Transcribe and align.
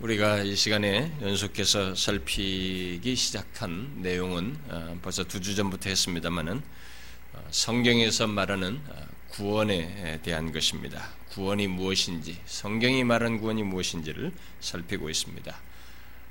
우리가 0.00 0.42
이 0.42 0.54
시간에 0.56 1.10
연속해서 1.22 1.94
살피기 1.94 3.16
시작한 3.16 4.02
내용은 4.02 4.54
어, 4.68 4.98
벌써 5.00 5.24
두 5.24 5.40
주 5.40 5.54
전부터 5.54 5.88
했습니다만은 5.88 6.62
어, 7.32 7.48
성경에서 7.50 8.26
말하는 8.26 8.78
어, 8.88 9.06
구원에 9.28 10.20
대한 10.22 10.52
것입니다. 10.52 11.08
구원이 11.30 11.68
무엇인지, 11.68 12.38
성경이 12.44 13.04
말하는 13.04 13.38
구원이 13.38 13.62
무엇인지를 13.62 14.32
살피고 14.60 15.08
있습니다. 15.08 15.58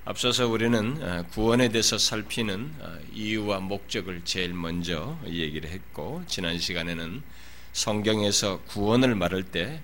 앞서서 0.05 0.47
우리는 0.47 1.27
구원에 1.29 1.69
대해서 1.69 1.97
살피는 1.97 2.71
이유와 3.13 3.59
목적을 3.59 4.21
제일 4.23 4.53
먼저 4.53 5.19
얘기를 5.27 5.69
했고, 5.69 6.23
지난 6.27 6.57
시간에는 6.57 7.21
성경에서 7.73 8.61
구원을 8.67 9.13
말할 9.13 9.43
때 9.43 9.81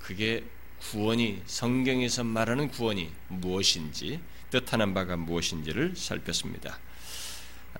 그게 0.00 0.42
구원이 0.80 1.42
성경에서 1.46 2.24
말하는 2.24 2.68
구원이 2.68 3.12
무엇인지 3.28 4.20
뜻하는 4.50 4.94
바가 4.94 5.16
무엇인지를 5.16 5.94
살폈습니다. 5.94 6.78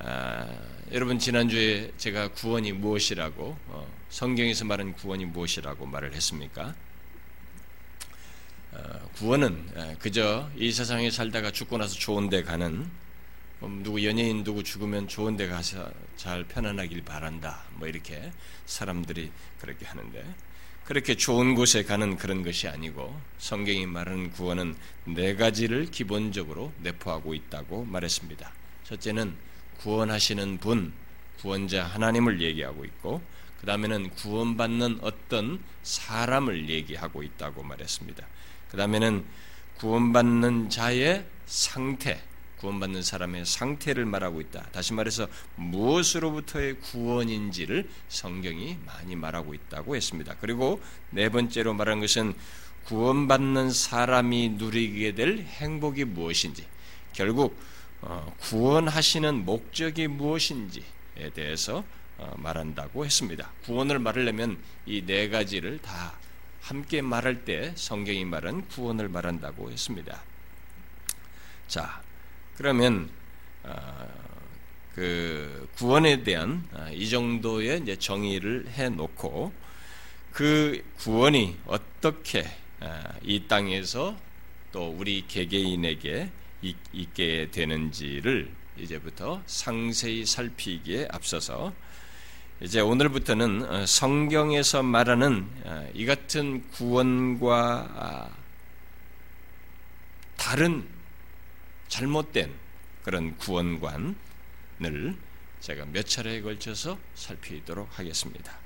아, 0.01 0.49
여러분 0.93 1.19
지난주에 1.19 1.93
제가 1.97 2.29
구원이 2.29 2.73
무엇이라고 2.73 3.59
어, 3.67 3.93
성경에서 4.11 4.65
말하는 4.65 4.93
구원이 4.95 5.25
무엇이라고 5.27 5.87
말을 5.87 6.15
했습니까? 6.15 6.75
어, 8.73 9.09
구원은 9.17 9.99
그저 9.99 10.49
이 10.57 10.71
세상에 10.71 11.11
살다가 11.11 11.51
죽고 11.51 11.79
나서 11.79 11.95
좋은데 11.95 12.45
가는 12.45 12.89
뭐 13.59 13.69
누구 13.83 14.05
연예인 14.05 14.45
누구 14.45 14.63
죽으면 14.63 15.09
좋은데 15.09 15.49
가서 15.49 15.91
잘 16.17 16.45
편안하길 16.45 17.03
바란다 17.03 17.63
뭐 17.75 17.89
이렇게 17.89 18.31
사람들이 18.67 19.33
그렇게 19.61 19.85
하는데 19.85 20.25
그렇게 20.91 21.15
좋은 21.15 21.55
곳에 21.55 21.85
가는 21.85 22.17
그런 22.17 22.43
것이 22.43 22.67
아니고 22.67 23.17
성경이 23.39 23.87
말하는 23.87 24.33
구원은 24.33 24.75
네 25.05 25.37
가지를 25.37 25.87
기본적으로 25.87 26.73
내포하고 26.83 27.33
있다고 27.33 27.85
말했습니다. 27.85 28.53
첫째는 28.83 29.37
구원하시는 29.79 30.59
분, 30.59 30.93
구원자 31.39 31.85
하나님을 31.85 32.43
얘기하고 32.43 32.85
있고 32.85 33.23
그 33.61 33.67
다음에는 33.67 34.11
구원받는 34.17 34.99
어떤 35.03 35.63
사람을 35.85 36.69
얘기하고 36.69 37.23
있다고 37.23 37.63
말했습니다. 37.63 38.27
그 38.73 38.77
다음에는 38.77 39.25
구원받는 39.79 40.71
자의 40.71 41.25
상태, 41.47 42.21
구원받는 42.61 43.03
사람의 43.03 43.47
상태를 43.47 44.05
말하고 44.05 44.43
있다. 44.43 44.69
다시 44.71 44.93
말해서 44.93 45.27
무엇으로부터의 45.57 46.79
구원인지를 46.81 47.89
성경이 48.09 48.77
많이 48.85 49.17
말하고 49.17 49.55
있다고 49.55 49.97
했습니다. 49.97 50.37
그리고 50.41 50.81
네 51.09 51.31
번째로 51.31 51.73
말한 51.73 52.01
것은 52.01 52.35
구원받는 52.85 53.71
사람이 53.71 54.51
누리게 54.51 55.15
될 55.15 55.39
행복이 55.39 56.05
무엇인지, 56.05 56.67
결국 57.15 57.57
어, 58.03 58.35
구원하시는 58.41 59.45
목적이 59.45 60.09
무엇인지에 60.09 61.31
대해서 61.35 61.83
어, 62.19 62.35
말한다고 62.37 63.07
했습니다. 63.07 63.51
구원을 63.65 63.99
말하려면 63.99 64.59
이 64.85 65.03
네 65.07 65.29
가지를 65.31 65.79
다 65.81 66.19
함께 66.61 67.01
말할 67.01 67.45
때 67.47 67.73
성경이 67.75 68.25
말한 68.27 68.69
구원을 68.69 69.09
말한다고 69.09 69.71
했습니다. 69.71 70.23
자, 71.69 72.03
그러면 72.61 73.09
어, 73.63 74.07
그 74.95 75.67
구원에 75.77 76.23
대한 76.23 76.63
어, 76.75 76.91
이 76.93 77.09
정도의 77.09 77.81
이제 77.81 77.97
정의를 77.97 78.69
해 78.69 78.91
놓고 78.91 79.51
그 80.31 80.85
구원이 80.99 81.57
어떻게 81.65 82.47
어, 82.81 83.03
이 83.23 83.45
땅에서 83.49 84.15
또 84.73 84.91
우리 84.91 85.27
개개인에게 85.27 86.31
있게 86.93 87.49
되는지를 87.51 88.51
이제부터 88.77 89.43
상세히 89.47 90.27
살피기에 90.27 91.09
앞서서 91.11 91.73
이제 92.61 92.81
오늘부터는 92.81 93.87
성경에서 93.87 94.83
말하는 94.83 95.49
이 95.95 96.05
같은 96.05 96.69
구원과 96.73 97.89
아, 97.97 98.31
다른 100.37 101.00
잘못된 101.91 102.51
그런 103.05 103.37
구원관을 103.37 104.15
제가 105.61 105.85
몇 105.93 106.07
차례에 106.07 106.41
걸쳐서 106.41 106.97
살피도록 107.15 107.99
하겠습니다. 107.99 108.57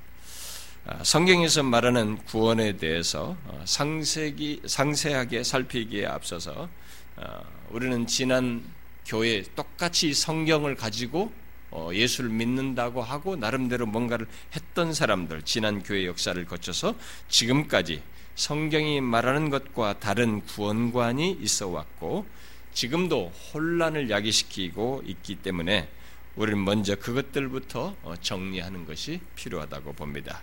아, 0.87 1.03
성경에서 1.03 1.63
말하는 1.63 2.19
구원에 2.19 2.77
대해서 2.77 3.37
어, 3.47 3.65
상세기, 3.67 4.63
상세하게 4.67 5.43
살피기에 5.43 6.07
앞서서 6.07 6.69
어, 7.17 7.43
우리는 7.71 8.07
지난 8.07 8.63
교회 9.07 9.43
똑같이 9.57 10.13
성경을 10.13 10.77
가지고 10.77 11.33
어, 11.71 11.91
예수를 11.93 12.31
믿는다고 12.31 13.03
하고 13.03 13.35
나름대로 13.35 13.87
뭔가를 13.87 14.27
했던 14.55 14.93
사람들 14.93 15.43
지난 15.43 15.83
교회 15.83 16.07
역사를 16.07 16.45
거쳐서 16.45 16.95
지금까지 17.29 18.03
성경이 18.35 19.01
말하는 19.01 19.49
것과 19.49 19.99
다른 20.01 20.43
구원관이 20.43 21.39
있어 21.41 21.69
왔고 21.69 22.27
지금도 22.75 23.33
혼란을 23.53 24.11
야기시키고 24.11 25.05
있기 25.07 25.37
때문에 25.37 25.89
우리는 26.35 26.63
먼저 26.63 26.97
그것들부터 26.97 27.97
어, 28.03 28.15
정리하는 28.21 28.85
것이 28.85 29.21
필요하다고 29.37 29.93
봅니다. 29.93 30.43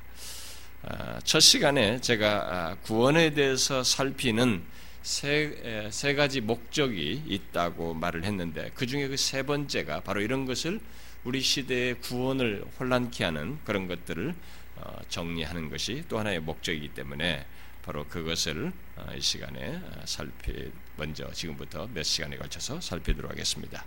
아, 0.84 1.19
첫 1.25 1.42
시간에 1.42 2.00
제가 2.00 2.28
아, 2.30 2.75
구원에 2.84 3.34
대해서 3.34 3.84
살피는 3.84 4.64
세, 5.03 5.90
세 5.92 6.14
가지 6.14 6.42
목적이 6.42 7.24
있다고 7.28 7.96
말을 7.96 8.24
했는데 8.24 8.72
그 8.75 8.86
중에 8.88 9.08
그 9.08 9.18
세 9.18 9.44
번째가 9.44 10.02
바로 10.02 10.22
이런 10.22 10.46
것을 10.46 10.80
우리 11.24 11.42
시대의 11.42 12.00
구원을 12.02 12.63
혼란케 12.80 13.24
하는 13.24 13.59
그런 13.66 13.88
것들을 13.88 14.34
어, 14.78 14.98
정리하는 15.09 15.69
것이 15.69 16.03
또 16.08 16.18
하나의 16.18 16.40
목적이기 16.40 16.90
때문에 16.90 17.46
바로 17.84 18.06
그것을 18.06 18.72
어, 18.96 19.12
이 19.16 19.22
시간에 19.22 19.81
살피 20.06 20.72
먼저 20.97 21.31
지금부터 21.31 21.88
몇 21.94 22.03
시간에 22.03 22.38
걸쳐서 22.38 22.80
살피도록 22.80 23.31
하겠습니다. 23.31 23.84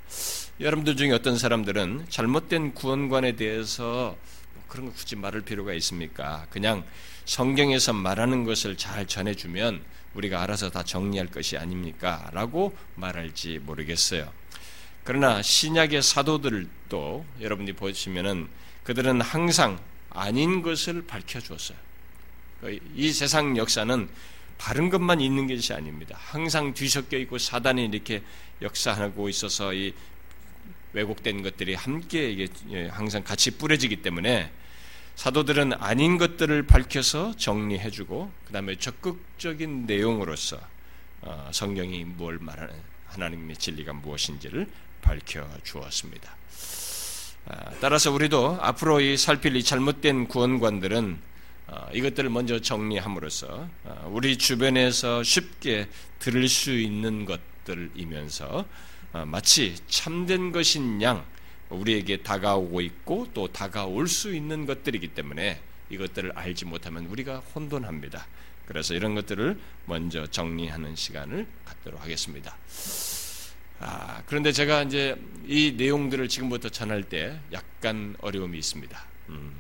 여러분들 0.61 0.97
중에 0.97 1.13
어떤 1.13 1.39
사람들은 1.39 2.07
잘못된 2.09 2.75
구원관에 2.75 3.37
대해서 3.37 4.17
뭐 4.55 4.65
그런 4.69 4.87
거 4.87 4.93
굳이 4.93 5.15
말할 5.17 5.43
필요가 5.43 5.73
있습니까? 5.75 6.47
그냥 6.51 6.85
성경에서 7.25 7.93
말하는 7.93 8.45
것을 8.45 8.77
잘 8.77 9.07
전해주면 9.07 9.83
우리가 10.15 10.43
알아서 10.43 10.71
다 10.71 10.83
정리할 10.83 11.29
것이 11.29 11.57
아닙니까? 11.57 12.31
라고 12.33 12.77
말할지 12.97 13.59
모르겠어요. 13.61 14.33
그러나 15.05 15.43
신약의 15.43 16.03
사도들도 16.03 17.27
여러분이 17.41 17.75
보시면은 17.75 18.49
그들은 18.85 19.21
항상 19.21 19.79
아닌 20.11 20.63
것을 20.63 21.07
밝혀주었어요. 21.07 21.77
이 22.71 23.13
세상 23.13 23.57
역사는 23.57 24.09
바른 24.59 24.89
것만 24.89 25.21
있는 25.21 25.47
것이 25.47 25.73
아닙니다. 25.73 26.17
항상 26.19 26.73
뒤섞여 26.75 27.19
있고 27.19 27.39
사단이 27.39 27.87
이렇게 27.87 28.23
역사하고 28.63 29.29
있어서 29.29 29.75
이 29.75 29.93
왜곡된 30.93 31.43
것들이 31.43 31.75
함께 31.75 32.31
이게 32.31 32.49
예, 32.71 32.87
항상 32.87 33.25
같이 33.25 33.51
뿌려지기 33.51 33.97
때문에 33.97 34.51
사도들은 35.17 35.75
아닌 35.75 36.19
것들을 36.19 36.65
밝혀서 36.65 37.37
정리해주고 37.37 38.33
그 38.47 38.53
다음에 38.53 38.77
적극적인 38.77 39.87
내용으로서 39.87 40.59
어, 41.23 41.51
성경이 41.53 42.05
뭘 42.05 42.39
말하는 42.39 42.75
하나님의 43.07 43.57
진리가 43.57 43.93
무엇인지를 43.93 44.69
밝혀 45.03 45.47
주었습니다. 45.63 46.37
아, 47.47 47.71
따라서 47.81 48.11
우리도 48.11 48.59
앞으로 48.61 49.01
이 49.01 49.17
살필 49.17 49.57
이 49.57 49.63
잘못된 49.63 50.29
구원관들은 50.29 51.13
어, 51.13 51.34
이것들을 51.93 52.29
먼저 52.31 52.61
정리함으로써 52.61 53.69
어, 53.85 54.11
우리 54.13 54.37
주변에서 54.37 55.23
쉽게 55.23 55.89
들을 56.19 56.49
수 56.49 56.73
있는 56.73 57.25
것들이면서 57.25 58.67
어, 59.13 59.25
마치 59.25 59.75
참된 59.89 60.53
것인 60.53 61.01
양 61.03 61.25
우리에게 61.71 62.19
다가오고 62.19 62.81
있고 62.83 63.29
또 63.33 63.49
다가올 63.49 64.09
수 64.09 64.35
있는 64.35 64.67
것들이기 64.67 65.09
때문에 65.09 65.61
이것들을 65.91 66.33
알지 66.35 66.67
못하면 66.67 67.07
우리가 67.07 67.39
혼돈합니다. 67.55 68.27
그래서 68.67 68.95
이런 68.95 69.15
것들을 69.15 69.59
먼저 69.87 70.27
정리하는 70.27 70.97
시간을 70.97 71.47
갖도록 71.65 72.03
하겠습니다. 72.03 72.57
아, 73.81 74.23
그런데 74.27 74.53
제가 74.53 74.83
이제 74.83 75.17
이 75.47 75.75
내용들을 75.77 76.29
지금부터 76.29 76.69
전할 76.69 77.03
때 77.03 77.39
약간 77.53 78.17
어려움이 78.21 78.57
있습니다. 78.59 79.05
음, 79.31 79.53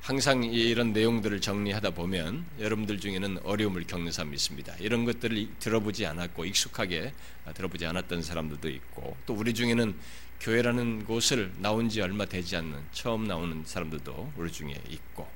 항상 0.00 0.44
이런 0.44 0.92
내용들을 0.94 1.40
정리하다 1.42 1.90
보면 1.90 2.46
여러분들 2.58 3.00
중에는 3.00 3.40
어려움을 3.44 3.86
겪는 3.86 4.12
사람이 4.12 4.34
있습니다. 4.34 4.76
이런 4.80 5.04
것들을 5.04 5.48
들어보지 5.58 6.06
않았고 6.06 6.46
익숙하게 6.46 7.12
들어보지 7.54 7.84
않았던 7.84 8.22
사람들도 8.22 8.68
있고 8.70 9.16
또 9.26 9.34
우리 9.34 9.52
중에는 9.52 9.94
교회라는 10.40 11.04
곳을 11.04 11.52
나온 11.58 11.90
지 11.90 12.00
얼마 12.00 12.24
되지 12.24 12.56
않는 12.56 12.82
처음 12.92 13.24
나오는 13.24 13.62
사람들도 13.66 14.32
우리 14.36 14.50
중에 14.50 14.74
있고 14.88 15.28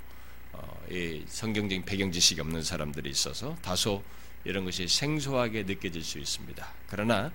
어, 0.53 0.87
이 0.91 1.23
성경적인 1.27 1.85
배경 1.85 2.11
지식이 2.11 2.41
없는 2.41 2.63
사람들이 2.63 3.11
있어서 3.11 3.57
다소 3.61 4.03
이런 4.45 4.65
것이 4.65 4.89
생소하게 4.89 5.65
느껴질 5.65 6.03
수 6.03 6.19
있습니다. 6.19 6.67
그러나 6.89 7.31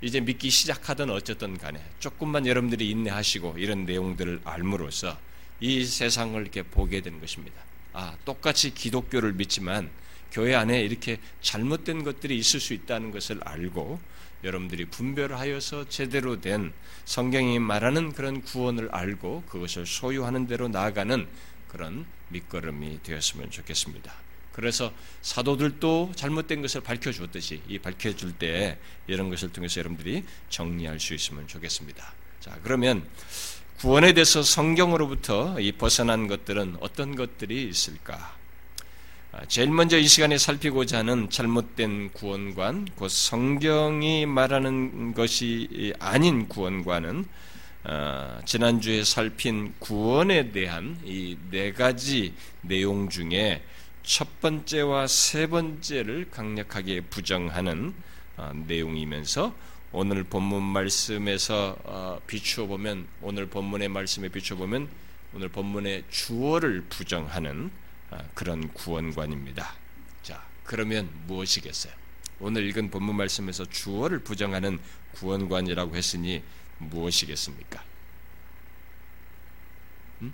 이제 0.00 0.20
믿기 0.20 0.48
시작하든 0.48 1.10
어쨌든 1.10 1.58
간에 1.58 1.84
조금만 1.98 2.46
여러분들이 2.46 2.88
인내하시고 2.90 3.56
이런 3.58 3.84
내용들을 3.84 4.42
알므로써 4.44 5.18
이 5.60 5.84
세상을 5.84 6.40
이렇게 6.40 6.62
보게 6.62 7.00
되는 7.00 7.20
것입니다. 7.20 7.60
아, 7.92 8.16
똑같이 8.24 8.72
기독교를 8.74 9.32
믿지만 9.32 9.90
교회 10.30 10.54
안에 10.54 10.80
이렇게 10.82 11.18
잘못된 11.40 12.04
것들이 12.04 12.36
있을 12.36 12.60
수 12.60 12.74
있다는 12.74 13.10
것을 13.10 13.40
알고 13.42 13.98
여러분들이 14.44 14.84
분별하여서 14.84 15.88
제대로 15.88 16.40
된 16.40 16.72
성경이 17.04 17.58
말하는 17.58 18.12
그런 18.12 18.42
구원을 18.42 18.88
알고 18.92 19.44
그것을 19.48 19.86
소유하는 19.86 20.46
대로 20.46 20.68
나아가는 20.68 21.26
그런 21.66 22.06
밑거름이 22.28 23.02
되었으면 23.02 23.50
좋겠습니다. 23.50 24.12
그래서 24.52 24.92
사도들도 25.22 26.12
잘못된 26.16 26.62
것을 26.62 26.80
밝혀주었듯이 26.80 27.62
이 27.68 27.78
밝혀줄 27.78 28.32
때 28.38 28.78
이런 29.06 29.30
것을 29.30 29.52
통해서 29.52 29.80
여러분들이 29.80 30.24
정리할 30.50 30.98
수 30.98 31.14
있으면 31.14 31.46
좋겠습니다. 31.46 32.12
자, 32.40 32.58
그러면 32.62 33.08
구원에 33.78 34.12
대해서 34.12 34.42
성경으로부터 34.42 35.60
이 35.60 35.70
벗어난 35.70 36.26
것들은 36.26 36.78
어떤 36.80 37.14
것들이 37.14 37.68
있을까? 37.68 38.34
아, 39.30 39.44
제일 39.46 39.70
먼저 39.70 39.96
이 39.96 40.08
시간에 40.08 40.36
살피고자 40.36 40.98
하는 40.98 41.30
잘못된 41.30 42.10
구원관, 42.12 42.88
곧 42.96 43.08
성경이 43.08 44.26
말하는 44.26 45.14
것이 45.14 45.94
아닌 46.00 46.48
구원관은 46.48 47.24
어, 47.84 48.40
지난주에 48.44 49.04
살핀 49.04 49.74
구원에 49.78 50.50
대한 50.50 50.98
이 51.04 51.36
네 51.52 51.72
가지 51.72 52.34
내용 52.62 53.08
중에 53.08 53.62
첫 54.02 54.40
번째와 54.40 55.06
세 55.06 55.46
번째를 55.46 56.30
강력하게 56.32 57.02
부정하는 57.02 57.94
어, 58.36 58.50
내용이면서 58.66 59.54
오늘 59.92 60.22
본문 60.22 60.62
말씀에서 60.62 61.76
어, 61.84 62.20
비추어 62.26 62.66
보면 62.66 63.08
오늘 63.22 63.46
본문의 63.46 63.88
말씀에 63.88 64.28
비추어 64.28 64.58
보면 64.58 64.88
오늘 65.34 65.48
본문의 65.48 66.04
주어를 66.10 66.82
부정하는 66.88 67.70
그런 68.34 68.72
구원관입니다. 68.72 69.74
자, 70.22 70.46
그러면 70.64 71.10
무엇이겠어요? 71.26 71.92
오늘 72.40 72.64
읽은 72.68 72.90
본문 72.90 73.16
말씀에서 73.16 73.64
주어를 73.66 74.20
부정하는 74.20 74.78
구원관이라고 75.12 75.96
했으니 75.96 76.42
무엇이겠습니까? 76.78 77.84
음? 80.22 80.32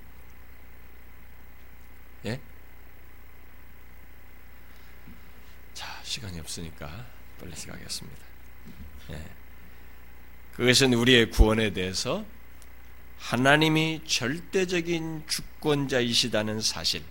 예? 2.27 2.41
자, 5.73 6.01
시간이 6.03 6.39
없으니까 6.41 7.07
빨리 7.41 7.57
시작하겠습니다. 7.57 8.25
예. 9.11 9.44
그것은 10.57 10.93
우리의 10.93 11.31
구원에 11.31 11.73
대해서 11.73 12.25
하나님이 13.19 14.03
절대적인 14.07 15.25
주권자이시다는 15.27 16.61
사실, 16.61 17.03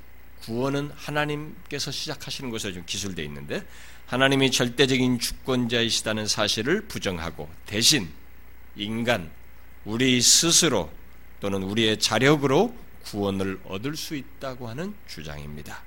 구원은 0.42 0.92
하나님께서 0.96 1.92
시작하시는 1.92 2.50
것으로 2.52 2.74
좀 2.74 2.84
기술되어 2.86 3.26
있는데, 3.26 3.66
하나님이 4.06 4.52
절대적인 4.52 5.20
주권자이시다는 5.20 6.28
사실을 6.28 6.82
부정하고 6.88 7.50
대신 7.66 8.10
인간, 8.76 9.30
우리 9.86 10.22
스스로 10.22 10.90
또는 11.42 11.64
우리의 11.64 12.00
자력으로 12.00 12.74
구원을 13.04 13.60
얻을 13.66 13.98
수 13.98 14.16
있다고 14.16 14.70
하는 14.70 14.94
주장입니다. 15.08 15.84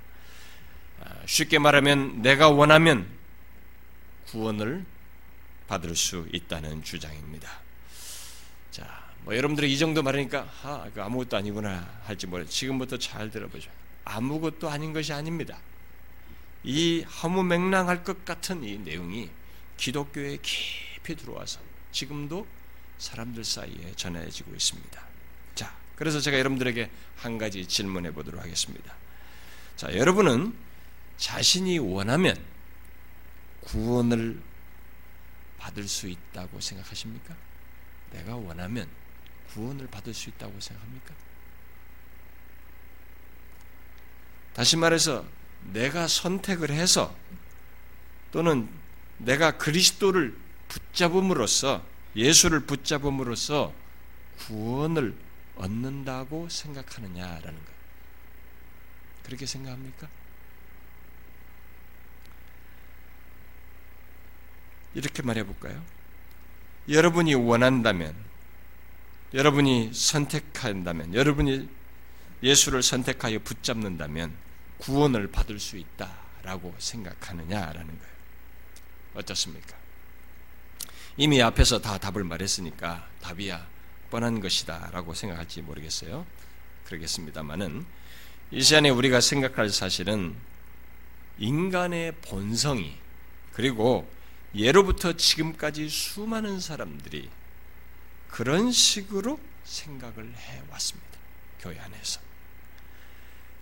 아, 1.02 1.14
쉽게 1.24 1.58
말하면 1.58 2.20
내가 2.20 2.50
원하면 2.50 3.06
구원을 4.26 4.84
받을 5.68 5.94
수 5.96 6.26
있다는 6.32 6.82
주장입니다. 6.82 7.50
자, 8.70 9.06
뭐 9.22 9.36
여러분들이 9.36 9.72
이 9.72 9.78
정도 9.78 10.02
말하니까 10.02 10.48
아, 10.62 10.88
아무것도 10.96 11.36
아니구나 11.36 12.00
할지 12.04 12.26
모르. 12.26 12.46
지금부터 12.46 12.98
잘 12.98 13.30
들어보죠. 13.30 13.70
아무것도 14.04 14.70
아닌 14.70 14.92
것이 14.92 15.12
아닙니다. 15.12 15.58
이 16.62 17.02
허무맹랑할 17.02 18.04
것 18.04 18.24
같은 18.24 18.62
이 18.64 18.78
내용이 18.78 19.30
기독교에 19.76 20.38
깊이 20.42 21.16
들어와서 21.16 21.60
지금도 21.92 22.46
사람들 22.98 23.44
사이에 23.44 23.92
전해지고 23.96 24.54
있습니다. 24.54 25.02
자, 25.54 25.76
그래서 25.96 26.20
제가 26.20 26.38
여러분들에게 26.38 26.90
한 27.16 27.38
가지 27.38 27.66
질문해 27.66 28.12
보도록 28.12 28.40
하겠습니다. 28.40 28.94
자, 29.76 29.94
여러분은 29.94 30.54
자신이 31.16 31.78
원하면 31.78 32.36
구원을 33.62 34.40
받을 35.66 35.88
수 35.88 36.06
있다고 36.08 36.60
생각하십니까? 36.60 37.34
내가 38.12 38.36
원하면 38.36 38.88
구원을 39.52 39.88
받을 39.88 40.14
수 40.14 40.28
있다고 40.28 40.60
생각합니까? 40.60 41.12
다시 44.54 44.76
말해서 44.76 45.24
내가 45.72 46.06
선택을 46.06 46.70
해서 46.70 47.14
또는 48.30 48.68
내가 49.18 49.58
그리스도를 49.58 50.36
붙잡음으로써 50.68 51.84
예수를 52.14 52.60
붙잡음으로써 52.60 53.74
구원을 54.38 55.16
얻는다고 55.56 56.48
생각하느냐라는 56.48 57.64
것. 57.64 57.72
그렇게 59.24 59.46
생각합니까? 59.46 60.08
이렇게 64.94 65.22
말해 65.22 65.44
볼까요? 65.44 65.82
여러분이 66.88 67.34
원한다면, 67.34 68.14
여러분이 69.34 69.90
선택한다면, 69.92 71.14
여러분이 71.14 71.68
예수를 72.42 72.82
선택하여 72.82 73.40
붙잡는다면 73.40 74.34
구원을 74.78 75.30
받을 75.30 75.58
수 75.58 75.76
있다라고 75.76 76.74
생각하느냐라는 76.78 77.86
거예요. 77.86 78.16
어떻습니까? 79.14 79.76
이미 81.16 81.42
앞에서 81.42 81.80
다 81.80 81.98
답을 81.98 82.24
말했으니까 82.24 83.08
답이야 83.22 83.66
뻔한 84.10 84.40
것이다라고 84.40 85.14
생각할지 85.14 85.62
모르겠어요. 85.62 86.26
그러겠습니다만은 86.84 87.86
이 88.50 88.62
시간에 88.62 88.90
우리가 88.90 89.20
생각할 89.20 89.70
사실은 89.70 90.36
인간의 91.38 92.12
본성이 92.22 92.96
그리고 93.52 94.08
예로부터 94.56 95.12
지금까지 95.12 95.88
수많은 95.88 96.60
사람들이 96.60 97.28
그런 98.28 98.72
식으로 98.72 99.38
생각을 99.64 100.32
해 100.34 100.62
왔습니다. 100.70 101.08
교회 101.60 101.78
안에서. 101.78 102.20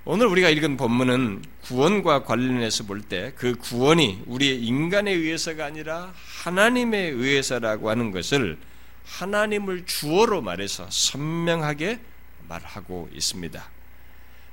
오늘 0.07 0.27
우리가 0.27 0.51
읽은 0.51 0.77
본문은 0.77 1.45
구원과 1.63 2.25
관련해서 2.25 2.85
볼 2.85 3.03
때 3.09 3.33
그 3.37 3.55
구원이 3.57 4.25
우리의 4.27 4.63
인간에 4.63 5.11
의해서가 5.11 5.65
아니라 5.65 6.13
하나님에 6.43 6.99
의해서라고 6.99 7.89
하는 7.89 8.11
것을 8.11 8.59
하나님을 9.07 9.87
주어로 9.87 10.43
말해서 10.43 10.87
선명하게 10.91 12.01
말하고 12.49 13.09
있습니다. 13.15 13.71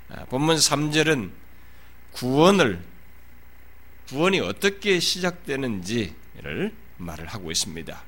아, 0.09 0.25
본문 0.25 0.55
3절은 0.55 1.31
구원을 2.13 2.81
구원이 4.07 4.39
어떻게 4.39 4.99
시작되는지 4.99 6.20
를 6.43 6.73
말을 6.97 7.27
하고 7.27 7.51
있습니다. 7.51 8.03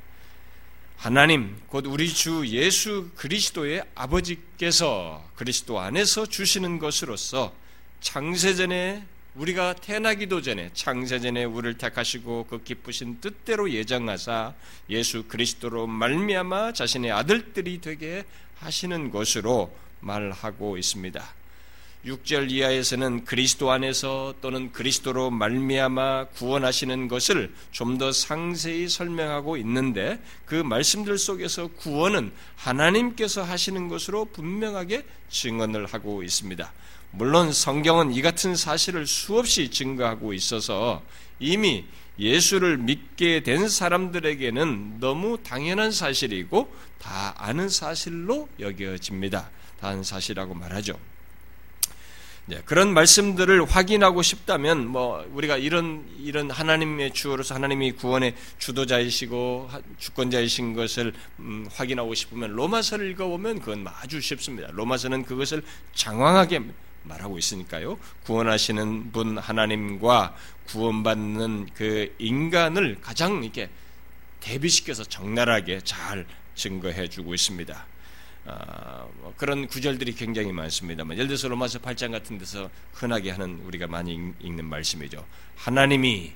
하나님, 0.97 1.55
곧 1.67 1.85
우리 1.87 2.09
주 2.09 2.47
예수 2.47 3.09
그리스도의 3.15 3.83
아버지께서 3.93 5.23
그리스도 5.35 5.79
안에서 5.79 6.25
주시는 6.25 6.79
것으로서 6.79 7.53
창세전에 8.01 9.05
우리가 9.35 9.73
태어나기도 9.73 10.41
전에 10.41 10.69
창세전에 10.73 11.43
우리를 11.43 11.77
택하시고 11.77 12.47
그 12.49 12.63
기쁘신 12.63 13.19
뜻대로 13.19 13.69
예정하사 13.71 14.53
예수 14.89 15.23
그리스도로 15.23 15.87
말미암아 15.87 16.73
자신의 16.73 17.11
아들들이 17.11 17.81
되게 17.81 18.23
하시는 18.59 19.11
것으로 19.11 19.75
말하고 19.99 20.77
있습니다. 20.77 21.42
6절 22.05 22.51
이하에서는 22.51 23.23
그리스도 23.23 23.71
안에서 23.71 24.35
또는 24.41 24.71
그리스도로 24.73 25.31
말미암아 25.31 26.25
구원하시는 26.35 27.07
것을 27.07 27.53
좀 27.71 27.93
더 27.97 28.11
상세히 28.11 28.89
설명하고 28.89 29.55
있는데 29.57 30.19
그 30.45 30.55
말씀들 30.55 31.17
속에서 31.17 31.67
구원은 31.67 32.31
하나님께서 32.55 33.43
하시는 33.43 33.87
것으로 33.87 34.25
분명하게 34.25 35.05
증언을 35.29 35.85
하고 35.85 36.23
있습니다. 36.23 36.73
물론 37.11 37.53
성경은 37.53 38.11
이 38.13 38.21
같은 38.23 38.55
사실을 38.55 39.05
수없이 39.05 39.69
증거하고 39.69 40.33
있어서 40.33 41.03
이미 41.39 41.85
예수를 42.17 42.79
믿게 42.79 43.43
된 43.43 43.69
사람들에게는 43.69 44.99
너무 44.99 45.37
당연한 45.43 45.91
사실이고 45.91 46.73
다 46.99 47.35
아는 47.37 47.69
사실로 47.69 48.49
여겨집니다. 48.59 49.49
다 49.79 49.87
아는 49.87 50.03
사실이라고 50.03 50.55
말하죠. 50.55 50.97
네, 52.45 52.61
그런 52.65 52.93
말씀들을 52.93 53.63
확인하고 53.63 54.21
싶다면 54.21 54.85
뭐 54.87 55.25
우리가 55.31 55.55
이런 55.55 56.05
이런 56.19 56.51
하나님의 56.51 57.13
주어로서 57.13 57.55
하나님이 57.55 57.93
구원의 57.93 58.35
주도자이시고 58.57 59.69
주권자이신 59.97 60.73
것을 60.73 61.13
음, 61.39 61.65
확인하고 61.71 62.13
싶으면 62.13 62.51
로마서를 62.51 63.09
읽어보면 63.11 63.59
그건 63.61 63.87
아주 63.87 64.19
쉽습니다. 64.19 64.67
로마서는 64.73 65.23
그것을 65.23 65.63
장황하게 65.95 66.63
말하고 67.03 67.37
있으니까요. 67.37 67.97
구원하시는 68.25 69.13
분 69.13 69.37
하나님과 69.37 70.35
구원받는 70.67 71.69
그 71.73 72.13
인간을 72.19 72.97
가장 73.01 73.41
이렇게 73.41 73.69
대비시켜서 74.41 75.05
적나라하게 75.05 75.79
잘 75.85 76.25
증거해 76.55 77.07
주고 77.07 77.33
있습니다. 77.33 77.92
아, 78.45 79.05
뭐 79.19 79.33
그런 79.37 79.67
구절들이 79.67 80.13
굉장히 80.15 80.51
많습니다만 80.51 81.17
예를 81.17 81.27
들어서 81.27 81.47
로마서 81.47 81.79
8장 81.79 82.11
같은 82.11 82.37
데서 82.37 82.69
흔하게 82.93 83.31
하는 83.31 83.61
우리가 83.65 83.87
많이 83.87 84.33
읽는 84.41 84.65
말씀이죠. 84.65 85.25
하나님이 85.55 86.33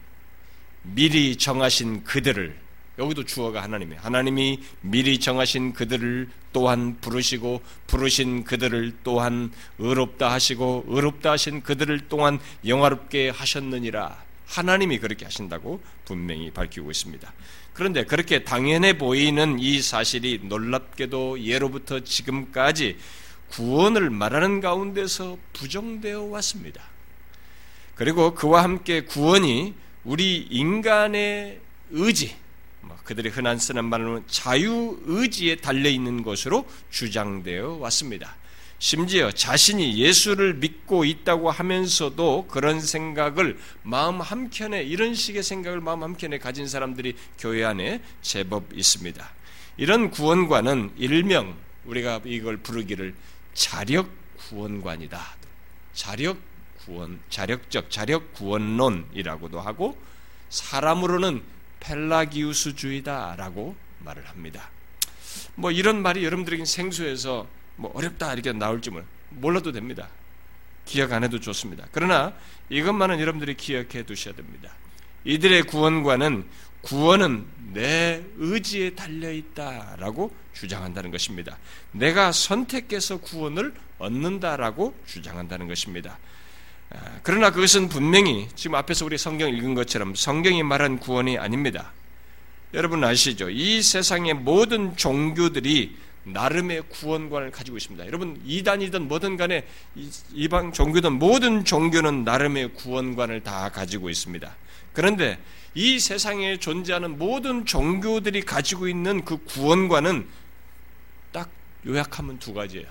미리 0.84 1.36
정하신 1.36 2.04
그들을 2.04 2.68
여기도 3.00 3.24
주어가 3.24 3.62
하나님이에요. 3.62 4.02
하나님이 4.02 4.60
미리 4.82 5.20
정하신 5.20 5.74
그들을 5.74 6.30
또한 6.52 6.98
부르시고 7.00 7.62
부르신 7.86 8.44
그들을 8.44 8.94
또한 9.04 9.52
의롭다 9.78 10.32
하시고 10.32 10.86
의롭다 10.88 11.32
하신 11.32 11.62
그들을 11.62 12.08
또한 12.10 12.40
영화롭게 12.66 13.30
하셨느니라. 13.30 14.26
하나님이 14.48 15.00
그렇게 15.00 15.26
하신다고 15.26 15.82
분명히 16.06 16.50
밝히고 16.52 16.90
있습니다. 16.90 17.32
그런데 17.78 18.06
그렇게 18.06 18.44
당연해 18.44 18.98
보이는 18.98 19.60
이 19.60 19.84
사실이 19.84 20.42
놀랍게도 20.46 21.44
예로부터 21.44 22.00
지금까지 22.00 22.98
구원을 23.50 24.10
말하는 24.10 24.62
가운데서 24.62 25.38
부정되어 25.54 26.24
왔습니다. 26.24 26.82
그리고 27.94 28.34
그와 28.34 28.64
함께 28.64 29.02
구원이 29.02 29.76
우리 30.06 30.48
인간의 30.50 31.60
의지, 31.92 32.36
뭐 32.82 32.98
그들이 33.04 33.30
흔한 33.30 33.60
쓰는 33.60 33.86
말로 33.86 34.26
자유 34.26 35.00
의지에 35.06 35.58
달려 35.58 35.88
있는 35.88 36.24
것으로 36.24 36.68
주장되어 36.90 37.74
왔습니다. 37.76 38.38
심지어 38.80 39.32
자신이 39.32 39.98
예수를 39.98 40.54
믿고 40.56 41.04
있다고 41.04 41.50
하면서도 41.50 42.48
그런 42.48 42.80
생각을 42.80 43.58
마음 43.82 44.22
한켠에 44.22 44.84
이런 44.84 45.16
식의 45.16 45.42
생각을 45.42 45.82
마음 45.82 46.04
한켠에 46.04 46.38
가진 46.38 46.68
사람들이 46.68 47.16
교회 47.40 47.66
안에 47.66 48.02
제법 48.22 48.72
있습니다. 48.74 49.28
이런 49.78 50.12
구원관은 50.12 50.92
일명 50.98 51.56
우리가 51.86 52.22
이걸 52.26 52.58
부르기를 52.58 53.16
자력 53.54 54.10
구원관이다. 54.38 55.38
자력 55.94 56.38
구원, 56.86 57.20
자력적 57.30 57.90
자력 57.90 58.34
구원론이라고도 58.34 59.60
하고 59.60 59.98
사람으로는 60.50 61.42
펠라기우스주의다라고 61.80 63.76
말을 64.00 64.28
합니다. 64.28 64.70
뭐 65.56 65.72
이런 65.72 66.02
말이 66.02 66.24
여러분들에게 66.24 66.66
생소해서 66.66 67.48
뭐 67.78 67.92
어렵다 67.96 68.34
이렇게 68.34 68.52
나올지 68.52 68.92
몰라도 69.30 69.72
됩니다. 69.72 70.10
기억 70.86 71.14
안 71.14 71.24
해도 71.24 71.40
좋습니다. 71.40 71.88
그러나 71.92 72.34
이것만은 72.70 73.20
여러분들이 73.20 73.56
기억해 73.56 74.04
두셔야 74.04 74.36
됩니다. 74.36 74.72
이들의 75.24 75.64
구원과는 75.64 76.46
구원은 76.82 77.46
내 77.74 78.24
의지에 78.38 78.92
달려 78.92 79.32
있다라고 79.32 80.34
주장한다는 80.54 81.12
것입니다. 81.12 81.58
내가 81.92 82.32
선택해서 82.32 83.18
구원을 83.18 83.74
얻는다라고 84.00 84.96
주장한다는 85.06 85.68
것입니다. 85.68 86.18
아, 86.90 87.20
그러나 87.24 87.52
그것은 87.52 87.90
분명히 87.90 88.48
지금 88.56 88.76
앞에서 88.76 89.06
우리 89.06 89.18
성경 89.18 89.50
읽은 89.50 89.76
것처럼 89.76 90.16
성경이 90.16 90.64
말한 90.64 91.00
구원이 91.00 91.38
아닙니다. 91.38 91.92
여러분 92.74 93.04
아시죠? 93.04 93.50
이 93.50 93.82
세상의 93.82 94.36
모든 94.36 94.96
종교들이 94.96 95.98
나름의 96.34 96.84
구원관을 96.90 97.52
가지고 97.52 97.78
있습니다. 97.78 98.06
여러분 98.06 98.42
이단이든 98.46 99.08
뭐든 99.08 99.38
간에 99.38 99.68
이방 100.34 100.74
종교든 100.74 101.14
모든 101.14 101.66
종교는 101.66 102.24
나름의 102.24 102.74
구원관을 102.74 103.44
다 103.44 103.70
가지고 103.70 104.10
있습니다. 104.10 104.56
그런데 104.94 105.40
이 105.74 106.00
세상에 106.00 106.58
존재하는 106.58 107.18
모든 107.18 107.66
종교들이 107.66 108.42
가지고 108.42 108.88
있는 108.88 109.24
그 109.24 109.38
구원관은 109.38 110.28
딱 111.32 111.50
요약하면 111.86 112.40
두 112.40 112.54
가지예요. 112.54 112.88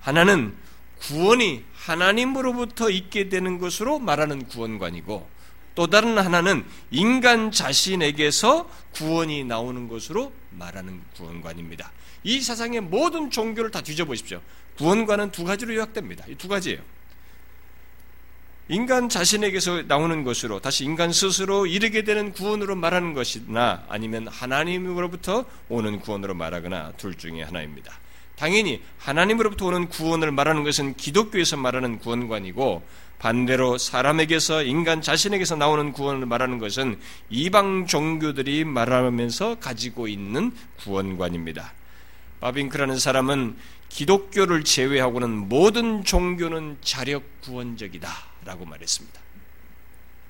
하나는 0.00 0.54
구원이 0.98 1.64
하나님으로부터 1.74 2.90
있게 2.90 3.28
되는 3.28 3.58
것으로 3.58 3.98
말하는 3.98 4.46
구원관이고 4.46 5.28
또 5.74 5.86
다른 5.86 6.18
하나는 6.18 6.64
인간 6.90 7.50
자신에게서 7.50 8.68
구원이 8.92 9.44
나오는 9.44 9.88
것으로 9.88 10.32
말하는 10.50 11.00
구원관입니다. 11.16 11.90
이 12.24 12.40
세상의 12.40 12.80
모든 12.82 13.30
종교를 13.30 13.70
다 13.70 13.80
뒤져보십시오. 13.80 14.40
구원관은 14.76 15.30
두 15.32 15.44
가지로 15.44 15.74
요약됩니다. 15.74 16.26
이 16.28 16.34
두 16.36 16.48
가지예요. 16.48 16.80
인간 18.68 19.08
자신에게서 19.08 19.82
나오는 19.82 20.22
것으로 20.24 20.60
다시 20.60 20.84
인간 20.84 21.12
스스로 21.12 21.66
이르게 21.66 22.04
되는 22.04 22.32
구원으로 22.32 22.76
말하는 22.76 23.12
것이나 23.12 23.84
아니면 23.88 24.28
하나님으로부터 24.28 25.44
오는 25.68 26.00
구원으로 26.00 26.34
말하거나 26.34 26.92
둘 26.96 27.16
중에 27.16 27.42
하나입니다. 27.42 27.92
당연히 28.36 28.80
하나님으로부터 28.98 29.66
오는 29.66 29.88
구원을 29.88 30.30
말하는 30.30 30.64
것은 30.64 30.94
기독교에서 30.94 31.56
말하는 31.56 31.98
구원관이고 31.98 32.82
반대로 33.22 33.78
사람에게서 33.78 34.64
인간 34.64 35.00
자신에게서 35.00 35.54
나오는 35.54 35.92
구원을 35.92 36.26
말하는 36.26 36.58
것은 36.58 36.98
이방 37.30 37.86
종교들이 37.86 38.64
말하면서 38.64 39.60
가지고 39.60 40.08
있는 40.08 40.50
구원관입니다. 40.80 41.72
바빙크라는 42.40 42.98
사람은 42.98 43.56
기독교를 43.88 44.64
제외하고는 44.64 45.30
모든 45.48 46.02
종교는 46.02 46.78
자력 46.80 47.22
구원적이다라고 47.42 48.64
말했습니다. 48.64 49.20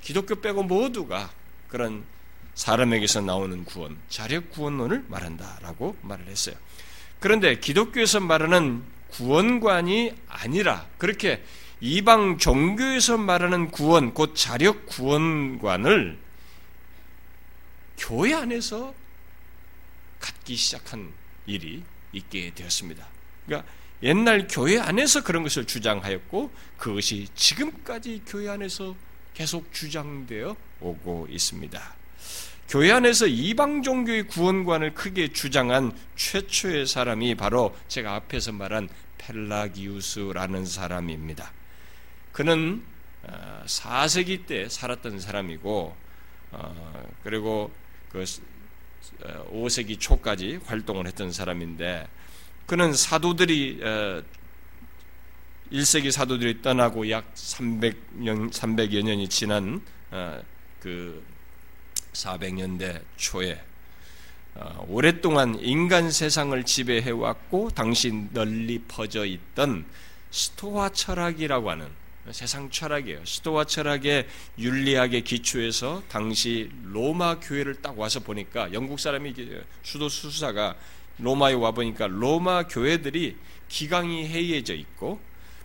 기독교 0.03 0.35
빼고 0.43 0.65
모두가 0.65 1.31
그런 1.69 2.05
사람에게서 2.55 3.23
나오는 3.23 3.65
구원, 3.65 3.97
자력 4.11 4.51
구원론을 4.51 5.07
말한다라고 5.09 5.97
말을 6.03 6.27
했어요. 6.27 6.57
그런데 7.21 7.59
기독교에서 7.59 8.21
말하는 8.21 8.83
구원관이 9.13 10.13
아니라 10.29 10.85
그렇게 10.99 11.43
이방 11.85 12.39
종교에서 12.39 13.19
말하는 13.19 13.73
구원, 13.73 14.15
곧 14.15 14.37
자력 14.37 14.87
구원관을 14.87 16.17
교회 17.99 18.35
안에서 18.35 18.95
갖기 20.21 20.55
시작한 20.55 21.13
일이 21.45 21.83
있게 22.13 22.53
되었습니다. 22.55 23.05
그러니까 23.45 23.69
옛날 24.05 24.47
교회 24.49 24.79
안에서 24.79 25.25
그런 25.25 25.43
것을 25.43 25.67
주장하였고 25.67 26.53
그것이 26.79 27.27
지금까지 27.35 28.23
교회 28.27 28.49
안에서 28.49 28.95
계속 29.35 29.73
주장되어 29.73 30.55
오고 30.81 31.27
있습니다. 31.31 31.95
교회 32.69 32.93
안에서 32.93 33.27
이방 33.27 33.83
종교의 33.83 34.29
구원관을 34.29 34.95
크게 34.95 35.33
주장한 35.33 35.99
최초의 36.15 36.87
사람이 36.87 37.35
바로 37.35 37.77
제가 37.89 38.15
앞에서 38.15 38.53
말한 38.53 38.89
펠라기우스라는 39.19 40.65
사람입니다. 40.65 41.53
그는 42.33 42.83
4세기 43.67 44.43
어, 44.43 44.47
때 44.47 44.69
살았던 44.69 45.21
사람이고 45.21 45.95
어, 46.53 47.13
그리고 47.23 47.71
그 48.09 48.25
5세기 49.51 49.97
어, 49.97 49.99
초까지 49.99 50.61
활동을 50.65 51.07
했던 51.07 51.31
사람인데 51.31 52.09
그는 52.67 52.93
사도들이 52.95 53.81
1세기 55.71 56.11
사도들이 56.11 56.63
떠나고 56.63 57.11
약 57.11 57.35
300년 57.35 58.51
300여 58.51 59.03
년이 59.03 59.29
지난 59.29 59.83
그 60.81 61.23
400년대 62.13 63.03
초에 63.17 63.63
오랫동안 64.87 65.59
인간 65.61 66.11
세상을 66.11 66.63
지배해 66.65 67.11
왔고 67.11 67.71
당시 67.71 68.13
널리 68.33 68.79
퍼져 68.87 69.25
있던 69.25 69.87
스토아 70.31 70.91
철학이라고 70.91 71.71
하는 71.71 72.02
세상 72.31 72.71
철학이에요. 72.71 73.25
스토아 73.25 73.65
철학의 73.65 74.29
윤리학의 74.59 75.23
기초에서 75.23 76.05
당시 76.09 76.71
로마 76.85 77.41
교회를 77.41 77.83
딱 77.83 77.99
와서 77.99 78.21
보니까 78.21 78.73
영국 78.73 79.01
사람이 79.01 79.35
수도 79.83 80.09
수사가 80.09 80.77
로마에 81.19 81.55
와 81.55 81.73
보니까 81.73 82.07
로마 82.07 82.69
교회들이 82.69 83.37
기강이 83.69 84.29
해이해져 84.29 84.75
있고 84.75 85.21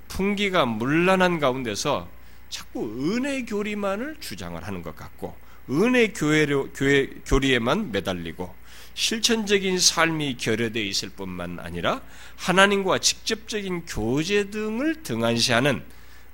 풍기가 0.08 0.66
문란한 0.66 1.40
가운데서 1.40 2.10
자꾸 2.50 3.14
은혜 3.14 3.44
교리만을 3.44 4.18
주장을 4.20 4.62
하는 4.62 4.82
것 4.82 4.96
같고 4.96 5.36
은혜 5.70 6.08
교회로 6.08 6.72
교회 6.74 7.08
교리에만 7.26 7.92
매달리고 7.92 8.54
실천적인 8.96 9.78
삶이 9.78 10.38
결여되어 10.38 10.82
있을 10.82 11.10
뿐만 11.10 11.60
아니라 11.60 12.02
하나님과 12.38 12.98
직접적인 12.98 13.86
교제 13.86 14.50
등을 14.50 15.04
등한시하는 15.04 15.84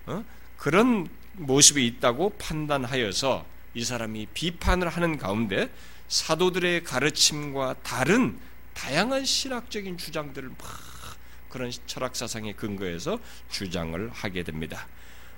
어? 0.06 0.24
그런 0.58 1.08
모습이 1.34 1.86
있다고 1.88 2.32
판단하여서 2.38 3.46
이 3.74 3.84
사람이 3.84 4.28
비판을 4.34 4.88
하는 4.88 5.18
가운데 5.18 5.70
사도들의 6.08 6.84
가르침과 6.84 7.76
다른 7.84 8.38
다양한 8.74 9.26
신학적인 9.26 9.98
주장들을 9.98 10.50
막 10.50 10.58
그런 11.50 11.72
철학 11.86 12.16
사상에 12.16 12.54
근거해서 12.54 13.20
주장을 13.50 14.10
하게 14.12 14.44
됩니다. 14.44 14.88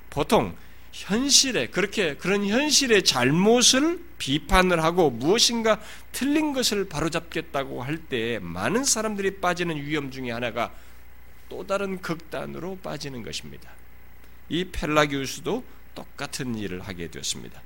보통 0.09 0.55
현실에 0.91 1.67
그렇게 1.67 2.15
그런 2.15 2.45
현실의 2.45 3.03
잘못을 3.03 4.01
비판을 4.17 4.81
하고 4.81 5.09
무엇인가 5.09 5.81
틀린 6.13 6.53
것을 6.53 6.87
바로잡겠다고 6.87 7.83
할 7.83 7.97
때 7.97 8.39
많은 8.41 8.85
사람들이 8.85 9.41
빠지는 9.41 9.75
위험 9.75 10.09
중에 10.09 10.31
하나가 10.31 10.73
또 11.49 11.67
다른 11.67 12.01
극단으로 12.01 12.77
빠지는 12.81 13.23
것입니다. 13.23 13.69
이 14.49 14.65
펠라기우스도 14.65 15.63
똑같은 15.93 16.55
일을 16.55 16.81
하게 16.81 17.09
되었습니다. 17.09 17.61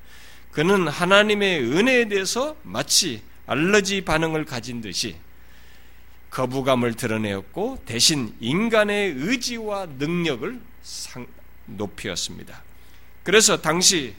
그는 0.51 0.87
하나님의 0.87 1.63
은혜에 1.63 2.07
대해서 2.07 2.55
마치 2.63 3.21
알러지 3.45 4.01
반응을 4.01 4.45
가진 4.45 4.81
듯이 4.81 5.15
거부감을 6.29 6.93
드러내었고 6.95 7.79
대신 7.85 8.35
인간의 8.39 9.13
의지와 9.17 9.87
능력을 9.97 10.61
상, 10.83 11.27
높였습니다. 11.65 12.63
그래서 13.23 13.61
당시 13.61 14.15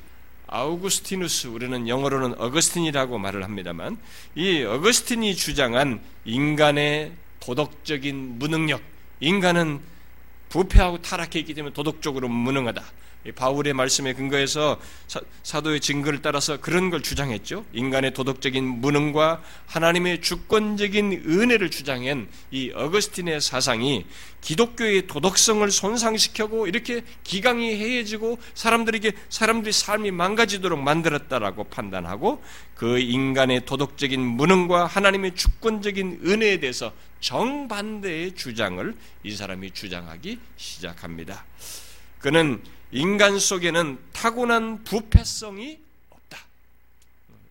아우구스티누스 0.49 1.47
우리는 1.47 1.89
영어로는 1.89 2.41
어거스틴이라고 2.41 3.19
말을 3.19 3.45
합니다만 3.45 3.99
이 4.35 4.65
어거스틴이 4.65 5.37
주장한 5.37 6.01
인간의 6.25 7.13
도덕적인 7.39 8.39
무능력, 8.39 8.83
인간은 9.21 9.81
부패하고 10.51 11.01
타락해 11.01 11.39
있기 11.39 11.55
때문에 11.55 11.73
도덕적으로 11.73 12.29
무능하다. 12.29 12.83
바울의 13.35 13.75
말씀에 13.75 14.15
근거해서 14.15 14.81
사도의 15.43 15.81
증거를 15.81 16.23
따라서 16.23 16.59
그런 16.59 16.89
걸 16.89 17.03
주장했죠. 17.03 17.67
인간의 17.73 18.15
도덕적인 18.15 18.65
무능과 18.65 19.43
하나님의 19.67 20.23
주권적인 20.23 21.25
은혜를 21.27 21.71
주장한 21.71 22.29
이 22.51 22.73
어거스틴의 22.75 23.41
사상이 23.43 24.07
기독교의 24.41 25.07
도덕성을 25.07 25.71
손상시켜고 25.71 26.67
이렇게 26.67 27.03
기강이 27.25 27.77
해해지고 27.77 28.39
사람들에게 28.55 29.13
사람들이 29.29 29.73
삶이 29.73 30.13
망가지도록 30.13 30.81
만들었다라고 30.81 31.65
판단하고 31.65 32.43
그 32.75 32.99
인간의 32.99 33.67
도덕적인 33.67 34.19
무능과 34.19 34.87
하나님의 34.87 35.35
주권적인 35.35 36.21
은혜에 36.25 36.61
대해서 36.61 36.93
정반대의 37.21 38.35
주장을 38.35 38.95
이 39.25 39.37
사람이 39.37 39.73
주장하기 39.73 40.39
시작합니다. 40.57 41.45
그는 42.19 42.63
인간 42.93 43.39
속에는 43.39 43.99
타고난 44.13 44.83
부패성이 44.85 45.79
없다. 46.11 46.39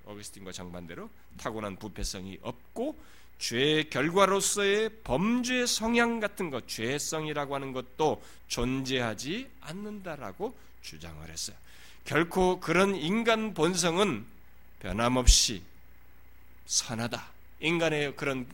어거스틴과 0.06 0.52
정반대로 0.52 1.10
타고난 1.38 1.78
부패성이 1.78 2.40
없고 2.42 2.98
죄의 3.40 3.90
결과로서의 3.90 4.90
범죄 5.04 5.66
성향 5.66 6.20
같은 6.20 6.50
것, 6.50 6.68
죄성이라고 6.68 7.56
하는 7.56 7.72
것도 7.72 8.22
존재하지 8.50 9.50
않는다라고 9.62 10.56
주장을 10.82 11.28
했어요. 11.30 11.56
결코 12.04 12.60
그런 12.60 12.96
인간 12.96 13.54
본성은 13.54 14.26
변함없이 14.80 15.62
선하다. 16.66 17.28
인간의 17.62 18.16
그런 18.16 18.48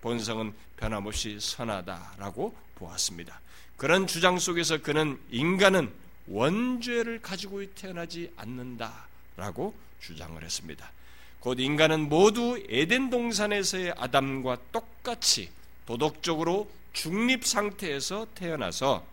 본성은 0.00 0.54
변함없이 0.76 1.38
선하다라고 1.40 2.56
보았습니다. 2.74 3.40
그런 3.78 4.08
주장 4.08 4.40
속에서 4.40 4.82
그는 4.82 5.20
인간은 5.30 5.90
원죄를 6.26 7.22
가지고 7.22 7.64
태어나지 7.74 8.30
않는다라고 8.36 9.72
주장을 10.00 10.42
했습니다. 10.42 10.90
곧 11.38 11.60
인간은 11.60 12.08
모두 12.08 12.60
에덴 12.68 13.08
동산에서의 13.08 13.94
아담과 13.96 14.58
똑같이 14.72 15.50
도덕적으로 15.86 16.68
중립 16.92 17.46
상태에서 17.46 18.26
태어나서 18.34 19.06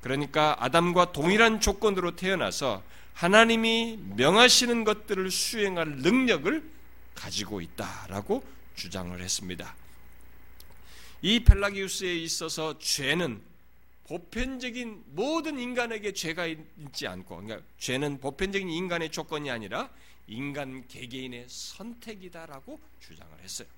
그러니까 0.00 0.56
아담과 0.58 1.12
동일한 1.12 1.60
조건으로 1.60 2.16
태어나서 2.16 2.82
하나님이 3.14 3.96
명하시는 4.16 4.82
것들을 4.82 5.30
수행할 5.30 5.88
능력을 5.88 6.68
가지고 7.14 7.60
있다라고 7.60 8.42
주장을 8.74 9.18
했습니다. 9.20 9.76
이 11.22 11.44
펠라기우스에 11.44 12.16
있어서 12.16 12.76
죄는 12.80 13.49
보편적인 14.10 15.04
모든 15.10 15.60
인간에게 15.60 16.12
죄가 16.12 16.46
있지 16.46 17.06
않고, 17.06 17.36
그러니까 17.36 17.64
죄는 17.78 18.18
보편적인 18.18 18.68
인간의 18.68 19.12
조건이 19.12 19.52
아니라 19.52 19.88
인간 20.26 20.84
개개인의 20.88 21.44
선택이다라고 21.46 22.80
주장을 22.98 23.32
했어요. 23.40 23.68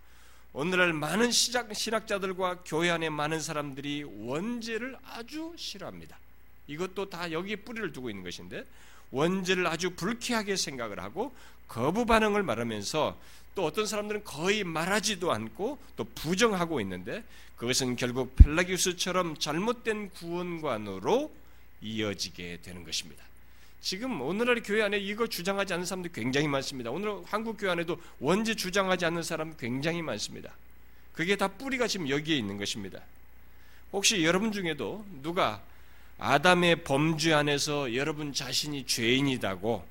오늘날 0.55 0.95
많은 0.95 1.31
시작, 1.31 1.75
신학자들과 1.75 2.63
교회 2.65 2.89
안에 2.89 3.11
많은 3.11 3.41
사람들이 3.41 4.05
원죄를 4.05 4.97
아주 5.05 5.53
싫어합니다. 5.55 6.19
이것도 6.67 7.11
다 7.11 7.31
여기에 7.31 7.57
뿌리를 7.57 7.93
두고 7.93 8.09
있는 8.09 8.25
것인데 8.25 8.65
원죄를 9.13 9.67
아주 9.67 9.91
불쾌하게 9.91 10.57
생각을 10.57 11.01
하고 11.01 11.33
거부 11.69 12.05
반응을 12.05 12.43
말하면서 12.43 13.17
또 13.55 13.65
어떤 13.65 13.87
사람들은 13.87 14.25
거의 14.25 14.65
말하지도 14.65 15.31
않고 15.33 15.79
또 15.97 16.05
부정하고 16.05 16.81
있는데 16.81 17.23
그것은 17.57 17.97
결국 17.97 18.35
펠라기우스처럼 18.37 19.37
잘못된 19.39 20.11
구원관으로 20.11 21.31
이어지게 21.81 22.59
되는 22.63 22.85
것입니다. 22.85 23.23
지금 23.81 24.21
오늘날 24.21 24.63
교회 24.63 24.83
안에 24.83 24.99
이거 24.99 25.27
주장하지 25.27 25.75
않는 25.75 25.87
사람들 25.87 26.13
굉장히 26.13 26.49
많습니다. 26.49 26.91
오늘 26.91 27.23
한국 27.25 27.57
교회 27.59 27.71
안에도 27.71 28.01
원죄 28.21 28.55
주장하지 28.55 29.05
않는 29.07 29.23
사람 29.23 29.57
굉장히 29.57 30.03
많습니다. 30.03 30.55
그게 31.13 31.37
다 31.37 31.49
뿌리가 31.49 31.89
지금 31.89 32.09
여기에 32.09 32.37
있는 32.37 32.57
것입니다. 32.57 33.01
혹시 33.93 34.25
여러분 34.25 34.53
중에도 34.53 35.05
누가 35.23 35.61
아담의 36.25 36.85
범죄 36.85 37.35
안에서 37.35 37.97
여러분 37.97 38.33
자신이 38.33 38.87
죄인이다고 38.87 39.85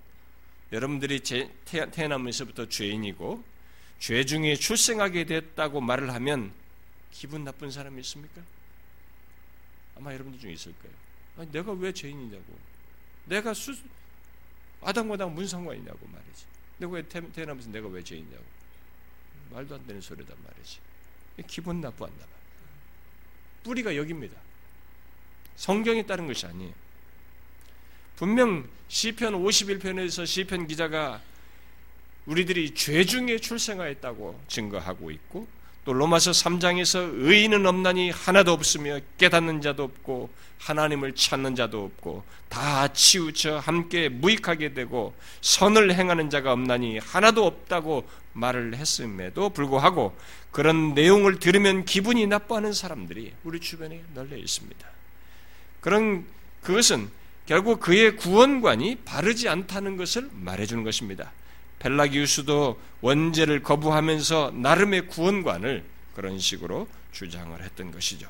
여러분들이 0.71 1.19
태어나면서부터 1.65 2.69
죄인이고 2.69 3.43
죄 3.99 4.23
중에 4.23 4.55
출생하게 4.55 5.25
됐다고 5.25 5.81
말을 5.81 6.13
하면 6.13 6.53
기분 7.11 7.43
나쁜 7.43 7.69
사람이 7.69 7.99
있습니까? 7.99 8.41
아마 9.97 10.13
여러분들 10.13 10.39
중에 10.39 10.53
있을 10.53 10.73
거예요. 10.81 10.95
아니, 11.37 11.51
내가 11.51 11.73
왜 11.73 11.91
죄인이냐고. 11.91 12.57
내가 13.25 13.53
수, 13.53 13.75
아담과 14.81 15.17
당 15.17 15.35
무슨 15.35 15.49
상관이냐고 15.49 15.99
말이지. 16.07 16.45
내가 16.77 16.93
왜 16.93 17.03
태어나면서 17.09 17.69
내가 17.71 17.89
왜 17.89 18.01
죄인이냐고. 18.01 18.43
말도 19.51 19.75
안 19.75 19.85
되는 19.85 19.99
소리단 19.99 20.37
말이지. 20.41 20.79
기분 21.47 21.81
나쁘한다 21.81 22.19
말. 22.19 22.29
뿌리가 23.63 23.97
여기입니다. 23.97 24.39
성경에 25.55 26.03
따른 26.03 26.27
것이 26.27 26.45
아니에요. 26.45 26.73
분명 28.15 28.67
시편 28.87 29.33
51편에서 29.33 30.25
시편 30.25 30.67
기자가 30.67 31.21
우리들이 32.25 32.75
죄 32.75 33.03
중에 33.03 33.39
출생하였다고 33.39 34.43
증거하고 34.47 35.11
있고 35.11 35.47
또 35.83 35.93
로마서 35.93 36.31
3장에서 36.31 37.11
의인은 37.13 37.65
없나니 37.65 38.11
하나도 38.11 38.51
없으며 38.53 38.99
깨닫는 39.17 39.61
자도 39.61 39.83
없고 39.83 40.29
하나님을 40.59 41.15
찾는 41.15 41.55
자도 41.55 41.83
없고 41.85 42.23
다 42.49 42.87
치우쳐 42.89 43.57
함께 43.57 44.07
무익하게 44.07 44.75
되고 44.75 45.15
선을 45.41 45.95
행하는 45.95 46.29
자가 46.29 46.51
없나니 46.53 46.99
하나도 46.99 47.45
없다고 47.47 48.07
말을 48.33 48.75
했음에도 48.75 49.49
불구하고 49.49 50.15
그런 50.51 50.93
내용을 50.93 51.39
들으면 51.39 51.85
기분이 51.85 52.27
나빠하는 52.27 52.73
사람들이 52.73 53.33
우리 53.43 53.59
주변에 53.59 54.03
널려 54.13 54.37
있습니다. 54.37 54.90
그런 55.81 56.25
그것은 56.61 57.09
결국 57.45 57.79
그의 57.79 58.15
구원관이 58.15 58.99
바르지 59.03 59.49
않다는 59.49 59.97
것을 59.97 60.29
말해주는 60.31 60.83
것입니다. 60.83 61.31
벨라기우스도 61.79 62.79
원죄를 63.01 63.63
거부하면서 63.63 64.53
나름의 64.55 65.07
구원관을 65.07 65.83
그런 66.15 66.39
식으로 66.39 66.87
주장을 67.11 67.61
했던 67.61 67.91
것이죠. 67.91 68.27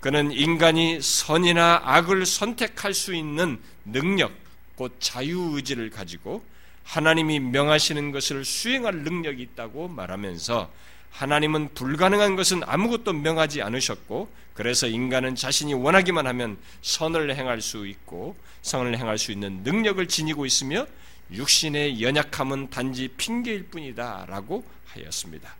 그는 0.00 0.32
인간이 0.32 1.00
선이나 1.00 1.80
악을 1.84 2.26
선택할 2.26 2.92
수 2.92 3.14
있는 3.14 3.60
능력, 3.84 4.32
곧 4.74 4.96
자유의지를 4.98 5.90
가지고 5.90 6.44
하나님이 6.82 7.38
명하시는 7.38 8.10
것을 8.10 8.44
수행할 8.44 8.96
능력이 8.96 9.40
있다고 9.42 9.86
말하면서 9.86 10.70
하나님은 11.12 11.74
불가능한 11.74 12.36
것은 12.36 12.62
아무것도 12.64 13.12
명하지 13.12 13.62
않으셨고 13.62 14.28
그래서 14.54 14.86
인간은 14.86 15.34
자신이 15.34 15.74
원하기만 15.74 16.26
하면 16.26 16.58
선을 16.82 17.34
행할 17.36 17.60
수 17.60 17.86
있고 17.86 18.36
선을 18.62 18.98
행할 18.98 19.18
수 19.18 19.32
있는 19.32 19.62
능력을 19.62 20.06
지니고 20.08 20.46
있으며 20.46 20.86
육신의 21.30 22.02
연약함은 22.02 22.70
단지 22.70 23.08
핑계일 23.08 23.64
뿐이다라고 23.64 24.64
하였습니다. 24.86 25.54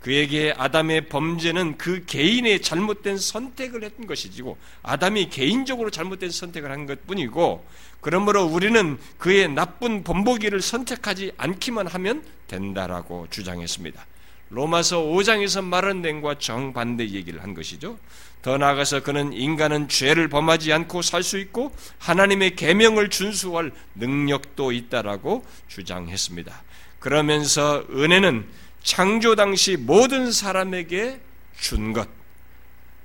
그에게 0.00 0.52
아담의 0.58 1.08
범죄는 1.08 1.78
그 1.78 2.04
개인의 2.04 2.60
잘못된 2.60 3.16
선택을 3.16 3.84
했던 3.84 4.06
것이지고 4.06 4.58
아담이 4.82 5.30
개인적으로 5.30 5.90
잘못된 5.90 6.30
선택을 6.30 6.70
한 6.70 6.84
것뿐이고 6.84 7.64
그러므로 8.02 8.44
우리는 8.44 8.98
그의 9.16 9.48
나쁜 9.48 10.04
본보기를 10.04 10.60
선택하지 10.60 11.32
않기만 11.38 11.86
하면 11.86 12.22
된다라고 12.48 13.28
주장했습니다. 13.30 14.06
로마서 14.50 15.02
5장에서 15.02 15.64
말한 15.64 16.02
내용과 16.02 16.38
정반대 16.38 17.08
얘기를 17.08 17.42
한 17.42 17.54
것이죠. 17.54 17.98
더 18.42 18.58
나아가서 18.58 19.02
그는 19.02 19.32
인간은 19.32 19.88
죄를 19.88 20.28
범하지 20.28 20.72
않고 20.72 21.00
살 21.00 21.22
수 21.22 21.38
있고 21.38 21.74
하나님의 21.98 22.56
계명을 22.56 23.08
준수할 23.08 23.72
능력도 23.94 24.72
있다라고 24.72 25.44
주장했습니다. 25.68 26.62
그러면서 27.00 27.84
은혜는 27.90 28.46
창조 28.82 29.34
당시 29.34 29.76
모든 29.78 30.30
사람에게 30.30 31.20
준 31.58 31.92
것. 31.94 32.08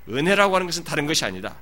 은혜라고 0.10 0.56
하는 0.56 0.68
것은 0.68 0.84
다른 0.84 1.06
것이 1.06 1.24
아니다. 1.24 1.56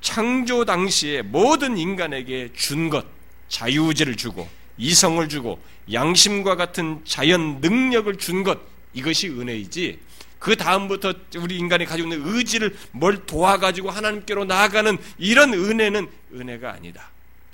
창조 0.00 0.64
당시에 0.64 1.22
모든 1.22 1.76
인간에게 1.76 2.50
준 2.54 2.88
것, 2.88 3.04
자유의지를 3.48 4.16
주고 4.16 4.48
이성을 4.78 5.28
주고 5.28 5.60
양심과 5.92 6.56
같은 6.56 7.02
자연 7.04 7.60
능력을 7.60 8.16
준 8.16 8.44
것, 8.44 8.58
이것이 8.94 9.28
은혜이지. 9.28 9.98
그 10.38 10.56
다음부터 10.56 11.14
우리 11.38 11.56
인간이 11.56 11.84
가지고 11.84 12.12
있는 12.12 12.28
의지를 12.34 12.76
뭘 12.92 13.26
도와가지고 13.26 13.90
하나님께로 13.90 14.44
나아가는 14.44 14.96
이런 15.18 15.52
은혜는 15.52 16.08
은혜가 16.34 16.72
아니다. 16.72 17.10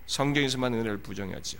성경에서만 0.06 0.74
은혜를 0.74 0.98
부정하죠. 0.98 1.58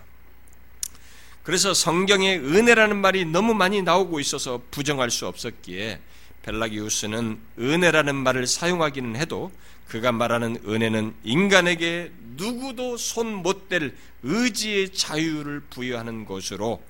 그래서 1.43 1.75
성경에 1.75 2.37
은혜라는 2.37 2.97
말이 2.97 3.25
너무 3.25 3.55
많이 3.55 3.83
나오고 3.83 4.21
있어서 4.21 4.63
부정할 4.71 5.11
수 5.11 5.27
없었기에 5.27 6.01
벨라기우스는 6.43 7.39
은혜라는 7.59 8.15
말을 8.15 8.47
사용하기는 8.47 9.17
해도 9.17 9.51
그가 9.89 10.13
말하는 10.13 10.59
은혜는 10.67 11.15
인간에게 11.25 12.13
누구도 12.37 12.97
손 12.97 13.43
못 13.43 13.69
댈 13.69 13.95
의지의 14.23 14.91
자유를 14.91 15.61
부여하는 15.71 16.25
것으로 16.25 16.83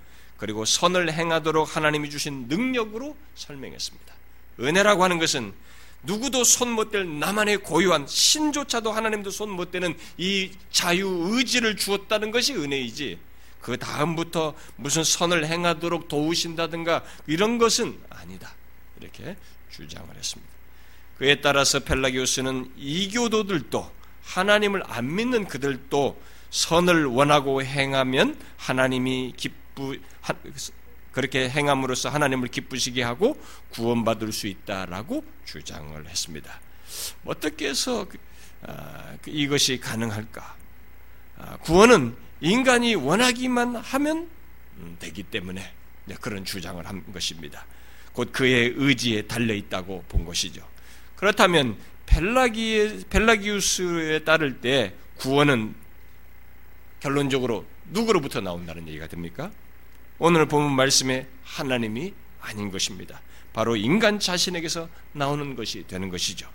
그리고 0.45 0.67
선을 0.67 1.11
행하도록 1.11 1.75
하나님이 1.75 2.11
주신 2.11 2.49
능력으로 2.49 3.17
설명했습니다. 3.35 4.15
은혜라고 4.61 5.03
하는 5.03 5.19
것은 5.19 5.55
누구도 6.03 6.45
손 6.45 6.69
못 6.69 6.91
댈 6.91 7.19
나만의 7.19 7.63
고유한 7.63 8.07
신조차도 8.07 8.93
하나님도 8.93 9.31
손 9.31 9.49
못 9.49 9.71
대는 9.71 9.97
이 10.19 10.51
자유 10.71 11.31
의지를 11.31 11.77
주었다는 11.77 12.31
것이 12.31 12.53
은혜이지. 12.53 13.19
그 13.63 13.79
다음부터 13.79 14.55
무슨 14.77 15.03
선을 15.03 15.47
행하도록 15.47 16.09
도우신다든가 16.09 17.03
이런 17.27 17.57
것은 17.57 17.99
아니다. 18.11 18.53
이렇게 19.01 19.39
주장을 19.71 20.15
했습니다. 20.15 20.53
그에 21.17 21.41
따라서 21.41 21.81
펠라기우스는 21.81 22.71
이교도들도 22.77 23.91
하나님을 24.25 24.83
안 24.89 25.15
믿는 25.15 25.49
그들도 25.49 26.21
선을 26.51 27.07
원하고 27.07 27.63
행하면 27.63 28.39
하나님이 28.59 29.33
기 29.39 29.49
쁘 29.75 29.99
그렇게 31.13 31.49
행함으로써 31.49 32.09
하나님을 32.09 32.49
기쁘시게 32.49 33.03
하고 33.03 33.41
구원받을 33.71 34.33
수 34.33 34.49
있다라고 34.49 35.25
주장을 35.45 36.09
했습니다. 36.09 36.61
어떻게 37.25 37.69
해서 37.69 38.05
그, 38.09 38.19
아, 38.63 39.17
그 39.23 39.31
이것이 39.31 39.79
가능할까? 39.79 40.57
아, 41.39 41.57
구원은 41.59 42.17
인간이 42.41 42.97
원하기만 42.97 43.77
하면 43.77 44.29
음, 44.79 44.97
되기 44.99 45.23
때문에 45.23 45.73
그런 46.21 46.45
주장을 46.45 46.85
한 46.85 47.13
것입니다. 47.13 47.65
곧 48.13 48.33
그의 48.33 48.75
의지에 48.77 49.23
달려 49.23 49.55
있다고 49.55 50.05
본 50.09 50.25
것이죠. 50.25 50.67
그렇다면 51.17 51.77
벨라기 52.07 53.05
벨라기우스에 53.09 54.25
따를 54.25 54.61
때 54.61 54.95
구원은 55.17 55.75
결론적으로 57.01 57.65
누구로부터 57.91 58.41
나온다는 58.41 58.89
얘기가 58.89 59.07
됩니까? 59.07 59.51
오늘 60.19 60.47
보면 60.47 60.73
말씀에 60.73 61.27
하나님이 61.45 62.15
아닌 62.41 62.71
것입니다. 62.71 63.21
바로 63.53 63.77
인간 63.77 64.19
자신에게서 64.19 64.89
나오는 65.13 65.57
것이 65.57 65.85
되는 65.87 66.09
것이죠. 66.09 66.49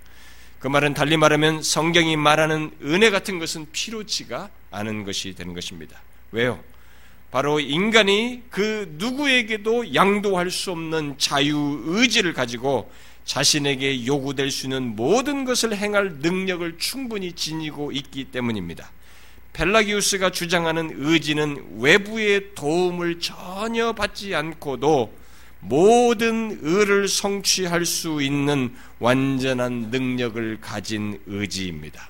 그 0.59 0.67
말은 0.67 0.93
달리 0.93 1.15
말하면 1.17 1.63
성경이 1.63 2.17
말하는 2.17 2.71
은혜 2.83 3.09
같은 3.09 3.39
것은 3.39 3.67
필요치가 3.71 4.49
않은 4.71 5.05
것이 5.05 5.33
되는 5.35 5.53
것입니다. 5.53 6.01
왜요? 6.31 6.61
바로 7.31 7.59
인간이 7.59 8.43
그 8.49 8.93
누구에게도 8.97 9.93
양도할 9.93 10.51
수 10.51 10.71
없는 10.71 11.17
자유 11.17 11.81
의지를 11.85 12.33
가지고 12.33 12.91
자신에게 13.23 14.05
요구될 14.07 14.49
수 14.49 14.65
있는 14.65 14.95
모든 14.95 15.45
것을 15.45 15.77
행할 15.77 16.13
능력을 16.19 16.77
충분히 16.79 17.33
지니고 17.33 17.91
있기 17.91 18.25
때문입니다. 18.25 18.91
펠라기우스가 19.59 20.31
주장하는 20.31 20.93
의지는 20.95 21.79
외부의 21.79 22.55
도움을 22.55 23.19
전혀 23.19 23.91
받지 23.91 24.33
않고도 24.33 25.13
모든 25.59 26.57
의를 26.61 27.09
성취할 27.09 27.85
수 27.85 28.21
있는 28.21 28.73
완전한 28.99 29.89
능력을 29.91 30.61
가진 30.61 31.19
의지입니다. 31.25 32.07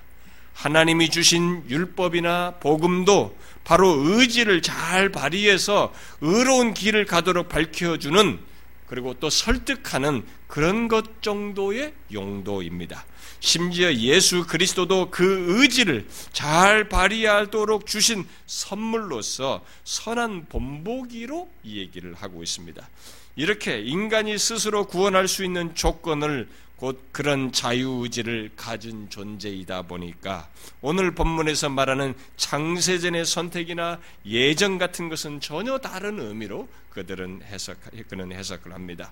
하나님이 0.53 1.09
주신 1.09 1.63
율법이나 1.67 2.57
복음도 2.59 3.35
바로 3.63 3.95
의지를 3.97 4.61
잘 4.61 5.09
발휘해서 5.09 5.91
의로운 6.21 6.75
길을 6.75 7.05
가도록 7.05 7.49
밝혀주는 7.49 8.39
그리고 8.85 9.15
또 9.15 9.31
설득하는 9.31 10.23
그런 10.47 10.87
것 10.87 11.23
정도의 11.23 11.93
용도입니다. 12.13 13.05
심지어 13.39 13.93
예수 13.93 14.45
그리스도도 14.45 15.09
그 15.11 15.59
의지를 15.59 16.07
잘 16.33 16.89
발휘하도록 16.89 17.85
주신 17.85 18.27
선물로서 18.45 19.63
선한 19.83 20.47
본보기로 20.49 21.49
이 21.63 21.79
얘기를 21.79 22.13
하고 22.13 22.43
있습니다. 22.43 22.87
이렇게 23.35 23.79
인간이 23.81 24.37
스스로 24.37 24.85
구원할 24.85 25.27
수 25.27 25.45
있는 25.45 25.73
조건을 25.73 26.49
곧 26.75 27.09
그런 27.11 27.51
자유의지를 27.51 28.51
가진 28.55 29.09
존재이다 29.09 29.81
보니까 29.81 30.47
오늘 30.79 31.13
본문에서 31.13 31.67
말하는 31.67 32.15
창세전의 32.37 33.25
선택이나 33.25 33.99
예정 34.25 34.77
같은 34.77 35.09
것은 35.09 35.41
전혀 35.41 35.77
다른 35.77 36.19
의미로 36.19 36.69
그들은 36.91 37.41
해석, 37.43 37.77
그는 38.07 38.31
해석을 38.31 38.73
합니다. 38.73 39.11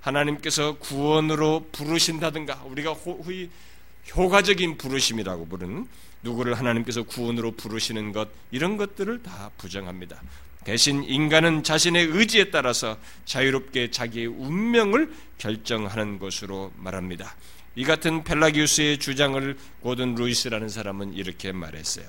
하나님께서 0.00 0.78
구원으로 0.78 1.68
부르신다든가 1.72 2.64
우리가 2.64 2.92
호의 2.92 3.50
효과적인 4.16 4.78
부르심이라고 4.78 5.46
부르는 5.46 5.86
누구를 6.22 6.54
하나님께서 6.54 7.02
구원으로 7.04 7.52
부르시는 7.52 8.12
것 8.12 8.28
이런 8.50 8.76
것들을 8.76 9.22
다 9.22 9.50
부정합니다. 9.58 10.20
대신 10.64 11.02
인간은 11.04 11.62
자신의 11.62 12.06
의지에 12.06 12.50
따라서 12.50 12.98
자유롭게 13.24 13.90
자기의 13.90 14.26
운명을 14.26 15.12
결정하는 15.38 16.18
것으로 16.18 16.72
말합니다. 16.76 17.34
이 17.76 17.84
같은 17.84 18.24
펠라기우스의 18.24 18.98
주장을 18.98 19.56
고든 19.80 20.16
루이스라는 20.16 20.68
사람은 20.68 21.14
이렇게 21.14 21.52
말했어요. 21.52 22.06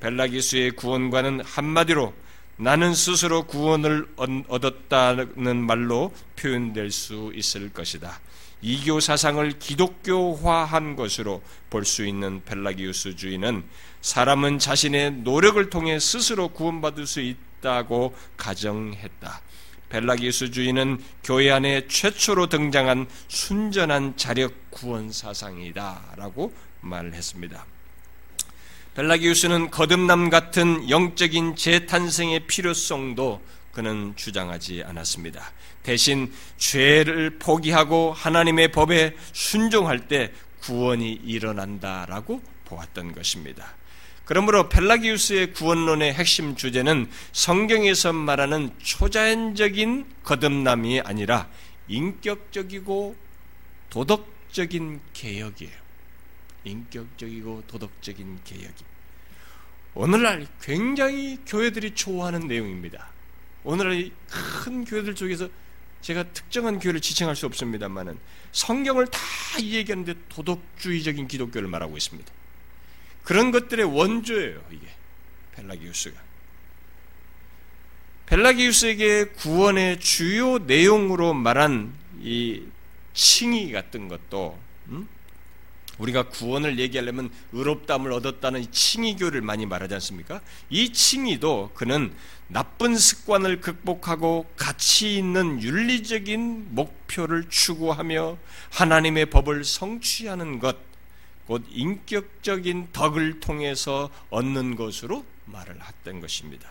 펠라기우스의 0.00 0.72
구원관은 0.72 1.40
한마디로 1.44 2.14
나는 2.60 2.92
스스로 2.92 3.44
구원을 3.44 4.08
얻었다는 4.48 5.56
말로 5.64 6.12
표현될 6.36 6.90
수 6.90 7.32
있을 7.34 7.72
것이다. 7.72 8.20
이교 8.60 8.98
사상을 8.98 9.58
기독교화한 9.60 10.96
것으로 10.96 11.40
볼 11.70 11.84
수 11.84 12.04
있는 12.04 12.42
펠라기우스 12.44 13.14
주의는 13.14 13.62
사람은 14.00 14.58
자신의 14.58 15.12
노력을 15.22 15.70
통해 15.70 16.00
스스로 16.00 16.48
구원받을 16.48 17.06
수 17.06 17.20
있다고 17.20 18.16
가정했다. 18.36 19.40
벨라기우스 19.88 20.50
주의는 20.50 21.00
교회 21.22 21.52
안에 21.52 21.86
최초로 21.86 22.48
등장한 22.48 23.06
순전한 23.28 24.16
자력 24.16 24.52
구원 24.70 25.12
사상이다라고 25.12 26.52
말을 26.80 27.14
했습니다. 27.14 27.64
벨라기우스는 28.98 29.70
거듭남 29.70 30.28
같은 30.28 30.90
영적인 30.90 31.54
재탄생의 31.54 32.48
필요성도 32.48 33.40
그는 33.70 34.12
주장하지 34.16 34.82
않았습니다. 34.84 35.52
대신 35.84 36.32
죄를 36.56 37.38
포기하고 37.38 38.12
하나님의 38.12 38.72
법에 38.72 39.14
순종할 39.32 40.08
때 40.08 40.32
구원이 40.62 41.12
일어난다라고 41.12 42.42
보았던 42.64 43.12
것입니다. 43.12 43.76
그러므로 44.24 44.68
펠라기우스의 44.68 45.52
구원론의 45.52 46.14
핵심 46.14 46.56
주제는 46.56 47.08
성경에서 47.30 48.12
말하는 48.12 48.74
초자연적인 48.82 50.06
거듭남이 50.24 51.02
아니라 51.02 51.48
인격적이고 51.86 53.14
도덕적인 53.90 55.00
개혁이에요. 55.12 55.86
인격적이고 56.64 57.62
도덕적인 57.68 58.40
개혁이. 58.44 58.87
오늘날 59.94 60.46
굉장히 60.62 61.38
교회들이 61.46 61.94
좋아하는 61.94 62.46
내용입니다. 62.46 63.08
오늘날 63.64 64.10
큰 64.28 64.84
교회들 64.84 65.14
중에서 65.14 65.48
제가 66.00 66.24
특정한 66.32 66.78
교회를 66.78 67.00
지칭할 67.00 67.34
수 67.34 67.46
없습니다만은 67.46 68.18
성경을 68.52 69.08
다 69.08 69.20
얘기하는데 69.60 70.14
도덕주의적인 70.28 71.26
기독교를 71.26 71.68
말하고 71.68 71.96
있습니다. 71.96 72.32
그런 73.24 73.50
것들의 73.50 73.84
원조예요, 73.84 74.62
이게. 74.70 74.86
펠라기우스가. 75.56 76.28
펠라기우스에게 78.26 79.24
구원의 79.36 80.00
주요 80.00 80.58
내용으로 80.58 81.34
말한 81.34 81.94
이 82.20 82.62
칭의 83.14 83.72
같은 83.72 84.08
것도 84.08 84.58
음? 84.58 84.67
우리가 85.98 86.28
구원을 86.28 86.78
얘기하려면 86.78 87.30
의롭담을 87.52 88.12
얻었다는 88.12 88.70
칭의교를 88.70 89.42
많이 89.42 89.66
말하지 89.66 89.94
않습니까? 89.94 90.40
이 90.70 90.92
칭의도 90.92 91.72
그는 91.74 92.14
나쁜 92.48 92.96
습관을 92.96 93.60
극복하고 93.60 94.46
가치 94.56 95.16
있는 95.16 95.60
윤리적인 95.62 96.74
목표를 96.74 97.48
추구하며 97.48 98.38
하나님의 98.70 99.26
법을 99.26 99.64
성취하는 99.64 100.58
것, 100.58 100.76
곧 101.46 101.64
인격적인 101.70 102.88
덕을 102.92 103.40
통해서 103.40 104.10
얻는 104.30 104.76
것으로 104.76 105.24
말을 105.46 105.78
했던 105.82 106.20
것입니다. 106.20 106.70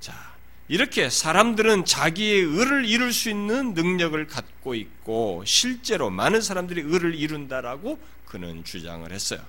자, 0.00 0.31
이렇게 0.72 1.10
사람들은 1.10 1.84
자기의 1.84 2.44
의를 2.44 2.86
이룰 2.86 3.12
수 3.12 3.28
있는 3.28 3.74
능력을 3.74 4.26
갖고 4.26 4.74
있고 4.74 5.42
실제로 5.44 6.08
많은 6.08 6.40
사람들이 6.40 6.80
의를 6.80 7.14
이룬다라고 7.14 7.98
그는 8.24 8.64
주장을 8.64 9.12
했어요. 9.12 9.40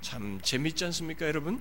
참 0.00 0.40
재밌지 0.42 0.86
않습니까, 0.86 1.26
여러분? 1.26 1.60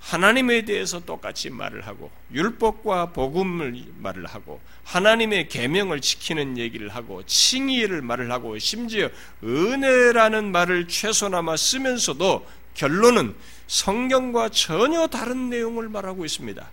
하나님에 0.00 0.64
대해서 0.64 1.00
똑같이 1.00 1.50
말을 1.50 1.86
하고 1.86 2.10
율법과 2.32 3.10
복음을 3.10 3.84
말을 3.98 4.24
하고 4.24 4.62
하나님의 4.84 5.50
계명을 5.50 6.00
지키는 6.00 6.56
얘기를 6.56 6.88
하고 6.88 7.22
칭의를 7.26 8.00
말을 8.00 8.32
하고 8.32 8.58
심지어 8.58 9.10
은혜라는 9.44 10.52
말을 10.52 10.88
최소나마 10.88 11.58
쓰면서도 11.58 12.48
결론은 12.72 13.36
성경과 13.66 14.48
전혀 14.48 15.06
다른 15.06 15.50
내용을 15.50 15.90
말하고 15.90 16.24
있습니다. 16.24 16.70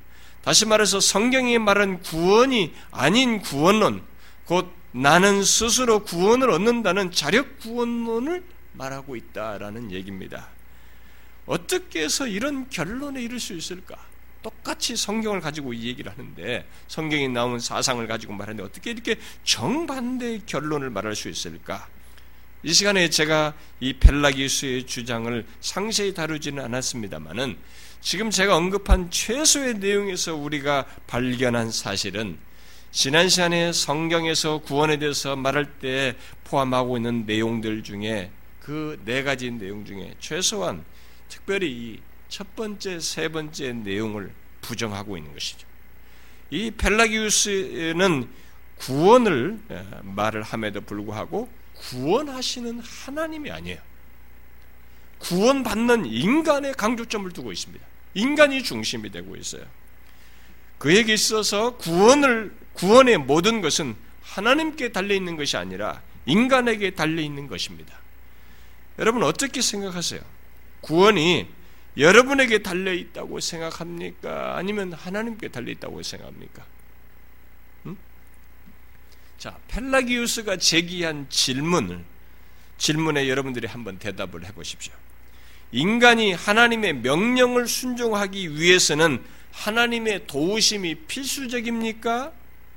다시 0.49 0.65
말해서 0.65 0.99
성경이 0.99 1.59
말한 1.59 2.01
구원이 2.01 2.73
아닌 2.89 3.39
구원론, 3.39 4.01
곧 4.45 4.73
나는 4.91 5.43
스스로 5.43 6.03
구원을 6.03 6.49
얻는다는 6.49 7.11
자력 7.11 7.59
구원론을 7.59 8.43
말하고 8.73 9.15
있다라는 9.15 9.91
얘기입니다. 9.91 10.47
어떻게 11.45 12.01
해서 12.01 12.25
이런 12.25 12.67
결론에 12.67 13.21
이를 13.21 13.39
수 13.39 13.53
있을까? 13.53 13.95
똑같이 14.41 14.95
성경을 14.95 15.39
가지고 15.39 15.71
이 15.73 15.85
얘기를 15.85 16.11
하는데 16.11 16.67
성경이 16.87 17.29
나온 17.29 17.59
사상을 17.59 18.07
가지고 18.07 18.33
말하는데 18.33 18.63
어떻게 18.63 18.89
이렇게 18.89 19.19
정반대의 19.43 20.47
결론을 20.47 20.89
말할 20.89 21.15
수 21.15 21.29
있을까? 21.29 21.87
이 22.63 22.73
시간에 22.73 23.11
제가 23.11 23.53
이 23.81 23.93
펠라기우스의 23.93 24.87
주장을 24.87 25.45
상세히 25.61 26.15
다루지는 26.15 26.63
않았습니다만은 26.65 27.55
지금 28.01 28.29
제가 28.29 28.55
언급한 28.55 29.11
최소의 29.11 29.75
내용에서 29.75 30.35
우리가 30.35 30.85
발견한 31.07 31.71
사실은 31.71 32.37
지난 32.91 33.29
시간에 33.29 33.71
성경에서 33.71 34.59
구원에 34.59 34.97
대해서 34.97 35.35
말할 35.35 35.79
때 35.79 36.15
포함하고 36.45 36.97
있는 36.97 37.25
내용들 37.25 37.83
중에 37.83 38.31
그 38.61 38.99
네 39.05 39.23
가지 39.23 39.51
내용 39.51 39.85
중에 39.85 40.15
최소한 40.19 40.83
특별히 41.27 41.69
이 41.71 42.09
첫 42.29 42.55
번째, 42.55 42.99
세 42.99 43.27
번째 43.27 43.73
내용을 43.73 44.31
부정하고 44.61 45.17
있는 45.17 45.33
것이죠. 45.33 45.67
이 46.51 46.71
펠라기우스는 46.71 48.29
구원을 48.77 49.59
말을 50.03 50.43
함에도 50.43 50.79
불구하고 50.81 51.49
구원하시는 51.75 52.79
하나님이 52.79 53.51
아니에요. 53.51 53.79
구원받는 55.19 56.05
인간의 56.05 56.73
강조점을 56.73 57.29
두고 57.31 57.51
있습니다. 57.51 57.85
인간이 58.13 58.63
중심이 58.63 59.11
되고 59.11 59.35
있어요. 59.35 59.65
그에게 60.77 61.13
있어서 61.13 61.77
구원을 61.77 62.55
구원의 62.73 63.17
모든 63.17 63.61
것은 63.61 63.95
하나님께 64.23 64.91
달려 64.91 65.13
있는 65.13 65.35
것이 65.35 65.57
아니라 65.57 66.01
인간에게 66.25 66.91
달려 66.91 67.21
있는 67.21 67.47
것입니다. 67.47 67.99
여러분 68.97 69.23
어떻게 69.23 69.61
생각하세요? 69.61 70.21
구원이 70.81 71.47
여러분에게 71.97 72.59
달려 72.59 72.93
있다고 72.93 73.39
생각합니까? 73.39 74.57
아니면 74.57 74.93
하나님께 74.93 75.49
달려 75.49 75.71
있다고 75.71 76.01
생각합니까? 76.01 76.65
음? 77.85 77.97
자, 79.37 79.57
펠라기우스가 79.67 80.57
제기한 80.57 81.27
질문을 81.29 82.03
질문에 82.77 83.27
여러분들이 83.27 83.67
한번 83.67 83.99
대답을 83.99 84.45
해 84.45 84.51
보십시오. 84.53 84.93
인간이 85.71 86.33
하나님의 86.33 86.93
명령을 86.95 87.67
순종하기 87.67 88.55
위해서는 88.55 89.23
하나님의 89.51 90.27
도우심이 90.27 90.95
필수적입니까? 91.07 92.31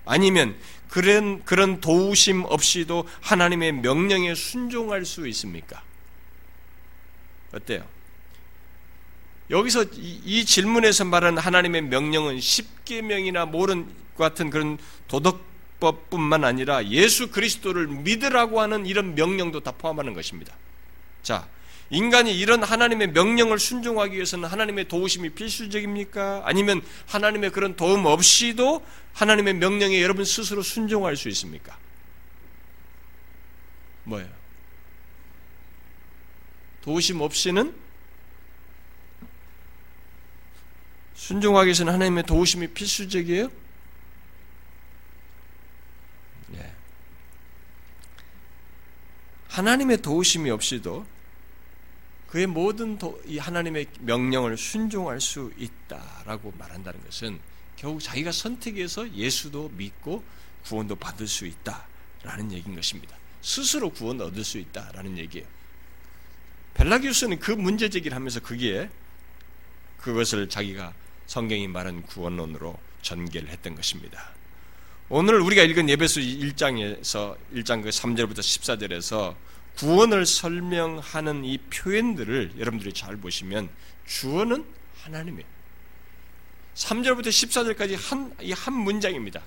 아니면 0.05 0.57
그런 0.89 1.43
그런 1.45 1.81
도우심 1.81 2.45
없이도 2.45 3.09
하나님의 3.21 3.73
명령에 3.73 4.35
순종할 4.35 5.05
수 5.05 5.27
있습니까? 5.29 5.83
어때요? 7.53 7.87
여기서 9.51 9.85
이, 9.95 10.21
이 10.25 10.45
질문에서 10.45 11.05
말하는 11.05 11.39
하나님의 11.39 11.83
명령은 11.83 12.41
십계명이나 12.41 13.47
모른 13.47 13.87
같은 14.17 14.51
그런 14.51 14.79
도덕법뿐만 15.09 16.45
아니라 16.45 16.87
예수 16.87 17.31
그리스도를 17.31 17.87
믿으라고 17.87 18.61
하는 18.61 18.87
이런 18.87 19.15
명령도 19.15 19.61
다 19.61 19.73
포함하는 19.73 20.15
것입니다. 20.15 20.55
자, 21.23 21.47
인간이 21.93 22.35
이런 22.37 22.63
하나님의 22.63 23.09
명령을 23.09 23.59
순종하기 23.59 24.15
위해서는 24.15 24.49
하나님의 24.49 24.89
도우심이 24.89 25.29
필수적입니까? 25.35 26.41
아니면 26.47 26.81
하나님의 27.07 27.51
그런 27.51 27.77
도움 27.77 28.07
없이도 28.07 28.83
하나님의 29.13 29.55
명령에 29.55 30.01
여러분 30.01 30.25
스스로 30.25 30.63
순종할 30.63 31.17
수 31.17 31.29
있습니까? 31.29 31.79
뭐예요? 34.05 34.31
도우심 36.81 37.21
없이는 37.21 37.75
순종하기 41.15 41.67
위해서는 41.67 41.93
하나님의 41.93 42.25
도우심이 42.25 42.69
필수적이에요? 42.69 43.51
네. 46.49 46.73
하나님의 49.49 50.01
도우심이 50.01 50.51
없이도 50.51 51.12
그의 52.33 52.47
모든 52.47 52.97
도, 52.97 53.21
이 53.27 53.37
하나님의 53.37 53.89
명령을 54.01 54.57
순종할 54.57 55.21
수 55.21 55.53
있다라고 55.59 56.55
말한다는 56.59 57.05
것은 57.05 57.39
결국 57.77 58.01
자기가 58.01 58.33
선택해서 58.33 59.13
예수도 59.13 59.69
믿고 59.75 60.25
구원도 60.65 60.97
받을 60.97 61.29
수 61.29 61.45
있다라는 61.45 62.53
얘기인 62.53 62.75
것입니다. 62.75 63.15
스스로 63.43 63.91
구원 63.91 64.19
얻을 64.19 64.45
수 64.45 64.57
있다라는 64.57 65.19
얘기예요. 65.19 65.47
벨라기우스는 66.73 67.39
그 67.39 67.51
문제 67.51 67.91
제기를 67.91 68.17
하면서 68.17 68.41
그게 68.41 68.89
그것을 69.99 70.49
자기가 70.49 70.95
성경이 71.27 71.69
말한 71.69 72.05
구원론으로 72.05 72.79
전개를 73.03 73.51
했던 73.51 73.75
것입니다. 73.75 74.31
오늘 75.11 75.39
우리가 75.39 75.65
읽은 75.65 75.91
예배수 75.91 76.21
1장에서 76.21 77.37
1장 77.53 77.83
그 77.83 77.91
3절부터 77.91 78.39
14절에서 78.39 79.37
구원을 79.79 80.27
설명하는 80.27 81.45
이 81.45 81.59
표현들을 81.59 82.53
여러분들이 82.59 82.93
잘 82.93 83.17
보시면 83.17 83.69
주어는 84.07 84.65
하나님이에요. 85.03 85.47
3절부터 86.75 87.27
14절까지 87.27 87.97
한, 87.99 88.35
이 88.41 88.53
한 88.53 88.73
문장입니다. 88.75 89.43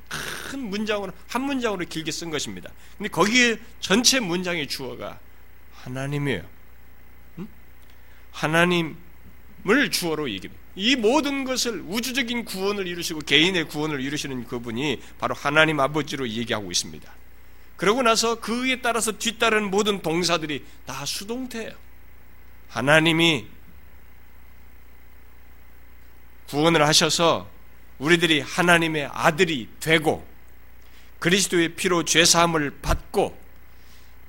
큰 0.50 0.60
문장으로, 0.70 1.12
한 1.28 1.42
문장으로 1.44 1.86
길게 1.86 2.12
쓴 2.12 2.30
것입니다. 2.30 2.70
근데 2.98 3.10
거기에 3.10 3.58
전체 3.80 4.20
문장의 4.20 4.68
주어가 4.68 5.20
하나님이에요. 5.74 6.44
응? 7.40 7.48
하나님을 8.32 9.90
주어로 9.92 10.30
얘기합니다. 10.30 10.64
이 10.76 10.96
모든 10.96 11.46
것을 11.46 11.82
우주적인 11.88 12.46
구원을 12.46 12.86
이루시고 12.86 13.22
개인의 13.22 13.70
구원을 13.70 14.02
이루시는 14.02 14.44
그분이 14.46 15.02
바로 15.18 15.34
하나님 15.34 15.80
아버지로 15.80 16.28
얘기하고 16.30 16.70
있습니다. 16.70 17.12
그러고 17.78 18.02
나서 18.02 18.36
그에 18.36 18.82
따라서 18.82 19.12
뒤따르는 19.12 19.70
모든 19.70 20.02
동사들이 20.02 20.66
다 20.86 21.06
수동태예요. 21.06 21.74
하나님이 22.70 23.48
구원을 26.48 26.86
하셔서 26.88 27.50
우리들이 27.98 28.42
하나님의 28.42 29.10
아들이 29.12 29.70
되고 29.80 30.26
그리스도의 31.20 31.76
피로 31.76 32.04
죄사함을 32.04 32.80
받고 32.82 33.38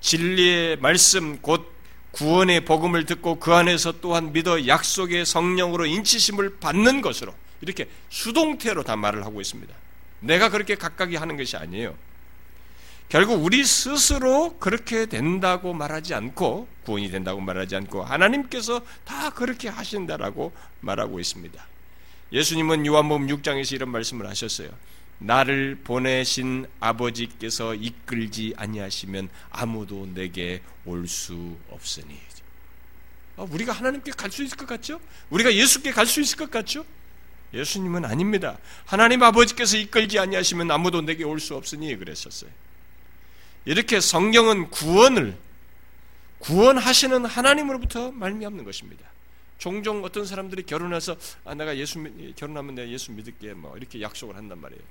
진리의 0.00 0.76
말씀 0.78 1.40
곧 1.40 1.72
구원의 2.12 2.64
복음을 2.64 3.04
듣고 3.04 3.38
그 3.38 3.52
안에서 3.52 4.00
또한 4.00 4.32
믿어 4.32 4.66
약속의 4.66 5.26
성령으로 5.26 5.84
인치심을 5.84 6.58
받는 6.58 7.02
것으로 7.02 7.34
이렇게 7.60 7.88
수동태로 8.08 8.84
다 8.84 8.96
말을 8.96 9.24
하고 9.24 9.40
있습니다. 9.40 9.74
내가 10.20 10.48
그렇게 10.48 10.76
각각이 10.76 11.16
하는 11.16 11.36
것이 11.36 11.56
아니에요. 11.56 11.94
결국 13.08 13.44
우리 13.44 13.64
스스로 13.64 14.58
그렇게 14.58 15.06
된다고 15.06 15.72
말하지 15.72 16.14
않고 16.14 16.68
구원이 16.84 17.10
된다고 17.10 17.40
말하지 17.40 17.76
않고 17.76 18.02
하나님께서 18.02 18.82
다 19.04 19.30
그렇게 19.30 19.68
하신다라고 19.68 20.52
말하고 20.80 21.20
있습니다. 21.20 21.66
예수님은 22.32 22.84
요한복음 22.86 23.28
6장에서 23.28 23.74
이런 23.74 23.90
말씀을 23.90 24.26
하셨어요. 24.28 24.70
나를 25.18 25.78
보내신 25.84 26.66
아버지께서 26.80 27.74
이끌지 27.74 28.54
아니하시면 28.56 29.28
아무도 29.50 30.06
내게 30.12 30.62
올 30.84 31.06
수 31.06 31.56
없으니. 31.70 32.18
아, 33.36 33.42
우리가 33.42 33.72
하나님께 33.72 34.12
갈 34.12 34.30
수 34.30 34.42
있을 34.42 34.56
것 34.56 34.66
같죠? 34.66 35.00
우리가 35.30 35.54
예수께 35.54 35.92
갈 35.92 36.06
수 36.06 36.20
있을 36.20 36.36
것 36.38 36.50
같죠? 36.50 36.84
예수님은 37.54 38.04
아닙니다. 38.04 38.58
하나님 38.84 39.22
아버지께서 39.22 39.76
이끌지 39.76 40.18
아니하시면 40.18 40.70
아무도 40.70 41.00
내게 41.02 41.22
올 41.24 41.38
수 41.38 41.54
없으니 41.54 41.94
그랬었어요. 41.96 42.50
이렇게 43.66 44.00
성경은 44.00 44.70
구원을 44.70 45.36
구원하시는 46.38 47.24
하나님으로부터 47.26 48.12
말미암는 48.12 48.64
것입니다. 48.64 49.04
종종 49.58 50.04
어떤 50.04 50.24
사람들이 50.24 50.62
결혼해서 50.62 51.16
아 51.44 51.54
내가 51.54 51.76
예수 51.76 52.02
결혼하면 52.36 52.76
내가 52.76 52.88
예수 52.88 53.10
믿을게 53.10 53.54
뭐 53.54 53.76
이렇게 53.76 54.00
약속을 54.00 54.36
한단 54.36 54.60
말이에요. 54.60 54.82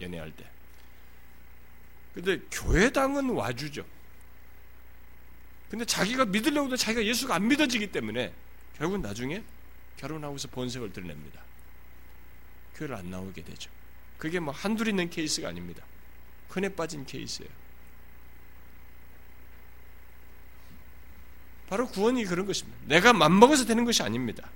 연애할 0.00 0.32
때. 0.32 0.44
근데 2.14 2.40
교회당은 2.50 3.30
와주죠. 3.30 3.86
근데 5.70 5.84
자기가 5.84 6.24
믿으려고도 6.24 6.76
자기가 6.76 7.04
예수가 7.04 7.34
안 7.34 7.46
믿어지기 7.46 7.92
때문에 7.92 8.32
결국은 8.78 9.02
나중에 9.02 9.42
결혼하고서 9.98 10.48
본색을 10.48 10.92
드러냅니다. 10.92 11.40
교회를 12.74 12.96
안 12.96 13.10
나오게 13.10 13.44
되죠. 13.44 13.70
그게 14.18 14.40
뭐 14.40 14.52
한둘 14.52 14.88
있는 14.88 15.08
케이스가 15.08 15.48
아닙니다. 15.48 15.84
큰에 16.48 16.68
빠진 16.70 17.06
케이스예요. 17.06 17.59
바로 21.70 21.86
구원이 21.86 22.24
그런 22.24 22.46
것입니다. 22.46 22.76
내가 22.86 23.12
맘먹어서 23.12 23.64
되는 23.64 23.84
것이 23.84 24.02
아닙니다. 24.02 24.50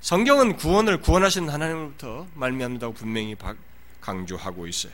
성경은 0.00 0.56
구원을 0.56 1.00
구원하신 1.02 1.50
하나님으로부터 1.50 2.26
말미암다고 2.34 2.94
분명히 2.94 3.36
강조하고 4.00 4.66
있어요. 4.66 4.92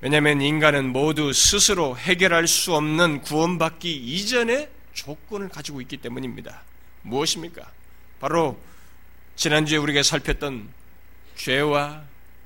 왜냐하면 0.00 0.40
인간은 0.40 0.92
모두 0.92 1.32
스스로 1.32 1.98
해결할 1.98 2.46
수 2.46 2.74
없는 2.74 3.20
구원받기 3.22 3.94
이전의 3.94 4.70
조건을 4.94 5.48
가지고 5.48 5.80
있기 5.82 5.98
때문입니다. 5.98 6.62
무엇입니까? 7.02 7.68
바로 8.20 8.58
지난주에 9.34 9.76
우리가 9.76 10.02
살폈던 10.04 10.68
죄와 11.34 12.04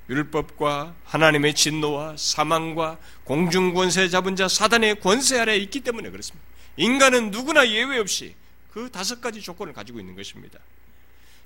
율법과 0.08 0.94
하나님의 1.04 1.54
진노와 1.54 2.16
사망과 2.16 2.98
공중권세 3.24 4.08
잡은 4.08 4.34
자 4.34 4.48
사단의 4.48 5.00
권세 5.00 5.38
아래에 5.38 5.58
있기 5.58 5.80
때문에 5.80 6.10
그렇습니다. 6.10 6.53
인간은 6.76 7.30
누구나 7.30 7.68
예외 7.68 7.98
없이 7.98 8.34
그 8.72 8.90
다섯 8.90 9.20
가지 9.20 9.40
조건을 9.40 9.72
가지고 9.72 10.00
있는 10.00 10.16
것입니다. 10.16 10.58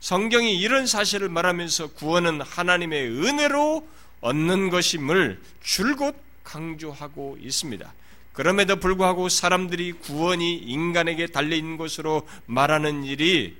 성경이 0.00 0.58
이런 0.58 0.86
사실을 0.86 1.28
말하면서 1.28 1.88
구원은 1.92 2.40
하나님의 2.40 3.08
은혜로 3.08 3.88
얻는 4.20 4.70
것임을 4.70 5.40
줄곧 5.62 6.16
강조하고 6.44 7.36
있습니다. 7.40 7.92
그럼에도 8.32 8.76
불구하고 8.76 9.28
사람들이 9.28 9.92
구원이 9.92 10.58
인간에게 10.58 11.26
달려있는 11.26 11.76
것으로 11.76 12.26
말하는 12.46 13.04
일이 13.04 13.56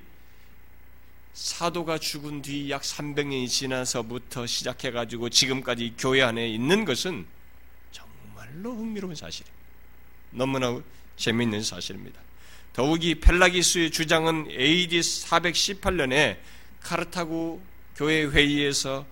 사도가 1.33 1.97
죽은 1.99 2.41
뒤 2.41 2.69
약 2.69 2.81
300년이 2.81 3.47
지나서부터 3.47 4.47
시작해가지고 4.47 5.29
지금까지 5.29 5.93
교회 5.97 6.21
안에 6.21 6.49
있는 6.49 6.85
것은 6.85 7.25
정말로 7.91 8.75
흥미로운 8.75 9.15
사실이에요. 9.15 9.53
너무나 10.31 10.81
재미있는 11.19 11.61
사실입니다. 11.61 12.19
더욱이 12.73 13.15
펠라기스의 13.15 13.91
주장은 13.91 14.47
AD 14.51 14.99
418년에 14.99 16.37
카르타고 16.81 17.61
교회 17.95 18.23
회의에서 18.23 19.05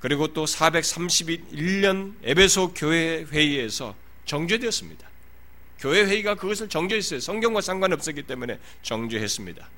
그리고 0.00 0.28
또 0.32 0.46
431년 0.46 2.14
에베소 2.24 2.72
교회 2.74 3.24
회의에서 3.24 3.94
정죄되었습니다. 4.24 5.08
교회 5.78 6.04
회의가 6.04 6.34
그것을 6.34 6.68
정죄했어요. 6.68 7.20
성경과 7.20 7.60
상관없었기 7.60 8.22
때문에 8.22 8.58
정죄했습니다. 8.82 9.68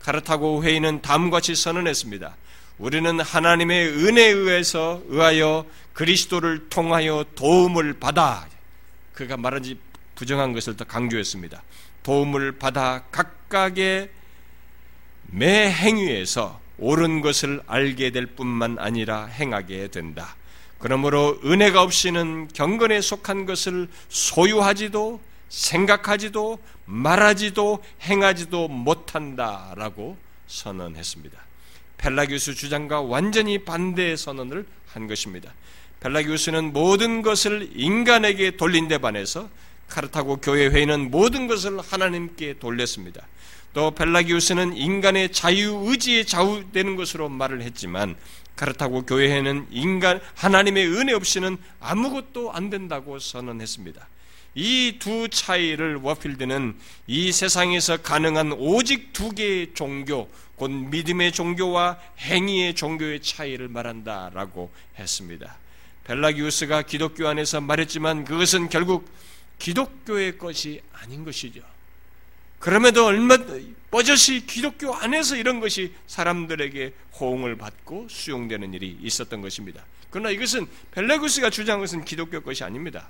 카르타고 0.00 0.62
회의는 0.64 1.00
다음과 1.00 1.38
같이 1.38 1.54
선언했습니다. 1.54 2.36
우리는 2.78 3.20
하나님의 3.20 3.88
은혜에 3.88 4.30
의해서 4.30 5.02
의하여 5.08 5.66
그리스도를 5.92 6.68
통하여 6.68 7.24
도움을 7.34 7.94
받아 7.94 8.46
그가 9.12 9.36
말한지 9.36 9.78
부정한 10.20 10.52
것을 10.52 10.76
더 10.76 10.84
강조했습니다. 10.84 11.62
도움을 12.02 12.58
받아 12.58 13.04
각각의 13.10 14.10
매 15.28 15.70
행위에서 15.70 16.60
옳은 16.76 17.22
것을 17.22 17.62
알게 17.66 18.10
될 18.10 18.26
뿐만 18.26 18.78
아니라 18.78 19.24
행하게 19.24 19.88
된다. 19.88 20.36
그러므로 20.78 21.40
은혜가 21.42 21.80
없이는 21.80 22.48
경건에 22.48 23.00
속한 23.00 23.46
것을 23.46 23.88
소유하지도 24.10 25.22
생각하지도 25.48 26.58
말하지도 26.84 27.82
행하지도 28.02 28.68
못한다라고 28.68 30.18
선언했습니다. 30.48 31.40
펠라기우스 31.96 32.54
주장과 32.56 33.00
완전히 33.00 33.64
반대의 33.64 34.18
선언을 34.18 34.66
한 34.92 35.06
것입니다. 35.06 35.54
펠라기우스는 36.00 36.74
모든 36.74 37.22
것을 37.22 37.70
인간에게 37.74 38.58
돌린 38.58 38.88
데 38.88 38.98
반해서 38.98 39.48
카르타고 39.90 40.38
교회 40.38 40.68
회의는 40.68 41.10
모든 41.10 41.46
것을 41.46 41.78
하나님께 41.80 42.58
돌렸습니다. 42.58 43.26
또 43.72 43.90
벨라기우스는 43.90 44.76
인간의 44.76 45.32
자유 45.32 45.84
의지에 45.86 46.24
좌우되는 46.24 46.96
것으로 46.96 47.28
말을 47.28 47.62
했지만 47.62 48.16
카르타고 48.56 49.06
교회에는 49.06 49.68
인간 49.70 50.20
하나님의 50.34 50.86
은혜 50.86 51.12
없이는 51.12 51.56
아무것도 51.80 52.52
안 52.52 52.70
된다고 52.70 53.18
선언했습니다. 53.18 54.08
이 54.54 54.98
두 54.98 55.28
차이를 55.28 55.96
워필드는 55.96 56.76
이 57.06 57.32
세상에서 57.32 57.98
가능한 57.98 58.52
오직 58.52 59.12
두 59.12 59.30
개의 59.30 59.72
종교, 59.74 60.28
곧 60.56 60.70
믿음의 60.70 61.32
종교와 61.32 61.98
행위의 62.18 62.74
종교의 62.74 63.22
차이를 63.22 63.68
말한다라고 63.68 64.70
했습니다. 64.98 65.56
벨라기우스가 66.04 66.82
기독교 66.82 67.28
안에서 67.28 67.60
말했지만 67.60 68.24
그것은 68.24 68.68
결국 68.68 69.08
기독교의 69.60 70.38
것이 70.38 70.80
아닌 70.92 71.24
것이죠. 71.24 71.60
그럼에도 72.58 73.06
얼마 73.06 73.36
버젓이 73.90 74.46
기독교 74.46 74.94
안에서 74.94 75.36
이런 75.36 75.60
것이 75.60 75.94
사람들에게 76.06 76.92
호응을 77.18 77.56
받고 77.56 78.08
수용되는 78.10 78.74
일이 78.74 78.98
있었던 79.00 79.40
것입니다. 79.40 79.84
그러나 80.10 80.30
이것은 80.30 80.66
벨레구스가 80.90 81.50
주장한 81.50 81.80
것은 81.80 82.04
기독교 82.04 82.40
것이 82.40 82.64
아닙니다. 82.64 83.08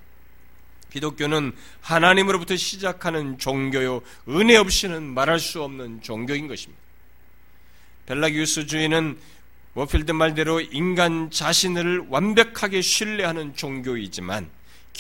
기독교는 0.93 1.53
하나님으로부터 1.81 2.57
시작하는 2.57 3.39
종교요 3.39 4.03
은혜 4.29 4.57
없이는 4.57 5.03
말할 5.03 5.39
수 5.41 5.63
없는 5.63 6.03
종교인 6.03 6.49
것입니다. 6.49 6.81
벨라기우스 8.07 8.67
주의는 8.67 9.19
워필드 9.75 10.11
말대로 10.13 10.61
인간 10.61 11.31
자신을 11.31 12.07
완벽하게 12.09 12.83
신뢰하는 12.83 13.55
종교이지만 13.55 14.51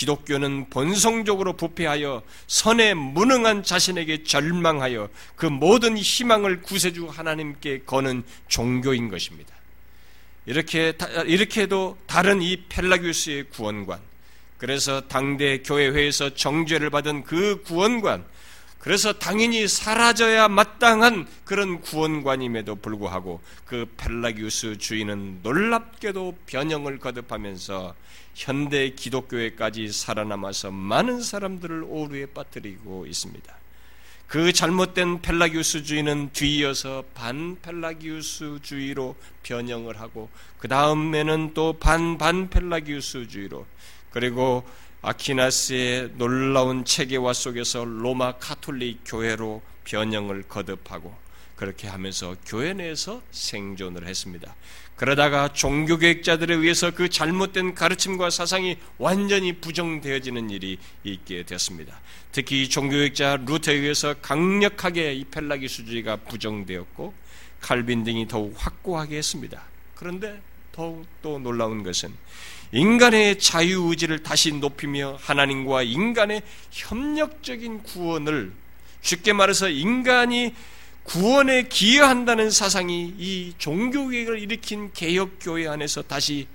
기독교는 0.00 0.70
본성적으로 0.70 1.52
부패하여 1.58 2.22
선에 2.46 2.94
무능한 2.94 3.62
자신에게 3.62 4.24
절망하여 4.24 5.10
그 5.36 5.44
모든 5.44 5.98
희망을 5.98 6.62
구세주 6.62 7.08
하나님께 7.08 7.82
거는 7.84 8.22
종교인 8.48 9.10
것입니다. 9.10 9.54
이렇게 10.46 10.94
이렇게도 11.26 11.98
다른 12.06 12.40
이 12.40 12.64
펠라기우스의 12.70 13.50
구원관 13.50 14.00
그래서 14.56 15.02
당대 15.02 15.58
교회회에서 15.58 16.34
정죄를 16.34 16.88
받은 16.88 17.24
그 17.24 17.62
구원관 17.62 18.24
그래서 18.80 19.12
당연히 19.12 19.68
사라져야 19.68 20.48
마땅한 20.48 21.28
그런 21.44 21.80
구원관임에도 21.82 22.76
불구하고 22.76 23.40
그 23.66 23.86
펠라기우스 23.98 24.78
주의는 24.78 25.40
놀랍게도 25.42 26.38
변형을 26.46 26.98
거듭하면서 26.98 27.94
현대 28.34 28.90
기독교회까지 28.90 29.92
살아남아서 29.92 30.70
많은 30.70 31.20
사람들을 31.20 31.84
오류에 31.86 32.26
빠뜨리고 32.26 33.06
있습니다. 33.06 33.54
그 34.26 34.52
잘못된 34.52 35.20
펠라기우스 35.20 35.82
주의는 35.82 36.30
뒤이어서 36.32 37.04
반 37.14 37.58
펠라기우스 37.60 38.60
주의로 38.62 39.14
변형을 39.42 40.00
하고 40.00 40.30
그 40.58 40.68
다음에는 40.68 41.52
또 41.52 41.74
반 41.74 42.16
반 42.16 42.48
펠라기우스 42.48 43.28
주의로 43.28 43.66
그리고 44.10 44.64
아퀴나스의 45.02 46.12
놀라운 46.16 46.84
체계화 46.84 47.32
속에서 47.32 47.84
로마 47.84 48.32
카톨릭 48.32 49.00
교회로 49.04 49.62
변형을 49.84 50.42
거듭하고 50.42 51.14
그렇게 51.56 51.88
하면서 51.88 52.36
교회 52.46 52.74
내에서 52.74 53.22
생존을 53.30 54.06
했습니다. 54.06 54.54
그러다가 54.96 55.50
종교개혁자들에 55.52 56.54
의해서 56.54 56.90
그 56.90 57.08
잘못된 57.08 57.74
가르침과 57.74 58.28
사상이 58.28 58.76
완전히 58.98 59.54
부정되어지는 59.54 60.50
일이 60.50 60.78
있게 61.04 61.44
되었습니다. 61.44 61.98
특히 62.32 62.68
종교개혁자 62.68 63.38
루터에 63.46 63.76
의해서 63.76 64.14
강력하게 64.20 65.14
이 65.14 65.24
펠라기우스주의가 65.24 66.16
부정되었고 66.16 67.14
칼빈 67.60 68.04
등이 68.04 68.28
더욱 68.28 68.54
확고하게 68.58 69.16
했습니다. 69.16 69.62
그런데 69.94 70.40
더욱 70.72 71.06
또 71.22 71.38
놀라운 71.38 71.82
것은 71.82 72.12
인간의 72.72 73.38
자유의지를 73.38 74.22
다시 74.22 74.52
높이며 74.52 75.18
하나님과 75.20 75.82
인간의 75.82 76.42
협력적인 76.70 77.82
구원을 77.82 78.52
쉽게 79.00 79.32
말해서 79.32 79.68
인간이 79.68 80.54
구원에 81.02 81.64
기여한다는 81.64 82.50
사상이 82.50 83.14
이 83.18 83.54
종교개혁을 83.58 84.38
일으킨 84.38 84.92
개혁교회 84.92 85.66
안에서 85.66 86.02
다시 86.02 86.46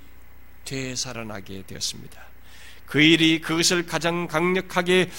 되살아나게 0.64 1.64
되었습니다. 1.68 2.22
그 2.86 3.02
일이 3.02 3.42
그것을 3.42 3.86
가장 3.86 4.28
강력하게 4.28 5.10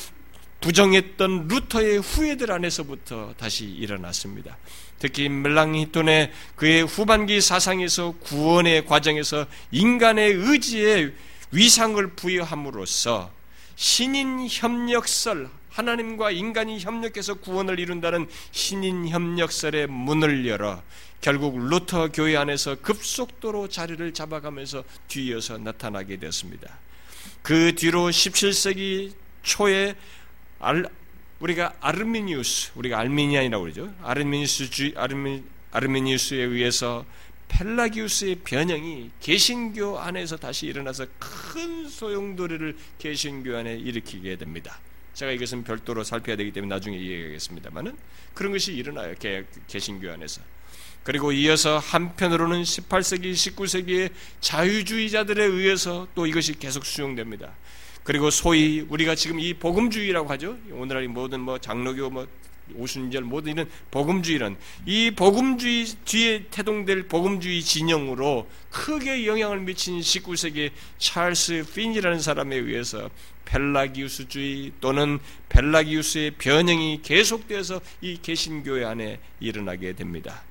부정했던 0.61 1.49
루터의 1.49 1.99
후예들 1.99 2.51
안에서부터 2.51 3.35
다시 3.37 3.67
일어났습니다. 3.67 4.57
특히 4.99 5.29
멜랑히톤의 5.29 6.33
그의 6.57 6.83
후반기 6.83 7.41
사상에서 7.41 8.15
구원의 8.23 8.87
과정에서 8.87 9.47
인간의 9.71 10.33
의지에 10.33 11.13
위상을 11.51 12.07
부여함으로써 12.15 13.31
신인 13.77 14.47
협력설 14.49 15.49
하나님과 15.71 16.31
인간이 16.31 16.81
협력해서 16.81 17.35
구원을 17.35 17.79
이룬다는 17.79 18.27
신인 18.51 19.09
협력설의 19.09 19.89
문을 19.89 20.47
열어 20.47 20.83
결국 21.21 21.59
루터 21.59 22.13
교회 22.13 22.37
안에서 22.37 22.77
급속도로 22.77 23.69
자리를 23.69 24.15
잡아가면서 24.15 24.85
뒤이어서 25.09 25.59
나타나게 25.59 26.17
되었습니다. 26.17 26.79
그 27.43 27.75
뒤로 27.75 28.09
17세기 28.09 29.13
초에 29.43 29.95
알, 30.59 30.87
우리가 31.41 31.75
아르미니우스, 31.81 32.73
우리가 32.77 32.99
알미니안이라고 32.99 33.63
그러죠. 33.63 33.95
아르미니우스 34.03 34.71
주, 34.71 34.93
아르미, 34.97 35.43
아르미니우스에 35.71 36.43
의해서 36.43 37.05
펠라기우스의 37.49 38.37
변형이 38.45 39.11
개신교 39.21 39.99
안에서 39.99 40.37
다시 40.37 40.67
일어나서 40.67 41.07
큰 41.19 41.89
소용돌이를 41.89 42.77
개신교 42.99 43.57
안에 43.57 43.77
일으키게 43.77 44.37
됩니다. 44.37 44.81
제가 45.15 45.33
이것은 45.33 45.65
별도로 45.65 46.05
살펴야 46.05 46.37
되기 46.37 46.53
때문에 46.53 46.75
나중에 46.75 46.97
이야기하겠습니다만은 46.97 47.97
그런 48.35 48.53
것이 48.53 48.75
일어나요. 48.75 49.15
개신교 49.69 50.11
안에서. 50.11 50.43
그리고 51.05 51.31
이어서 51.33 51.79
한편으로는 51.79 52.63
18세기, 52.63 53.33
19세기의 53.33 54.11
자유주의자들에 54.41 55.45
의해서 55.45 56.09
또 56.15 56.27
이것이 56.27 56.59
계속 56.59 56.85
수용됩니다. 56.85 57.55
그리고 58.07 58.31
소위 58.31 58.87
우리가 58.89 59.17
지금 59.17 59.41
이 59.41 59.53
복음주의라고 59.53 60.29
하죠. 60.31 60.57
오늘날 60.71 61.09
모든 61.09 61.41
뭐 61.41 61.59
장로교 61.59 62.09
뭐 62.09 62.29
오순절 62.77 63.25
모든 63.25 63.53
이런 63.53 63.69
복음주의는 63.91 64.57
이 64.87 65.11
복음주의 65.11 65.87
뒤에 66.05 66.45
태동될 66.53 67.09
복음주의 67.09 67.61
진영으로 67.63 68.49
크게 68.71 69.27
영향을 69.27 69.59
미친 69.59 69.99
19세기 69.99 70.71
찰스 70.99 71.67
핀이라는 71.75 72.21
사람에 72.21 72.55
의해서 72.55 73.11
펠라기우스주의 73.45 74.73
또는 74.81 75.19
펠라기우스의 75.49 76.33
변형이 76.39 77.01
계속되어서 77.03 77.81
이 78.03 78.19
개신교회 78.23 78.85
안에 78.85 79.19
일어나게 79.41 79.95
됩니다. 79.95 80.45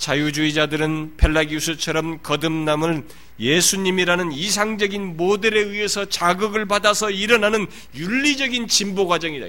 자유주의자들은 0.00 1.16
펠라기우스처럼 1.18 2.20
거듭남을 2.22 3.04
예수님이라는 3.38 4.32
이상적인 4.32 5.16
모델에 5.16 5.60
의해서 5.60 6.06
자극을 6.06 6.66
받아서 6.66 7.10
일어나는 7.10 7.66
윤리적인 7.94 8.66
진보 8.66 9.06
과정이다. 9.06 9.46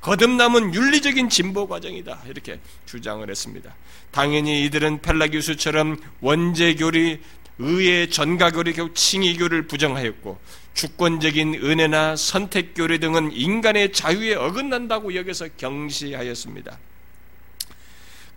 거듭남은 0.00 0.74
윤리적인 0.74 1.28
진보 1.28 1.68
과정이다. 1.68 2.22
이렇게 2.28 2.58
주장을 2.84 3.28
했습니다. 3.28 3.74
당연히 4.10 4.64
이들은 4.64 5.00
펠라기우스처럼 5.02 5.96
원죄교리, 6.20 7.20
의의 7.58 8.10
전가교리, 8.10 8.74
칭의교를 8.94 9.68
부정하였고 9.68 10.38
주권적인 10.74 11.60
은혜나 11.62 12.16
선택교리 12.16 12.98
등은 12.98 13.32
인간의 13.32 13.92
자유에 13.92 14.34
어긋난다고 14.34 15.14
여겨서 15.14 15.46
경시하였습니다. 15.56 16.76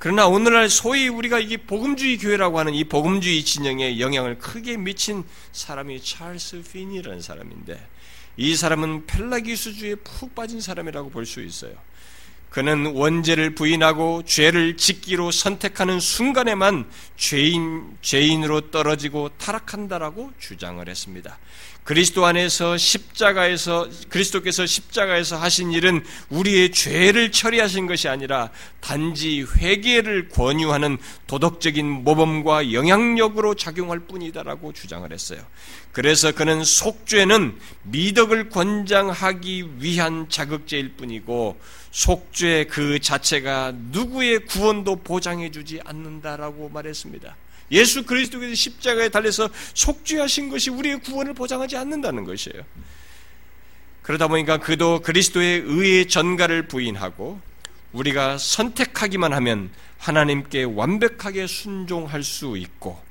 그러나 0.06 0.28
오늘날 0.28 0.70
소위 0.70 1.08
우리가 1.08 1.40
이 1.40 1.58
복음주의 1.58 2.20
교회라고 2.20 2.60
하는 2.60 2.76
이 2.76 2.84
복음주의 2.84 3.44
진영에 3.44 4.00
영향을 4.00 4.38
크게 4.38 4.78
미친 4.78 5.24
사람이 5.52 6.00
찰스 6.00 6.62
피니라는 6.62 7.22
사람인데 7.22 7.90
이 8.38 8.56
사람은 8.56 9.08
펠라기수주에 9.08 9.96
푹 9.96 10.36
빠진 10.36 10.62
사람이라고 10.62 11.10
볼 11.10 11.26
수 11.26 11.42
있어요. 11.42 11.74
그는 12.52 12.94
원죄를 12.94 13.56
부인하고 13.56 14.22
죄를 14.26 14.78
짓기로 14.78 15.32
선택하는 15.32 16.00
순간에만 16.00 16.88
죄인, 17.18 17.98
죄인으로 18.02 18.70
떨어지고 18.70 19.32
타락한다라고 19.40 20.34
주장을 20.38 20.88
했습니다. 20.88 21.40
그리스도 21.86 22.26
안에서 22.26 22.78
십자가에서 22.78 23.88
그리스도께서 24.10 24.66
십자가에서 24.66 25.38
하신 25.38 25.72
일은 25.72 26.04
우리의 26.30 26.72
죄를 26.72 27.32
처리하신 27.32 27.86
것이 27.86 28.10
아니라 28.10 28.50
단지 28.82 29.46
회개를 29.58 30.30
권유하는 30.30 30.98
도덕적인 31.28 31.86
모범과 31.86 32.74
영향력으로 32.74 33.54
작용할 33.54 34.00
뿐이다라고 34.00 34.74
주장을 34.74 35.14
했어요. 35.14 35.40
그래서 35.92 36.32
그는 36.32 36.64
속죄는 36.64 37.56
미덕을 37.84 38.50
권장하기 38.50 39.74
위한 39.78 40.28
자극제일 40.28 40.94
뿐이고 40.94 41.60
속죄 41.92 42.66
그 42.68 43.00
자체가 43.00 43.74
누구의 43.92 44.46
구원도 44.46 45.04
보장해 45.04 45.52
주지 45.52 45.80
않는다라고 45.86 46.70
말했습니다. 46.70 47.36
예수 47.72 48.06
그리스도께서 48.06 48.54
십자가에 48.54 49.10
달려서 49.10 49.50
속죄하신 49.74 50.50
것이 50.50 50.70
우리의 50.70 51.00
구원을 51.02 51.34
보장하지 51.34 51.78
않는다는 51.78 52.24
것이에요. 52.24 52.64
그러다 54.02 54.28
보니까 54.28 54.60
그도 54.60 55.02
그리스도의 55.02 55.62
의의 55.66 56.08
전가를 56.08 56.68
부인하고 56.68 57.40
우리가 57.92 58.38
선택하기만 58.38 59.34
하면 59.34 59.72
하나님께 59.98 60.64
완벽하게 60.64 61.48
순종할 61.48 62.24
수 62.24 62.58
있고 62.58 63.02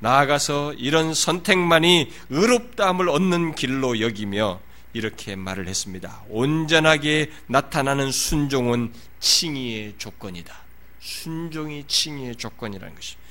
나아가서 0.00 0.74
이런 0.74 1.14
선택만이 1.14 2.12
의롭다함을 2.28 3.08
얻는 3.08 3.54
길로 3.54 4.00
여기며 4.00 4.60
이렇게 4.92 5.36
말을 5.36 5.68
했습니다. 5.68 6.22
온전하게 6.28 7.30
나타나는 7.46 8.10
순종은 8.10 8.92
칭의의 9.20 9.94
조건이다. 9.98 10.54
순종이 11.00 11.84
칭의의 11.86 12.36
조건이라는 12.36 12.94
것입니다. 12.94 13.21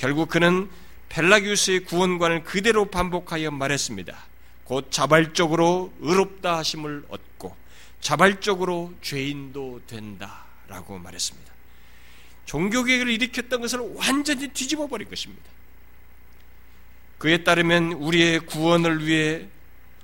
결국 0.00 0.30
그는 0.30 0.70
펠라기우스의 1.10 1.80
구원관을 1.80 2.42
그대로 2.42 2.86
반복하여 2.86 3.50
말했습니다. 3.50 4.16
곧 4.64 4.90
자발적으로 4.90 5.92
의롭다 6.00 6.56
하심을 6.56 7.04
얻고 7.10 7.54
자발적으로 8.00 8.94
죄인도 9.02 9.82
된다라고 9.86 10.98
말했습니다. 10.98 11.52
종교개혁을 12.46 13.10
일으켰던 13.10 13.60
것을 13.60 13.80
완전히 13.96 14.48
뒤집어 14.48 14.86
버린 14.86 15.06
것입니다. 15.10 15.44
그에 17.18 17.44
따르면 17.44 17.92
우리의 17.92 18.40
구원을 18.40 19.06
위해 19.06 19.48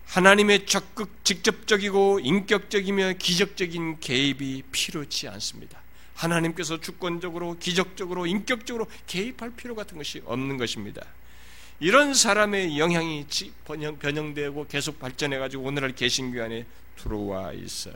하나님의 0.04 0.66
적극 0.66 1.24
직접적이고 1.24 2.20
인격적이며 2.20 3.14
기적적인 3.14 4.00
개입이 4.00 4.64
필요치 4.70 5.26
않습니다. 5.28 5.85
하나님께서 6.16 6.80
주권적으로, 6.80 7.56
기적적으로, 7.58 8.26
인격적으로 8.26 8.86
개입할 9.06 9.52
필요 9.56 9.74
같은 9.74 9.96
것이 9.96 10.22
없는 10.24 10.56
것입니다. 10.56 11.04
이런 11.78 12.14
사람의 12.14 12.78
영향이 12.78 13.26
변형되고 14.00 14.66
계속 14.66 14.98
발전해가지고 14.98 15.62
오늘날 15.62 15.94
개신교 15.94 16.42
안에 16.42 16.64
들어와 16.96 17.52
있어요. 17.52 17.94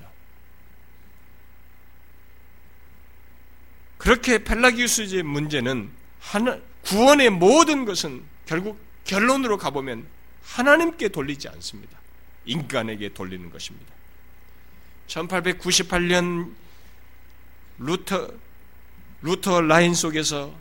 그렇게 3.97 4.45
펠라기우스의 4.45 5.23
문제는 5.23 5.91
하나, 6.21 6.59
구원의 6.85 7.31
모든 7.31 7.85
것은 7.85 8.23
결국 8.47 8.79
결론으로 9.05 9.57
가보면 9.57 10.07
하나님께 10.45 11.09
돌리지 11.09 11.49
않습니다. 11.49 11.99
인간에게 12.45 13.11
돌리는 13.11 13.51
것입니다. 13.51 13.93
1898년 15.09 16.53
루터 17.81 18.29
루터 19.23 19.63
라인 19.63 19.95
속에서 19.95 20.55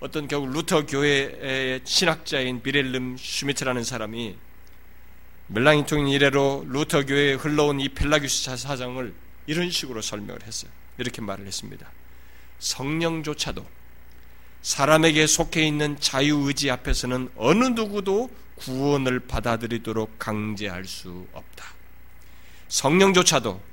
어떤 0.00 0.28
결국 0.28 0.50
루터 0.50 0.86
교회의 0.86 1.82
신학자인 1.84 2.62
빌헬름 2.62 3.16
슈미트라는 3.18 3.84
사람이 3.84 4.36
멜랑히톤 5.48 6.08
이래로 6.08 6.66
루터 6.68 7.04
교회에 7.04 7.34
흘러온 7.34 7.80
이 7.80 7.90
펠라기우스 7.90 8.56
사상을 8.56 9.14
이런 9.46 9.70
식으로 9.70 10.00
설명을 10.00 10.42
했어요. 10.44 10.70
이렇게 10.96 11.20
말을 11.20 11.46
했습니다. 11.46 11.86
성령조차도 12.58 13.66
사람에게 14.62 15.26
속해 15.26 15.66
있는 15.66 16.00
자유의지 16.00 16.70
앞에서는 16.70 17.30
어느 17.36 17.64
누구도 17.66 18.30
구원을 18.56 19.20
받아들이도록 19.20 20.18
강제할 20.18 20.86
수 20.86 21.26
없다. 21.32 21.66
성령조차도 22.68 23.71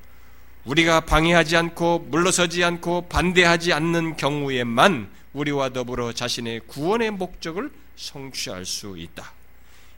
우리가 0.70 1.00
방해하지 1.00 1.58
않고 1.58 2.08
물러서지 2.12 2.64
않고 2.64 3.10
반대하지 3.10 3.74
않는 3.74 4.18
경우에만 4.18 5.10
우리와 5.34 5.70
더불어 5.70 6.14
자신의 6.14 6.62
구원의 6.68 7.10
목적을 7.12 7.72
성취할 7.96 8.68
수 8.68 8.96
있다. 8.96 9.34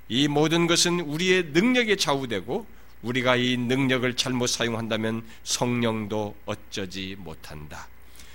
이 0.08 0.30
모든 0.30 0.68
것은 0.68 1.02
우리의 1.02 1.48
능력에 1.48 1.98
좌우되고 1.98 2.66
우리가 3.02 3.36
이 3.36 3.58
능력을 3.58 4.16
잘못 4.16 4.48
사용한다면 4.48 5.26
성령도 5.44 6.38
어쩌지 6.46 7.18
못한다. 7.20 7.90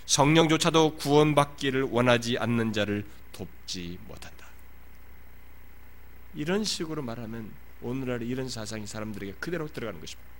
성령조차도 0.04 0.96
구원받기를 0.96 1.84
원하지 1.84 2.36
않는 2.36 2.74
자를 2.74 3.06
돕지 3.32 3.98
못한다. 4.06 4.46
이런 6.34 6.64
식으로 6.64 7.00
말하면 7.00 7.50
오늘날 7.80 8.20
이런 8.20 8.50
사상이 8.50 8.86
사람들에게 8.86 9.36
그대로 9.40 9.72
들어가는 9.72 9.98
것입니다. 10.00 10.35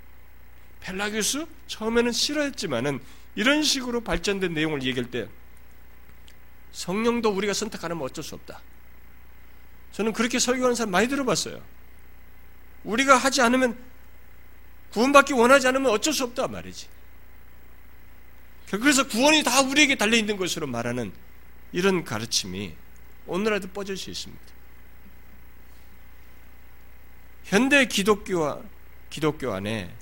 펠라기스 0.87 1.47
처음에는 1.67 2.13
싫어했지만은 2.13 3.01
이런 3.35 3.63
식으로 3.65 4.03
발전된 4.03 4.55
내용을 4.55 4.85
얘기할 4.85 5.11
때 5.11 5.29
성령도 6.73 7.31
우리가 7.31 7.53
선택 7.53 7.83
하면 7.83 8.01
어쩔 8.01 8.23
수 8.23 8.37
없다. 8.37 8.61
저는 9.93 10.13
그렇게 10.13 10.39
설교하는 10.39 10.77
사람 10.77 10.93
많이 10.93 11.09
들어봤어요. 11.09 11.61
우리가 12.85 13.17
하지 13.17 13.43
않으면 13.43 13.77
구원받기 14.93 15.33
원하지 15.33 15.67
않으면 15.67 15.91
어쩔 15.91 16.13
수 16.13 16.23
없다 16.23 16.47
말이지. 16.47 16.87
그래서 18.71 19.07
구원이 19.07 19.43
다 19.43 19.63
우리에게 19.63 19.97
달려 19.97 20.17
있는 20.17 20.37
것으로 20.37 20.67
말하는 20.67 21.13
이런 21.73 22.05
가르침이 22.05 22.75
오늘날도 23.27 23.69
뻗을 23.69 23.97
수 23.97 24.11
있습니다. 24.11 24.45
현대 27.45 27.87
기독교와 27.87 28.61
기독교 29.11 29.53
안에 29.53 29.93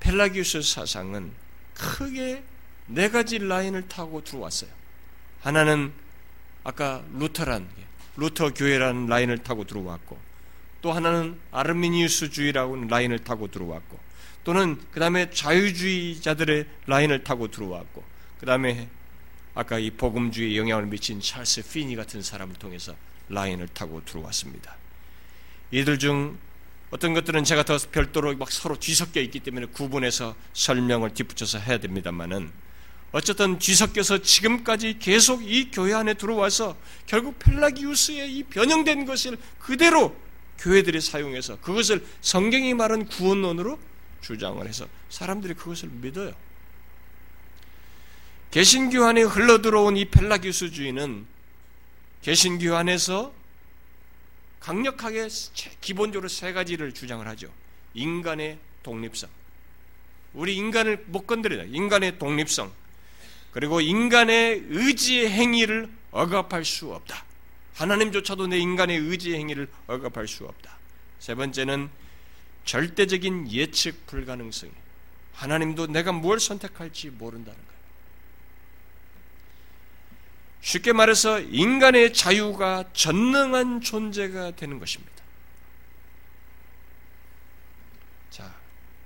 펠라기우스 0.00 0.62
사상은 0.62 1.32
크게 1.74 2.42
네 2.86 3.08
가지 3.08 3.38
라인을 3.38 3.88
타고 3.88 4.22
들어왔어요. 4.24 4.70
하나는 5.40 5.92
아까 6.64 7.04
Lutheran 7.14 7.68
루터 8.16 8.52
교회라는 8.54 9.06
라인을 9.06 9.38
타고 9.38 9.64
들어왔고 9.64 10.18
또 10.82 10.92
하나는 10.92 11.38
아르미니우스주의라고 11.52 12.76
라인을 12.84 13.24
타고 13.24 13.48
들어왔고 13.48 13.98
또는 14.44 14.80
그 14.90 15.00
다음에 15.00 15.30
자유주의자들의 15.30 16.66
라인을 16.86 17.24
타고 17.24 17.48
들어왔고 17.48 18.04
그 18.40 18.46
다음에 18.46 18.88
아까 19.54 19.78
이 19.78 19.90
복음주의에 19.90 20.56
영향을 20.56 20.86
미친 20.86 21.20
찰스 21.20 21.68
피니 21.70 21.96
같은 21.96 22.22
사람을 22.22 22.56
통해서 22.56 22.94
라인을 23.28 23.68
타고 23.68 24.04
들어왔습니다. 24.04 24.76
이들 25.70 25.98
중 25.98 26.38
어떤 26.90 27.12
것들은 27.12 27.44
제가 27.44 27.64
더 27.64 27.76
별도로 27.92 28.34
막 28.36 28.50
서로 28.50 28.78
뒤섞여 28.78 29.20
있기 29.20 29.40
때문에 29.40 29.66
구분해서 29.66 30.34
설명을 30.54 31.14
뒷붙여서 31.14 31.58
해야 31.58 31.78
됩니다만은 31.78 32.50
어쨌든 33.12 33.58
뒤섞여서 33.58 34.18
지금까지 34.18 34.98
계속 34.98 35.42
이 35.42 35.70
교회 35.70 35.94
안에 35.94 36.14
들어와서 36.14 36.76
결국 37.06 37.38
펠라기우스의 37.38 38.36
이 38.36 38.42
변형된 38.44 39.06
것을 39.06 39.38
그대로 39.58 40.14
교회들이 40.58 41.00
사용해서 41.00 41.58
그것을 41.60 42.04
성경이 42.20 42.74
말한 42.74 43.06
구원론으로 43.06 43.78
주장을 44.20 44.66
해서 44.66 44.86
사람들이 45.08 45.54
그것을 45.54 45.88
믿어요. 45.88 46.34
개신교 48.50 49.04
안에 49.04 49.22
흘러들어온 49.22 49.96
이 49.96 50.06
펠라기우스주의는 50.06 51.26
개신교 52.22 52.74
안에서 52.74 53.32
강력하게 54.68 55.28
기본적으로 55.80 56.28
세 56.28 56.52
가지를 56.52 56.92
주장을 56.92 57.26
하죠. 57.26 57.50
인간의 57.94 58.58
독립성. 58.82 59.30
우리 60.34 60.56
인간을 60.56 61.04
못 61.06 61.26
건드려요. 61.26 61.64
인간의 61.72 62.18
독립성. 62.18 62.70
그리고 63.52 63.80
인간의 63.80 64.64
의지의 64.68 65.30
행위를 65.30 65.88
억압할 66.10 66.66
수 66.66 66.92
없다. 66.92 67.24
하나님조차도 67.76 68.48
내 68.48 68.58
인간의 68.58 68.98
의지의 68.98 69.38
행위를 69.38 69.68
억압할 69.86 70.28
수 70.28 70.44
없다. 70.44 70.76
세 71.18 71.34
번째는 71.34 71.88
절대적인 72.66 73.50
예측 73.50 74.06
불가능성이 74.06 74.72
하나님도 75.32 75.86
내가 75.86 76.12
뭘 76.12 76.38
선택할지 76.38 77.08
모른다는 77.08 77.58
거예요. 77.58 77.77
쉽게 80.60 80.92
말해서 80.92 81.40
인간의 81.40 82.12
자유가 82.12 82.84
전능한 82.92 83.80
존재가 83.80 84.52
되는 84.56 84.78
것입니다. 84.78 85.14
자, 88.30 88.54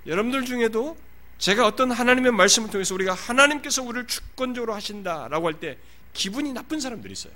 여러분들 0.05 0.45
중에도 0.45 0.97
제가 1.37 1.65
어떤 1.67 1.91
하나님의 1.91 2.31
말씀을 2.31 2.69
통해서 2.69 2.93
우리가 2.95 3.13
하나님께서 3.13 3.83
우리를 3.83 4.07
주권적으로 4.07 4.73
하신다라고 4.73 5.47
할 5.47 5.59
때 5.59 5.77
기분이 6.13 6.53
나쁜 6.53 6.79
사람들이 6.79 7.11
있어요. 7.13 7.33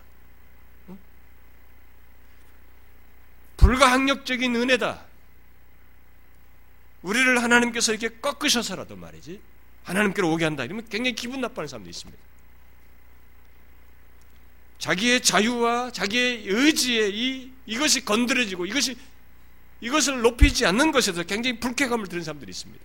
불가항력적인 3.58 4.56
은혜다. 4.56 5.04
우리를 7.02 7.42
하나님께서 7.42 7.94
이렇게 7.94 8.16
꺾으셔서라도 8.20 8.96
말이지. 8.96 9.42
하나님께로 9.84 10.32
오게 10.32 10.44
한다. 10.44 10.64
이러면 10.64 10.88
굉장히 10.90 11.16
기분 11.16 11.42
나빠하는 11.42 11.68
사람도 11.68 11.90
있습니다. 11.90 12.27
자기의 14.80 15.22
자유와 15.22 15.92
자기의 15.92 16.44
의지에 16.46 17.10
이, 17.10 17.52
이것이 17.66 18.06
건드려지고 18.06 18.66
이것이, 18.66 18.96
이것을 19.82 20.22
높이지 20.22 20.66
않는 20.66 20.92
것에서 20.92 21.24
굉장히 21.24 21.60
불쾌감을 21.60 22.08
드는 22.08 22.24
사람들이 22.24 22.50
있습니다. 22.50 22.84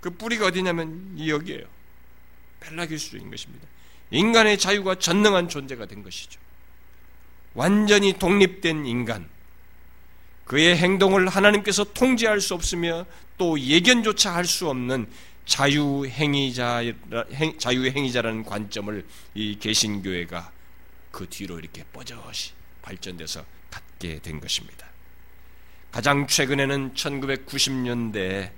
그 0.00 0.10
뿌리가 0.10 0.46
어디냐면 0.46 1.16
여기에요. 1.26 1.64
펠라기스주인 2.60 3.30
것입니다. 3.30 3.66
인간의 4.10 4.58
자유가 4.58 4.96
전능한 4.96 5.48
존재가 5.48 5.86
된 5.86 6.02
것이죠. 6.02 6.40
완전히 7.54 8.12
독립된 8.18 8.86
인간. 8.86 9.28
그의 10.44 10.76
행동을 10.76 11.28
하나님께서 11.28 11.84
통제할 11.84 12.40
수 12.40 12.54
없으며 12.54 13.06
또 13.38 13.58
예견조차 13.58 14.34
할 14.34 14.44
수 14.44 14.68
없는 14.68 15.08
자유행위자, 15.46 16.82
자유행위자라는 17.58 18.44
관점을 18.44 19.06
이 19.34 19.58
개신교회가 19.58 20.52
그 21.14 21.28
뒤로 21.28 21.60
이렇게 21.60 21.84
뻗어시 21.92 22.50
발전돼서 22.82 23.44
갖게 23.70 24.18
된 24.18 24.40
것입니다. 24.40 24.88
가장 25.92 26.26
최근에는 26.26 26.94
1990년대에 26.94 28.50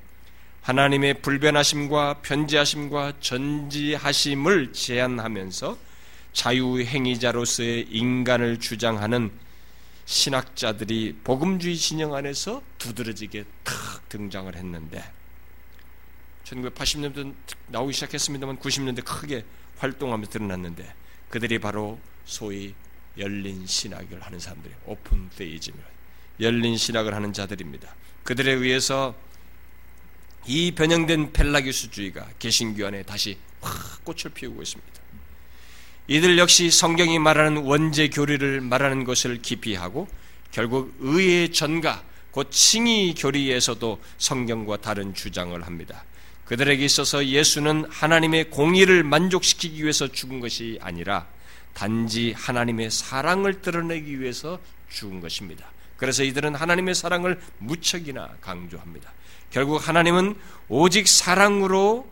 하나님의 0.62 1.20
불변하심과 1.20 2.22
편지하심과 2.22 3.20
전지하심을 3.20 4.72
제안하면서 4.72 5.76
자유행위자로서의 6.32 7.88
인간을 7.90 8.58
주장하는 8.58 9.30
신학자들이 10.06 11.20
복음주의 11.24 11.76
진영 11.76 12.14
안에서 12.14 12.62
두드러지게 12.78 13.44
탁 13.64 14.08
등장을 14.08 14.54
했는데 14.54 15.04
1980년대 16.44 17.34
나오기 17.66 17.92
시작했습니다만 17.92 18.58
90년대 18.60 19.04
크게 19.04 19.44
활동하면서 19.76 20.30
드러났는데 20.32 20.94
그들이 21.28 21.58
바로 21.58 22.00
소위 22.26 22.74
열린 23.16 23.66
신학을 23.66 24.20
하는 24.20 24.38
사람들이 24.38 24.74
오픈 24.84 25.30
페이지입 25.30 25.74
열린 26.40 26.76
신학을 26.76 27.14
하는 27.14 27.32
자들입니다. 27.32 27.94
그들에 28.24 28.52
의해서 28.52 29.14
이 30.46 30.72
변형된 30.72 31.32
펠라기스주의가 31.32 32.28
개신교 32.38 32.86
안에 32.86 33.04
다시 33.04 33.38
확 33.60 34.04
꽃을 34.04 34.34
피우고 34.34 34.62
있습니다. 34.62 34.92
이들 36.08 36.38
역시 36.38 36.70
성경이 36.70 37.18
말하는 37.18 37.62
원죄 37.62 38.08
교리를 38.08 38.60
말하는 38.60 39.04
것을 39.04 39.42
기피하고 39.42 40.06
결국 40.52 40.94
의의 41.00 41.52
전가, 41.52 42.04
곧 42.30 42.50
칭의 42.50 43.14
교리에서도 43.14 44.00
성경과 44.18 44.76
다른 44.76 45.14
주장을 45.14 45.60
합니다. 45.66 46.04
그들에게 46.44 46.84
있어서 46.84 47.26
예수는 47.26 47.86
하나님의 47.90 48.50
공의를 48.50 49.02
만족시키기 49.02 49.82
위해서 49.82 50.06
죽은 50.06 50.38
것이 50.38 50.78
아니라 50.80 51.26
단지 51.76 52.32
하나님의 52.32 52.90
사랑을 52.90 53.60
드러내기 53.60 54.18
위해서 54.18 54.58
죽은 54.88 55.20
것입니다. 55.20 55.70
그래서 55.98 56.24
이들은 56.24 56.54
하나님의 56.54 56.94
사랑을 56.94 57.38
무척이나 57.58 58.30
강조합니다. 58.40 59.12
결국 59.50 59.86
하나님은 59.86 60.36
오직 60.68 61.06
사랑으로 61.06 62.10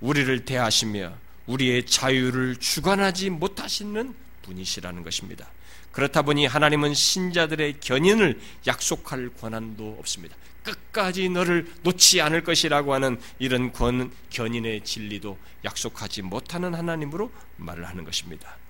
우리를 0.00 0.46
대하시며 0.46 1.12
우리의 1.46 1.84
자유를 1.84 2.56
주관하지 2.56 3.28
못하시는 3.28 4.14
분이시라는 4.40 5.02
것입니다. 5.02 5.50
그렇다 5.90 6.22
보니 6.22 6.46
하나님은 6.46 6.94
신자들의 6.94 7.80
견인을 7.80 8.40
약속할 8.66 9.28
권한도 9.38 9.96
없습니다. 9.98 10.34
끝까지 10.62 11.28
너를 11.28 11.70
놓지 11.82 12.22
않을 12.22 12.42
것이라고 12.42 12.94
하는 12.94 13.20
이런 13.38 13.70
권, 13.70 14.10
견인의 14.30 14.84
진리도 14.84 15.36
약속하지 15.62 16.22
못하는 16.22 16.74
하나님으로 16.74 17.30
말을 17.58 17.86
하는 17.86 18.04
것입니다. 18.04 18.61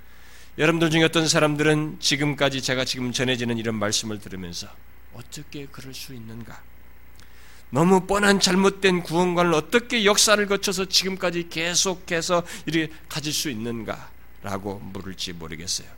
여러분들 0.59 0.91
중에 0.91 1.03
어떤 1.05 1.27
사람들은 1.27 1.97
지금까지 1.99 2.61
제가 2.61 2.85
지금 2.85 3.13
전해지는 3.13 3.57
이런 3.57 3.75
말씀을 3.77 4.21
들으면서 4.21 4.69
어떻게 5.15 5.67
그럴 5.67 5.95
수 5.95 6.15
있는가? 6.15 6.61
너무 7.71 8.07
뻔한 8.07 8.39
잘못된 8.39 9.03
구원관을 9.03 9.55
어떻게 9.55 10.05
역사를 10.05 10.45
거쳐서 10.47 10.85
지금까지 10.85 11.49
계속해서 11.49 12.43
이렇게 12.67 12.93
가질 13.09 13.33
수 13.33 13.49
있는가 13.49 14.11
라고 14.43 14.79
물을지 14.79 15.33
모르겠어요. 15.33 15.89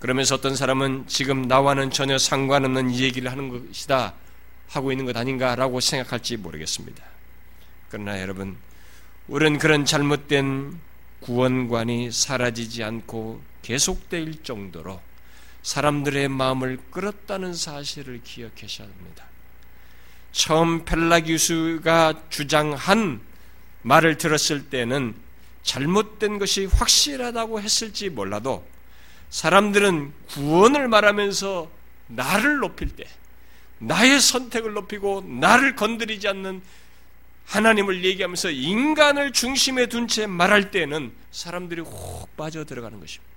그러면서 0.00 0.34
어떤 0.34 0.56
사람은 0.56 1.04
지금 1.06 1.42
나와는 1.42 1.92
전혀 1.92 2.18
상관없는 2.18 2.94
얘기를 2.96 3.30
하는 3.30 3.68
것이다 3.68 4.14
하고 4.68 4.90
있는 4.90 5.06
것 5.06 5.16
아닌가라고 5.16 5.78
생각할지 5.78 6.36
모르겠습니다. 6.36 7.04
그러나 7.90 8.20
여러분, 8.20 8.56
우리는 9.28 9.58
그런 9.58 9.84
잘못된 9.84 10.80
구원관이 11.20 12.10
사라지지 12.10 12.82
않고 12.82 13.47
계속될 13.62 14.42
정도로 14.42 15.00
사람들의 15.62 16.28
마음을 16.28 16.78
끌었다는 16.90 17.54
사실을 17.54 18.20
기억하셔야 18.22 18.88
합니다. 18.88 19.24
처음 20.32 20.84
펠라기우스가 20.84 22.22
주장한 22.30 23.20
말을 23.82 24.18
들었을 24.18 24.68
때는 24.70 25.14
잘못된 25.62 26.38
것이 26.38 26.66
확실하다고 26.66 27.60
했을지 27.60 28.08
몰라도 28.08 28.66
사람들은 29.30 30.12
구원을 30.28 30.88
말하면서 30.88 31.70
나를 32.06 32.58
높일 32.58 32.88
때, 32.88 33.04
나의 33.78 34.20
선택을 34.20 34.72
높이고 34.72 35.20
나를 35.20 35.76
건드리지 35.76 36.26
않는 36.28 36.62
하나님을 37.46 38.04
얘기하면서 38.04 38.50
인간을 38.50 39.32
중심에 39.32 39.86
둔 39.86 40.06
채 40.08 40.26
말할 40.26 40.70
때는 40.70 41.12
사람들이 41.30 41.82
혹 41.82 42.36
빠져 42.36 42.64
들어가는 42.64 42.98
것입니다. 43.00 43.27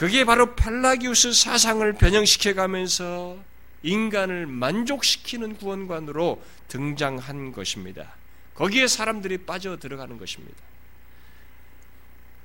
그게 0.00 0.24
바로 0.24 0.54
팔라기우스 0.54 1.34
사상을 1.34 1.92
변형시켜 1.92 2.54
가면서 2.54 3.36
인간을 3.82 4.46
만족시키는 4.46 5.58
구원관으로 5.58 6.42
등장한 6.68 7.52
것입니다. 7.52 8.14
거기에 8.54 8.86
사람들이 8.86 9.44
빠져 9.44 9.76
들어가는 9.76 10.16
것입니다. 10.16 10.56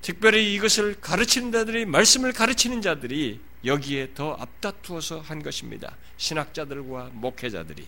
특별히 0.02 0.54
이것을 0.54 1.00
가르치는 1.00 1.54
자들이 1.54 1.86
말씀을 1.86 2.34
가르치는 2.34 2.82
자들이 2.82 3.40
여기에 3.64 4.16
더 4.16 4.34
앞다투어서 4.34 5.22
한 5.22 5.42
것입니다. 5.42 5.96
신학자들과 6.18 7.12
목회자들이 7.14 7.88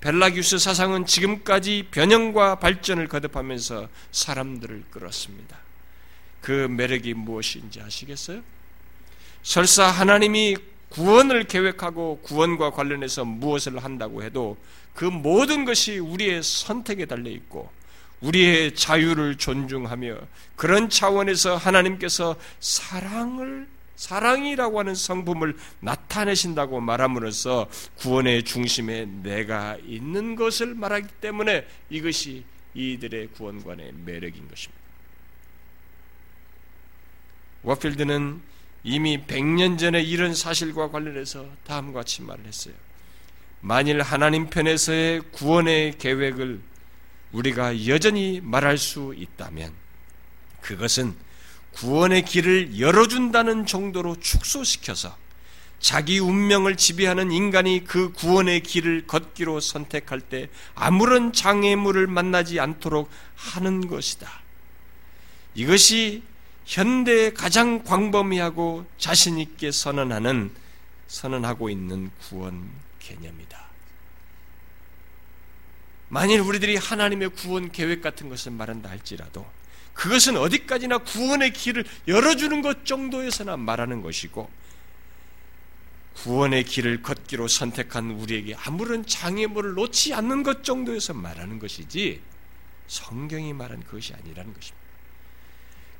벨라기우스 0.00 0.58
사상은 0.58 1.06
지금까지 1.06 1.88
변형과 1.90 2.56
발전을 2.56 3.08
거듭하면서 3.08 3.88
사람들을 4.12 4.84
끌었습니다. 4.90 5.56
그 6.42 6.68
매력이 6.68 7.14
무엇인지 7.14 7.80
아시겠어요? 7.80 8.55
설사 9.46 9.86
하나님이 9.86 10.56
구원을 10.88 11.44
계획하고 11.44 12.18
구원과 12.24 12.72
관련해서 12.72 13.24
무엇을 13.24 13.78
한다고 13.78 14.24
해도 14.24 14.56
그 14.92 15.04
모든 15.04 15.64
것이 15.64 15.98
우리의 15.98 16.42
선택에 16.42 17.06
달려 17.06 17.30
있고 17.30 17.70
우리의 18.22 18.74
자유를 18.74 19.36
존중하며 19.36 20.16
그런 20.56 20.88
차원에서 20.88 21.56
하나님께서 21.56 22.34
사랑을 22.58 23.68
사랑이라고 23.94 24.80
하는 24.80 24.96
성품을 24.96 25.56
나타내신다고 25.78 26.80
말함으로써 26.80 27.68
구원의 27.98 28.42
중심에 28.42 29.06
내가 29.22 29.76
있는 29.86 30.34
것을 30.34 30.74
말하기 30.74 31.06
때문에 31.20 31.64
이것이 31.88 32.42
이들의 32.74 33.28
구원관의 33.28 33.92
매력인 34.04 34.48
것입니다. 34.48 34.82
워필드는 37.62 38.55
이미 38.86 39.18
100년 39.26 39.78
전에 39.78 40.00
이런 40.00 40.32
사실과 40.32 40.92
관련해서 40.92 41.44
다음과 41.66 42.00
같이 42.00 42.22
말을 42.22 42.46
했어요. 42.46 42.72
만일 43.60 44.00
하나님 44.00 44.48
편에서의 44.48 45.22
구원의 45.32 45.98
계획을 45.98 46.60
우리가 47.32 47.88
여전히 47.88 48.40
말할 48.40 48.78
수 48.78 49.12
있다면 49.16 49.72
그것은 50.60 51.16
구원의 51.72 52.24
길을 52.26 52.78
열어준다는 52.78 53.66
정도로 53.66 54.20
축소시켜서 54.20 55.16
자기 55.80 56.20
운명을 56.20 56.76
지배하는 56.76 57.32
인간이 57.32 57.82
그 57.84 58.12
구원의 58.12 58.62
길을 58.62 59.08
걷기로 59.08 59.58
선택할 59.58 60.20
때 60.20 60.48
아무런 60.76 61.32
장애물을 61.32 62.06
만나지 62.06 62.60
않도록 62.60 63.10
하는 63.34 63.88
것이다. 63.88 64.30
이것이 65.56 66.22
현대의 66.66 67.32
가장 67.32 67.84
광범위하고 67.84 68.86
자신 68.98 69.38
있게 69.38 69.70
선언하는, 69.70 70.50
선언하고 71.06 71.70
있는 71.70 72.10
구원 72.20 72.68
개념이다. 72.98 73.66
만일 76.08 76.40
우리들이 76.40 76.76
하나님의 76.76 77.30
구원 77.30 77.70
계획 77.70 78.02
같은 78.02 78.28
것을 78.28 78.52
말한다 78.52 78.90
할지라도 78.90 79.46
그것은 79.94 80.36
어디까지나 80.36 80.98
구원의 80.98 81.52
길을 81.52 81.84
열어주는 82.06 82.62
것 82.62 82.84
정도에서나 82.84 83.56
말하는 83.56 84.02
것이고 84.02 84.48
구원의 86.16 86.64
길을 86.64 87.02
걷기로 87.02 87.48
선택한 87.48 88.10
우리에게 88.12 88.54
아무런 88.54 89.06
장애물을 89.06 89.74
놓지 89.74 90.14
않는 90.14 90.42
것 90.42 90.64
정도에서 90.64 91.14
말하는 91.14 91.58
것이지 91.58 92.20
성경이 92.88 93.52
말한 93.52 93.84
그것이 93.84 94.14
아니라는 94.14 94.54
것입니다. 94.54 94.85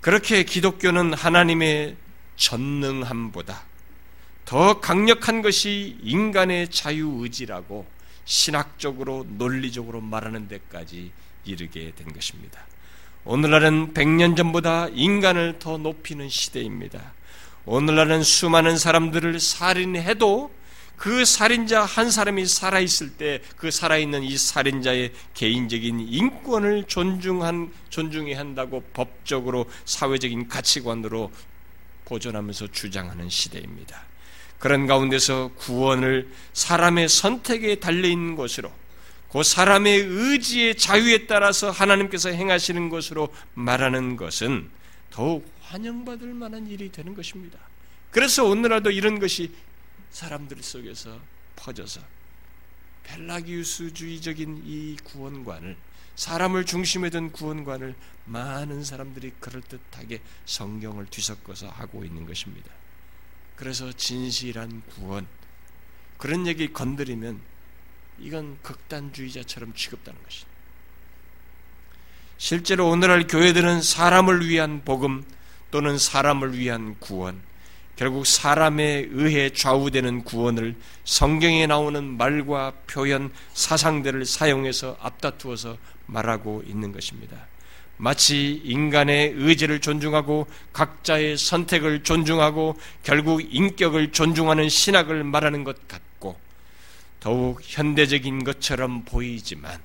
그렇게 0.00 0.42
기독교는 0.44 1.14
하나님의 1.14 1.96
전능함보다 2.36 3.62
더 4.44 4.80
강력한 4.80 5.42
것이 5.42 5.98
인간의 6.02 6.70
자유의지라고 6.70 7.86
신학적으로 8.24 9.26
논리적으로 9.28 10.00
말하는 10.00 10.48
데까지 10.48 11.10
이르게 11.44 11.92
된 11.96 12.12
것입니다. 12.12 12.60
오늘날은 13.24 13.92
100년 13.92 14.36
전보다 14.36 14.88
인간을 14.92 15.58
더 15.58 15.78
높이는 15.78 16.28
시대입니다. 16.28 17.14
오늘날은 17.64 18.22
수많은 18.22 18.78
사람들을 18.78 19.40
살인해도 19.40 20.50
그 20.96 21.24
살인자 21.24 21.84
한 21.84 22.10
사람이 22.10 22.46
살아있을 22.46 23.10
때 23.16 23.42
그 23.56 23.70
살아있는 23.70 24.22
이 24.22 24.36
살인자의 24.36 25.12
개인적인 25.34 26.00
인권을 26.00 26.84
존중한, 26.86 27.72
존중해야 27.90 28.38
한다고 28.38 28.82
법적으로 28.92 29.66
사회적인 29.84 30.48
가치관으로 30.48 31.32
보존하면서 32.04 32.68
주장하는 32.68 33.28
시대입니다. 33.28 34.02
그런 34.58 34.86
가운데서 34.86 35.50
구원을 35.56 36.30
사람의 36.52 37.08
선택에 37.08 37.76
달려있는 37.76 38.36
것으로 38.36 38.70
그 39.30 39.42
사람의 39.42 40.00
의지의 40.00 40.76
자유에 40.76 41.26
따라서 41.26 41.70
하나님께서 41.70 42.30
행하시는 42.30 42.88
것으로 42.88 43.28
말하는 43.54 44.16
것은 44.16 44.70
더욱 45.10 45.50
환영받을 45.62 46.32
만한 46.32 46.68
일이 46.68 46.90
되는 46.92 47.14
것입니다. 47.14 47.58
그래서 48.10 48.44
오늘날도 48.44 48.92
이런 48.92 49.18
것이 49.18 49.50
사람들 50.16 50.62
속에서 50.62 51.20
퍼져서 51.56 52.00
펠라기우스주의적인 53.04 54.62
이 54.64 54.96
구원관을 55.04 55.76
사람을 56.14 56.64
중심에 56.64 57.10
둔 57.10 57.30
구원관을 57.30 57.94
많은 58.24 58.82
사람들이 58.82 59.34
그럴듯하게 59.38 60.22
성경을 60.46 61.04
뒤섞어서 61.10 61.68
하고 61.68 62.02
있는 62.02 62.24
것입니다. 62.24 62.70
그래서 63.56 63.92
진실한 63.92 64.80
구원 64.88 65.26
그런 66.16 66.46
얘기 66.46 66.72
건드리면 66.72 67.38
이건 68.18 68.56
극단주의자처럼 68.62 69.74
취급다는 69.74 70.22
것이다. 70.22 70.48
실제로 72.38 72.88
오늘날 72.88 73.26
교회들은 73.26 73.82
사람을 73.82 74.48
위한 74.48 74.82
복음 74.82 75.24
또는 75.70 75.98
사람을 75.98 76.56
위한 76.56 76.98
구원, 77.00 77.42
결국 77.96 78.26
사람에 78.26 79.08
의해 79.10 79.50
좌우되는 79.50 80.24
구원을 80.24 80.76
성경에 81.04 81.66
나오는 81.66 82.04
말과 82.04 82.72
표현, 82.86 83.32
사상들을 83.54 84.26
사용해서 84.26 84.98
앞다투어서 85.00 85.78
말하고 86.06 86.62
있는 86.66 86.92
것입니다. 86.92 87.46
마치 87.96 88.60
인간의 88.64 89.32
의지를 89.36 89.80
존중하고 89.80 90.46
각자의 90.74 91.38
선택을 91.38 92.02
존중하고 92.02 92.78
결국 93.02 93.40
인격을 93.42 94.12
존중하는 94.12 94.68
신학을 94.68 95.24
말하는 95.24 95.64
것 95.64 95.88
같고 95.88 96.38
더욱 97.20 97.60
현대적인 97.62 98.44
것처럼 98.44 99.04
보이지만 99.06 99.80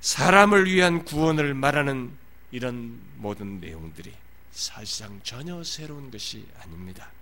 사람을 0.00 0.66
위한 0.66 1.04
구원을 1.04 1.54
말하는 1.54 2.10
이런 2.50 2.98
모든 3.16 3.60
내용들이 3.60 4.12
사실상 4.58 5.20
전혀 5.22 5.62
새로운 5.62 6.10
것이 6.10 6.44
아닙니다. 6.60 7.12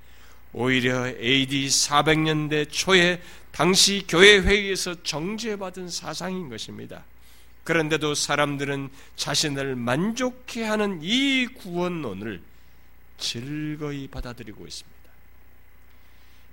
오히려 0.54 1.06
AD 1.06 1.66
400년대 1.66 2.66
초에 2.70 3.22
당시 3.52 4.04
교회 4.08 4.38
회의에서 4.38 5.02
정죄받은 5.02 5.90
사상인 5.90 6.48
것입니다. 6.48 7.04
그런데도 7.64 8.14
사람들은 8.14 8.88
자신을 9.16 9.76
만족해 9.76 10.64
하는 10.64 11.00
이 11.02 11.46
구원론을 11.46 12.40
즐거이 13.18 14.08
받아들이고 14.08 14.66
있습니다. 14.66 14.96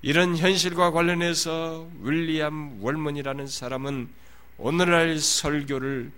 이런 0.01 0.35
현실과 0.35 0.91
관련해서 0.91 1.87
윌리엄 2.01 2.83
월먼이라는 2.83 3.47
사람은 3.47 4.09
오늘날 4.57 5.17
설교를 5.17 6.11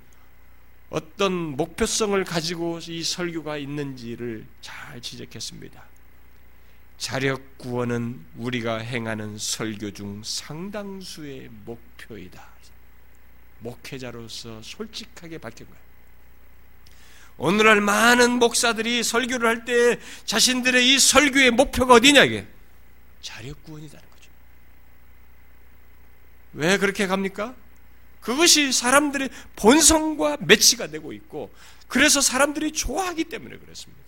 어떤 0.96 1.34
목표성을 1.34 2.24
가지고 2.24 2.80
이 2.88 3.04
설교가 3.04 3.58
있는지를 3.58 4.46
잘 4.62 5.02
지적했습니다. 5.02 5.84
자력 6.98 7.58
구원은 7.58 8.26
우리가 8.38 8.78
행하는 8.78 9.38
설교 9.38 9.92
중 9.92 10.22
상당수의 10.24 11.50
목표이다. 11.66 12.42
목회자로서 13.60 14.62
솔직하게 14.62 15.40
밝힌 15.40 15.68
거예요. 15.68 15.82
오늘날 17.40 17.82
많은 17.82 18.40
목사들이 18.40 19.04
설교를 19.04 19.50
할 19.50 19.66
때 19.66 20.00
자신들의 20.24 20.94
이 20.94 20.98
설교의 20.98 21.52
목표가 21.52 21.96
어디냐 21.96 22.24
이게 22.24 22.48
자력 23.22 23.62
구원이라는 23.66 24.10
거죠. 24.10 24.30
왜 26.54 26.78
그렇게 26.78 27.06
갑니까? 27.06 27.54
그것이 28.26 28.72
사람들의 28.72 29.30
본성과 29.56 30.38
매치가 30.42 30.88
되고 30.88 31.14
있고 31.14 31.54
그래서 31.88 32.22
사람들이 32.22 32.72
좋아하기 32.72 33.26
때문에 33.26 33.56
그렇습니다. 33.58 34.02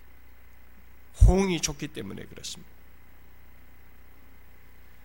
호응이 1.22 1.60
좋기 1.60 1.86
때문에 1.86 2.24
그렇습니다. 2.24 2.68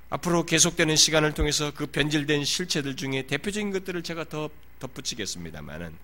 앞으로 0.09 0.47
계속되는 0.47 0.95
시간을 0.95 1.35
통해서 1.35 1.71
그 1.71 1.85
변질된 1.85 2.43
실체들 2.43 2.95
중에 2.95 3.27
대표적인 3.27 3.71
것들을 3.71 4.01
제가 4.01 4.25
더 4.29 4.49
덧붙이겠습니다만은 4.79 5.95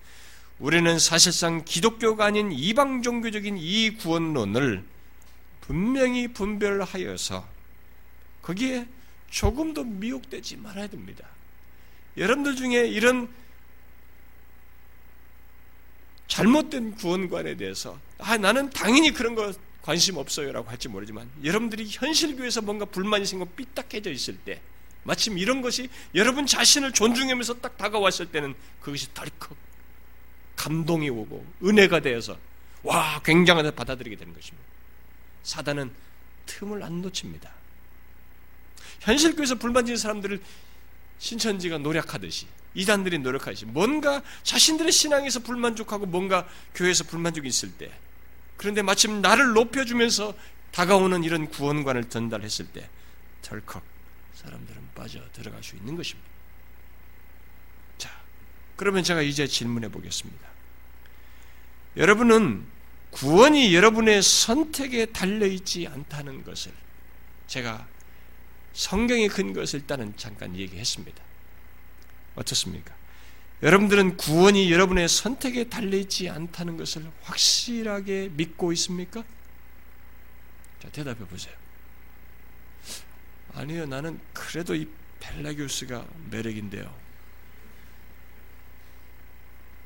우리는 0.60 0.98
사실상 1.00 1.64
기독교가 1.64 2.26
아닌 2.26 2.52
이방 2.52 3.02
종교적인 3.02 3.58
이 3.58 3.96
구원론을 3.96 4.84
분명히 5.62 6.28
분별하여서 6.28 7.48
거기에 8.42 8.86
조금도 9.30 9.82
미혹되지 9.82 10.58
말아야 10.58 10.86
됩니다. 10.86 11.26
여러분들 12.16 12.56
중에 12.56 12.86
이런 12.88 13.28
잘못된 16.28 16.94
구원관에 16.94 17.56
대해서 17.56 17.98
아 18.18 18.36
나는 18.36 18.70
당연히 18.70 19.12
그런 19.12 19.34
거 19.34 19.52
관심 19.82 20.16
없어요라고 20.16 20.68
할지 20.68 20.88
모르지만 20.88 21.28
여러분들이 21.42 21.88
현실교에서 21.88 22.62
뭔가 22.62 22.84
불만이 22.84 23.26
생기고 23.26 23.50
삐딱해져 23.56 24.10
있을 24.10 24.36
때 24.38 24.60
마침 25.02 25.38
이런 25.38 25.62
것이 25.62 25.88
여러분 26.14 26.46
자신을 26.46 26.92
존중하면서 26.92 27.60
딱 27.60 27.76
다가왔을 27.78 28.26
때는 28.26 28.54
그것이 28.80 29.12
덜컥 29.14 29.56
감동이 30.56 31.08
오고 31.08 31.44
은혜가 31.64 32.00
되어서 32.00 32.38
와 32.82 33.20
굉장하다 33.24 33.72
받아들이게 33.72 34.16
되는 34.16 34.34
것입니다. 34.34 34.68
사단은 35.42 35.90
틈을 36.46 36.82
안 36.82 37.00
놓칩니다. 37.02 37.50
현실교에서 39.00 39.54
불만 39.54 39.86
지는 39.86 39.96
사람들을 39.96 40.40
신천지가 41.20 41.78
노력하듯이 41.78 42.46
이단들이 42.74 43.18
노력하듯이 43.18 43.66
뭔가 43.66 44.22
자신들의 44.42 44.90
신앙에서 44.90 45.40
불만족하고 45.40 46.06
뭔가 46.06 46.48
교회에서 46.74 47.04
불만족이 47.04 47.46
있을 47.46 47.72
때 47.72 47.92
그런데 48.56 48.82
마침 48.82 49.20
나를 49.20 49.52
높여주면서 49.52 50.34
다가오는 50.72 51.24
이런 51.24 51.48
구원관을 51.48 52.08
전달했을 52.08 52.66
때 52.68 52.88
덜컥 53.42 53.82
사람들은 54.34 54.80
빠져 54.94 55.20
들어갈 55.32 55.62
수 55.62 55.76
있는 55.76 55.96
것입니다. 55.96 56.28
자, 57.98 58.10
그러면 58.76 59.02
제가 59.02 59.22
이제 59.22 59.46
질문해 59.46 59.90
보겠습니다. 59.90 60.48
여러분은 61.96 62.64
구원이 63.10 63.74
여러분의 63.74 64.22
선택에 64.22 65.06
달려있지 65.06 65.88
않다는 65.88 66.44
것을 66.44 66.72
제가 67.48 67.86
성경의 68.72 69.28
근거에서 69.28 69.76
일단은 69.76 70.16
잠깐 70.16 70.56
얘기했습니다. 70.56 71.22
어떻습니까? 72.36 72.94
여러분들은 73.62 74.16
구원이 74.16 74.72
여러분의 74.72 75.08
선택에 75.08 75.64
달려있지 75.68 76.30
않다는 76.30 76.76
것을 76.76 77.10
확실하게 77.22 78.30
믿고 78.32 78.72
있습니까? 78.72 79.22
자, 80.82 80.88
대답해 80.90 81.18
보세요. 81.26 81.54
아니요, 83.52 83.86
나는 83.86 84.18
그래도 84.32 84.74
이 84.74 84.88
벨라교스가 85.18 86.06
매력인데요. 86.30 86.94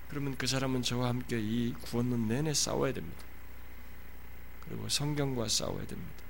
그러면 0.09 0.37
그 0.37 0.47
사람은 0.47 0.83
저와 0.83 1.09
함께 1.09 1.41
이 1.41 1.75
구원론 1.83 2.29
내내 2.29 2.55
싸워야 2.55 2.93
됩니다. 2.93 3.21
그리고 4.61 4.89
성경과 4.89 5.49
싸워야 5.49 5.85
됩니다. 5.87 6.24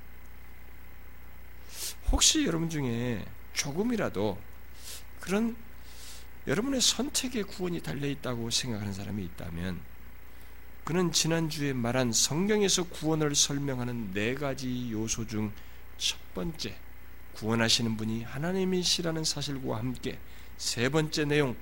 혹시 2.11 2.45
여러분 2.47 2.71
중에 2.71 3.25
조금이라도 3.53 4.39
그런 5.21 5.57
여러분의 6.47 6.81
선택에 6.81 7.43
구원이 7.43 7.81
달려 7.83 8.07
있다고 8.07 8.51
생각하는 8.51 8.93
사람이 8.93 9.25
있다면 9.25 9.81
그는 10.85 11.13
지난주에 11.13 11.73
말한 11.73 12.13
성경에서 12.13 12.85
구원을 12.85 13.35
설명하는 13.35 14.13
네 14.13 14.35
가지 14.35 14.91
요소 14.93 15.27
중 15.27 15.53
첫 15.99 16.19
번째 16.35 16.77
구원하시는 17.35 17.97
분이 17.97 18.23
하나님이시라는 18.25 19.25
사실과 19.25 19.79
함께 19.79 20.19
세 20.57 20.89
번째 20.89 21.25
내용 21.25 21.57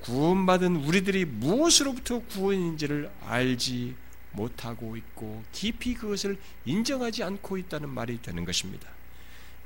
구원받은 0.00 0.76
우리들이 0.76 1.24
무엇으로부터 1.24 2.20
구원인지를 2.20 3.10
알지 3.26 3.94
못하고 4.32 4.96
있고 4.96 5.42
깊이 5.52 5.94
그것을 5.94 6.38
인정하지 6.66 7.22
않고 7.22 7.56
있다는 7.56 7.88
말이 7.88 8.20
되는 8.20 8.44
것입니다. 8.44 8.88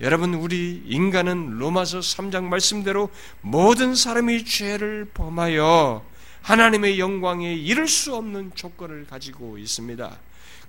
여러분 0.00 0.34
우리 0.34 0.82
인간은 0.86 1.58
로마서 1.58 1.98
3장 2.00 2.44
말씀대로 2.44 3.10
모든 3.40 3.94
사람이 3.94 4.44
죄를 4.44 5.06
범하여 5.12 6.04
하나님의 6.42 7.00
영광에 7.00 7.52
이를 7.54 7.88
수 7.88 8.14
없는 8.14 8.52
조건을 8.54 9.06
가지고 9.08 9.58
있습니다. 9.58 10.18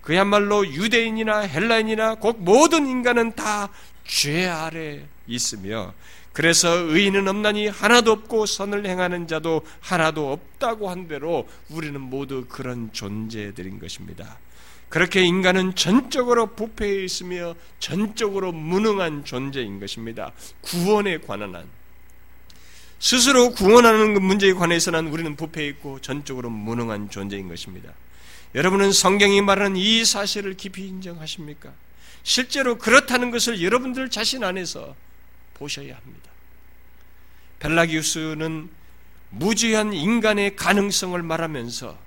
그야말로 0.02 0.66
유대인이나 0.66 1.42
헬라인이나 1.42 2.16
곧 2.16 2.38
모든 2.40 2.88
인간은 2.88 3.36
다 3.36 3.70
죄 4.10 4.48
아래 4.48 5.06
있으며 5.28 5.94
그래서 6.34 6.70
의인은 6.70 7.28
없나니 7.28 7.68
하나도 7.68 8.12
없고 8.12 8.48
선을 8.48 8.86
행하는 8.88 9.28
자도 9.28 9.62
하나도 9.82 10.32
없다고 10.32 10.90
한 10.90 11.08
대로 11.08 11.48
우리는 11.70 12.00
모두 12.02 12.46
그런 12.50 12.92
존재들인 12.92 13.80
것입니다. 13.80 14.40
그렇게 14.90 15.22
인간은 15.22 15.76
전적으로 15.76 16.48
부패해 16.48 17.04
있으며 17.04 17.56
전적으로 17.80 18.52
무능한 18.52 19.24
존재인 19.24 19.80
것입니다. 19.80 20.32
구원에 20.62 21.20
관한 21.20 21.56
한. 21.56 21.66
스스로 23.00 23.52
구원하는 23.52 24.16
그 24.16 24.20
문제에 24.20 24.54
관해서는 24.54 25.08
우리는 25.08 25.36
부패해 25.36 25.68
있고 25.68 26.02
전적으로 26.02 26.50
무능한 26.50 27.10
존재인 27.10 27.48
것입니다. 27.48 27.94
여러분은 28.56 28.92
성경이 28.92 29.42
말하는 29.42 29.78
이 29.78 30.04
사실을 30.04 30.58
깊이 30.58 30.88
인정하십니까? 30.88 31.72
실제로 32.24 32.78
그렇다는 32.78 33.32
것을 33.32 33.62
여러분들 33.62 34.10
자신 34.10 34.44
안에서 34.44 34.96
보셔야 35.54 35.96
합니다. 35.96 36.30
벨라기우스는 37.60 38.70
무지한 39.30 39.94
인간의 39.94 40.56
가능성을 40.56 41.22
말하면서 41.22 41.98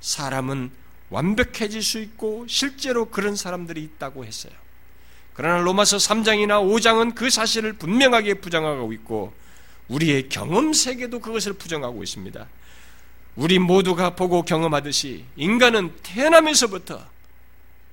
사람은 0.00 0.81
완벽해질 1.12 1.82
수 1.82 2.00
있고 2.00 2.46
실제로 2.48 3.10
그런 3.10 3.36
사람들이 3.36 3.82
있다고 3.82 4.24
했어요. 4.24 4.52
그러나 5.34 5.62
로마서 5.62 5.98
3장이나 5.98 6.60
5장은 6.62 7.14
그 7.14 7.30
사실을 7.30 7.74
분명하게 7.74 8.34
부정하고 8.34 8.92
있고 8.94 9.32
우리의 9.88 10.28
경험 10.28 10.72
세계도 10.72 11.20
그것을 11.20 11.52
부정하고 11.54 12.02
있습니다. 12.02 12.46
우리 13.36 13.58
모두가 13.58 14.14
보고 14.14 14.42
경험하듯이 14.42 15.24
인간은 15.36 15.92
태어나면서부터 16.02 17.06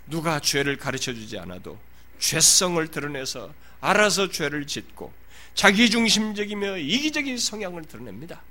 누가 0.08 0.40
죄를 0.40 0.78
가르쳐 0.78 1.14
주지 1.14 1.38
않아도 1.40 1.78
죄성을 2.20 2.86
드러내서 2.88 3.54
알아서 3.82 4.30
죄를 4.30 4.66
짓고 4.68 5.14
자기중심적이며 5.56 6.78
이기적인 6.78 7.38
성향을 7.38 7.84
드러냅니다. 7.84 8.42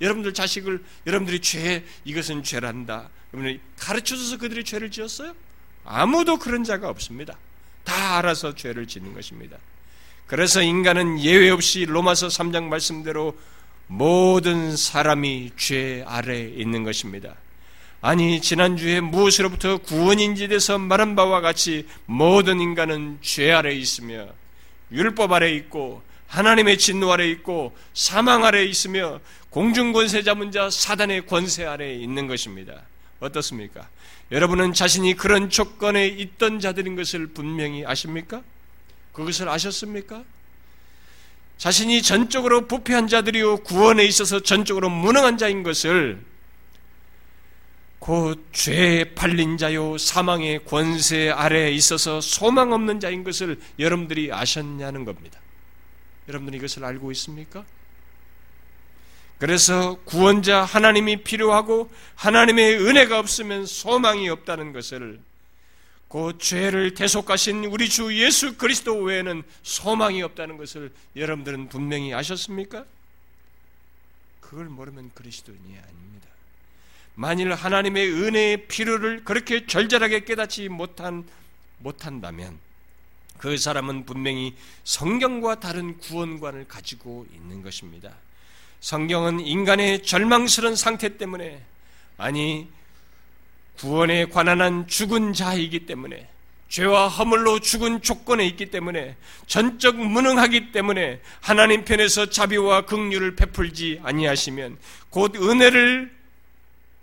여러분들 0.00 0.34
자식을 0.34 0.82
여러분들이 1.06 1.40
죄 1.40 1.84
이것은 2.04 2.42
죄란다. 2.42 3.08
여러분이 3.32 3.60
가르쳐줘서 3.78 4.38
그들이 4.38 4.64
죄를 4.64 4.90
지었어요? 4.90 5.34
아무도 5.84 6.38
그런 6.38 6.64
자가 6.64 6.88
없습니다. 6.88 7.36
다 7.84 8.18
알아서 8.18 8.54
죄를 8.54 8.86
짓는 8.86 9.14
것입니다. 9.14 9.58
그래서 10.26 10.62
인간은 10.62 11.20
예외 11.20 11.50
없이 11.50 11.84
로마서 11.84 12.28
3장 12.28 12.64
말씀대로 12.64 13.36
모든 13.86 14.76
사람이 14.76 15.52
죄 15.56 16.02
아래에 16.06 16.52
있는 16.56 16.82
것입니다. 16.84 17.34
아니 18.00 18.40
지난주에 18.40 19.00
무엇으로부터 19.00 19.78
구원인지 19.78 20.48
돼서 20.48 20.78
말한 20.78 21.16
바와 21.16 21.40
같이 21.40 21.86
모든 22.06 22.60
인간은 22.60 23.18
죄 23.22 23.52
아래에 23.52 23.74
있으며 23.74 24.28
율법 24.92 25.32
아래에 25.32 25.54
있고 25.56 26.02
하나님의 26.28 26.78
진노 26.78 27.12
아래에 27.12 27.30
있고 27.30 27.76
사망 27.92 28.44
아래에 28.44 28.64
있으며 28.64 29.20
공중권세 29.54 30.24
잡은 30.24 30.50
자 30.50 30.68
사단의 30.68 31.26
권세 31.28 31.64
아래에 31.64 31.94
있는 31.94 32.26
것입니다. 32.26 32.82
어떻습니까? 33.20 33.88
여러분은 34.32 34.72
자신이 34.72 35.14
그런 35.14 35.48
조건에 35.48 36.08
있던 36.08 36.58
자들인 36.58 36.96
것을 36.96 37.28
분명히 37.28 37.86
아십니까? 37.86 38.42
그것을 39.12 39.48
아셨습니까? 39.48 40.24
자신이 41.56 42.02
전적으로 42.02 42.66
부패한 42.66 43.06
자들이요 43.06 43.58
구원에 43.58 44.04
있어서 44.06 44.40
전적으로 44.40 44.90
무능한 44.90 45.38
자인 45.38 45.62
것을 45.62 46.20
곧 48.00 48.44
죄에 48.50 49.14
팔린 49.14 49.56
자요 49.56 49.96
사망의 49.96 50.64
권세 50.64 51.30
아래에 51.30 51.70
있어서 51.70 52.20
소망 52.20 52.72
없는 52.72 52.98
자인 52.98 53.22
것을 53.22 53.60
여러분들이 53.78 54.32
아셨냐는 54.32 55.04
겁니다. 55.04 55.38
여러분들이 56.26 56.58
이것을 56.58 56.84
알고 56.84 57.12
있습니까? 57.12 57.64
그래서 59.38 59.96
구원자 60.04 60.62
하나님이 60.62 61.22
필요하고 61.22 61.90
하나님의 62.14 62.78
은혜가 62.80 63.18
없으면 63.18 63.66
소망이 63.66 64.28
없다는 64.28 64.72
것을 64.72 65.20
그 66.08 66.38
죄를 66.38 66.94
대속하신 66.94 67.64
우리 67.64 67.88
주 67.88 68.16
예수 68.16 68.56
그리스도 68.56 68.96
외에는 68.96 69.42
소망이 69.64 70.22
없다는 70.22 70.56
것을 70.56 70.92
여러분들은 71.16 71.68
분명히 71.68 72.14
아셨습니까? 72.14 72.84
그걸 74.40 74.66
모르면 74.66 75.10
그리스도인이 75.14 75.76
아닙니다. 75.76 76.28
만일 77.16 77.52
하나님의 77.52 78.12
은혜의 78.12 78.66
필요를 78.68 79.24
그렇게 79.24 79.66
절절하게 79.66 80.24
깨닫지 80.24 80.68
못한, 80.68 81.24
못한다면 81.78 82.58
그 83.38 83.58
사람은 83.58 84.06
분명히 84.06 84.54
성경과 84.84 85.58
다른 85.58 85.98
구원관을 85.98 86.68
가지고 86.68 87.26
있는 87.34 87.62
것입니다. 87.62 88.14
성경은 88.84 89.40
인간의 89.40 90.02
절망스러운 90.02 90.76
상태 90.76 91.16
때문에 91.16 91.58
아니 92.18 92.68
구원에 93.78 94.26
관한 94.26 94.60
한 94.60 94.86
죽은 94.86 95.32
자이기 95.32 95.86
때문에 95.86 96.28
죄와 96.68 97.08
허물로 97.08 97.60
죽은 97.60 98.02
조건에 98.02 98.44
있기 98.44 98.66
때문에 98.66 99.16
전적 99.46 99.96
무능하기 99.96 100.72
때문에 100.72 101.22
하나님 101.40 101.86
편에서 101.86 102.28
자비와 102.28 102.82
긍휼을 102.82 103.36
베풀지 103.36 104.00
아니하시면 104.02 104.76
곧 105.08 105.34
은혜를 105.36 106.14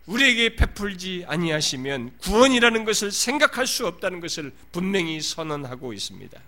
우리에게 0.05 0.55
베풀지 0.55 1.25
아니하시면 1.27 2.17
구원이라는 2.19 2.85
것을 2.85 3.11
생각할 3.11 3.65
수 3.65 3.87
없다는 3.87 4.21
것을 4.21 4.53
분명히 4.71 5.19
선언하고 5.19 5.93
있습니다. 5.93 6.39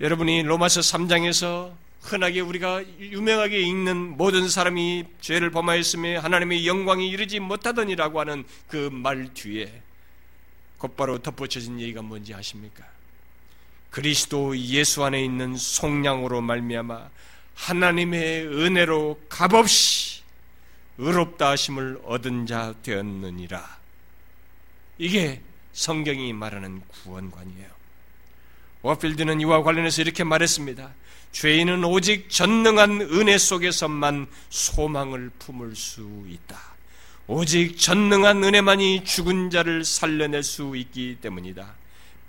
여러분이 0.00 0.44
로마서 0.44 0.80
3장에서 0.80 1.89
흔하게 2.00 2.40
우리가 2.40 2.82
유명하게 2.98 3.60
읽는 3.60 4.16
모든 4.16 4.48
사람이 4.48 5.04
죄를 5.20 5.50
범하였으며 5.50 6.20
하나님의 6.20 6.66
영광이 6.66 7.08
이르지 7.08 7.40
못하더니라고 7.40 8.20
하는 8.20 8.44
그 8.68 8.88
말 8.90 9.32
뒤에 9.34 9.82
곧바로 10.78 11.18
덧붙여진 11.18 11.78
얘기가 11.78 12.00
뭔지 12.02 12.32
아십니까? 12.34 12.84
그리스도 13.90 14.56
예수 14.56 15.04
안에 15.04 15.22
있는 15.22 15.56
속량으로 15.56 16.40
말미암아 16.40 17.10
하나님의 17.54 18.46
은혜로 18.46 19.20
값없이 19.28 20.22
의롭다 20.96 21.50
하심을 21.50 22.00
얻은 22.04 22.46
자 22.46 22.74
되었느니라. 22.82 23.78
이게 24.98 25.42
성경이 25.72 26.32
말하는 26.32 26.80
구원관이에요. 26.88 27.79
워필드는 28.82 29.40
이와 29.40 29.62
관련해서 29.62 30.02
이렇게 30.02 30.24
말했습니다. 30.24 30.90
죄인은 31.32 31.84
오직 31.84 32.28
전능한 32.30 33.02
은혜 33.02 33.38
속에서만 33.38 34.26
소망을 34.48 35.30
품을 35.38 35.76
수 35.76 36.24
있다. 36.28 36.58
오직 37.26 37.78
전능한 37.78 38.42
은혜만이 38.42 39.04
죽은 39.04 39.50
자를 39.50 39.84
살려낼 39.84 40.42
수 40.42 40.74
있기 40.76 41.18
때문이다. 41.20 41.74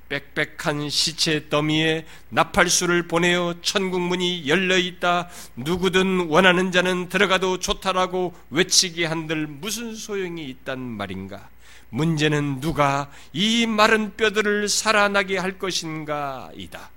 빽빽한 0.10 0.90
시체 0.90 1.48
더미에 1.48 2.06
나팔수를 2.30 3.08
보내어 3.08 3.56
천국 3.62 4.02
문이 4.02 4.48
열려 4.48 4.78
있다. 4.78 5.30
누구든 5.56 6.28
원하는 6.28 6.72
자는 6.72 7.08
들어가도 7.08 7.60
좋다라고 7.60 8.36
외치게 8.50 9.06
한들 9.06 9.48
무슨 9.48 9.96
소용이 9.96 10.50
있단 10.50 10.80
말인가? 10.80 11.50
문제는 11.92 12.62
누가 12.62 13.12
이 13.34 13.68
마른 13.68 14.16
뼈들을 14.16 14.68
살아나게 14.68 15.38
할 15.38 15.60
것인가이다. 15.60 16.90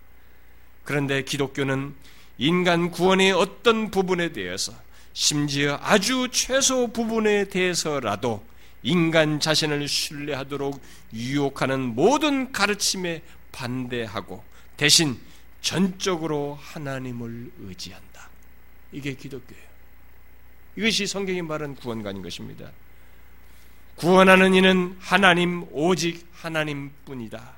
그런데 0.85 1.23
기독교는 1.23 1.95
인간 2.39 2.91
구원의 2.91 3.33
어떤 3.33 3.91
부분에 3.91 4.33
대해서 4.33 4.73
심지어 5.13 5.79
아주 5.83 6.29
최소 6.33 6.89
부분에 6.89 7.49
대해서라도 7.49 8.45
인간 8.83 9.41
자신을 9.41 9.87
신뢰하도록 9.89 10.81
유혹하는 11.13 11.81
모든 11.95 12.53
가르침에 12.53 13.23
반대하고 13.53 14.45
대신 14.77 15.19
전적으로 15.61 16.59
하나님을 16.61 17.53
의지한다. 17.61 18.29
이게 18.93 19.15
기독교예요. 19.15 19.65
이것이 20.77 21.07
성경이 21.07 21.43
말한 21.43 21.77
구원관인 21.77 22.23
것입니다. 22.23 22.71
구원하는 23.97 24.55
이는 24.55 24.97
하나님 25.01 25.67
오직 25.71 26.27
하나님뿐이다. 26.35 27.53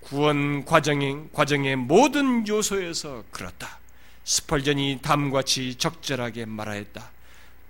구원 0.00 0.64
과정의, 0.64 1.28
과정의 1.32 1.76
모든 1.76 2.46
요소에서 2.46 3.24
그렇다. 3.30 3.78
스펄전이 4.24 5.00
담같이 5.02 5.76
적절하게 5.76 6.44
말하였다. 6.46 7.10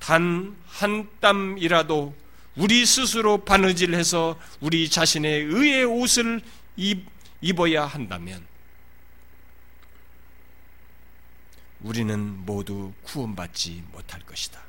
단 0.01 0.65
한 0.75 1.09
땀이라도 1.21 2.15
우리 2.57 2.85
스스로 2.85 3.45
바느질해서 3.45 4.39
우리 4.61 4.89
자신의 4.91 5.45
의의 5.45 5.85
옷을 5.85 6.41
입, 6.77 7.07
입어야 7.41 7.87
한다면 7.87 8.45
우리는 11.81 12.45
모두 12.45 12.93
구원받지 13.05 13.85
못할 13.93 14.21
것이다. 14.23 14.64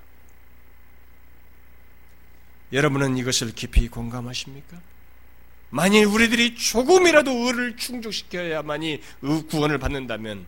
여러분은 2.76 3.18
이것을 3.18 3.56
깊이 3.56 3.88
공감하십니까? 3.88 4.82
만일 5.70 6.06
우리들이 6.08 6.56
조금이라도 6.56 7.32
의를 7.32 7.78
충족시켜야만이 7.78 9.02
구원을 9.50 9.78
받는다면 9.78 10.46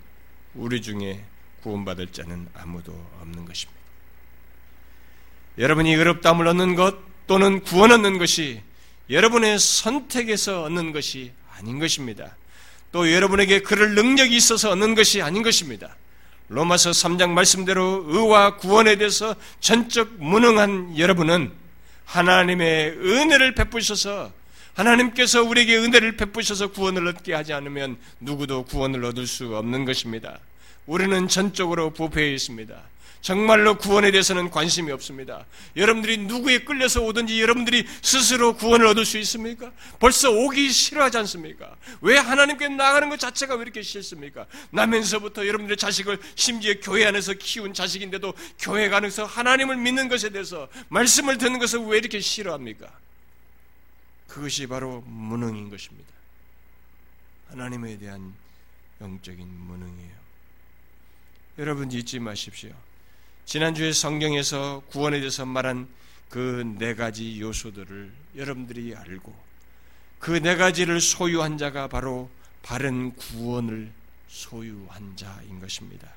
우리 0.53 0.81
중에 0.81 1.23
구원받을 1.63 2.07
자는 2.11 2.49
아무도 2.53 2.91
없는 3.21 3.45
것입니다. 3.45 3.79
여러분이 5.57 5.93
의롭다함을 5.93 6.47
얻는 6.47 6.75
것 6.75 6.97
또는 7.27 7.61
구원 7.61 7.93
얻는 7.93 8.17
것이 8.17 8.61
여러분의 9.09 9.57
선택에서 9.57 10.63
얻는 10.63 10.91
것이 10.91 11.31
아닌 11.57 11.79
것입니다. 11.79 12.35
또 12.91 13.09
여러분에게 13.09 13.61
그럴 13.61 13.95
능력이 13.95 14.35
있어서 14.35 14.71
얻는 14.71 14.95
것이 14.95 15.21
아닌 15.21 15.43
것입니다. 15.43 15.95
로마서 16.49 16.91
3장 16.91 17.29
말씀대로 17.29 18.03
의와 18.07 18.57
구원에 18.57 18.97
대해서 18.97 19.33
전적 19.61 20.15
무능한 20.19 20.97
여러분은 20.97 21.66
하나님의 22.07 22.97
은혜를 22.97 23.53
베푸셔서 23.53 24.31
하나님께서 24.73 25.43
우리에게 25.43 25.77
은혜를 25.77 26.17
베푸셔서 26.17 26.71
구원을 26.71 27.07
얻게 27.07 27.33
하지 27.33 27.53
않으면 27.53 27.97
누구도 28.19 28.63
구원을 28.63 29.03
얻을 29.05 29.27
수 29.27 29.55
없는 29.55 29.85
것입니다. 29.85 30.39
우리는 30.85 31.27
전적으로 31.27 31.91
부패해 31.91 32.33
있습니다. 32.33 32.75
정말로 33.21 33.77
구원에 33.77 34.11
대해서는 34.11 34.49
관심이 34.49 34.91
없습니다. 34.91 35.45
여러분들이 35.75 36.17
누구에 36.17 36.59
끌려서 36.59 37.01
오든지 37.01 37.41
여러분들이 37.41 37.85
스스로 38.01 38.55
구원을 38.55 38.85
얻을 38.87 39.05
수 39.05 39.17
있습니까? 39.19 39.71
벌써 39.99 40.31
오기 40.31 40.69
싫어하지 40.71 41.17
않습니까? 41.19 41.75
왜 42.01 42.17
하나님께 42.17 42.69
나가는 42.69 43.09
것 43.09 43.19
자체가 43.19 43.55
왜 43.55 43.63
이렇게 43.63 43.81
싫습니까? 43.81 44.45
나면서부터 44.69 45.47
여러분들의 45.47 45.77
자식을 45.77 46.19
심지어 46.35 46.73
교회 46.81 47.05
안에서 47.05 47.33
키운 47.33 47.73
자식인데도 47.73 48.33
교회 48.59 48.89
가면서 48.89 49.25
하나님을 49.25 49.77
믿는 49.77 50.07
것에 50.09 50.29
대해서 50.29 50.67
말씀을 50.89 51.37
듣는 51.37 51.59
것을 51.59 51.79
왜 51.85 51.97
이렇게 51.97 52.19
싫어합니까? 52.19 52.87
그것이 54.27 54.67
바로 54.67 55.01
무능인 55.07 55.69
것입니다. 55.69 56.07
하나님에 57.49 57.97
대한 57.97 58.33
영적인 59.01 59.47
무능이에요. 59.47 60.17
여러분 61.59 61.91
잊지 61.91 62.19
마십시오. 62.19 62.71
지난주에 63.47 63.93
성경에서 63.93 64.83
구원에 64.89 65.19
대해서 65.19 65.45
말한 65.45 65.87
그 66.29 66.65
네 66.77 66.93
가지 66.95 67.39
요소들을 67.39 68.11
여러분들이 68.35 68.93
알고 68.93 69.33
그 70.19 70.41
네 70.41 70.57
가지를 70.57 70.99
소유한 70.99 71.57
자가 71.57 71.87
바로 71.87 72.29
바른 72.61 73.15
구원을 73.15 73.89
소유한 74.27 75.15
자인 75.15 75.61
것입니다. 75.61 76.09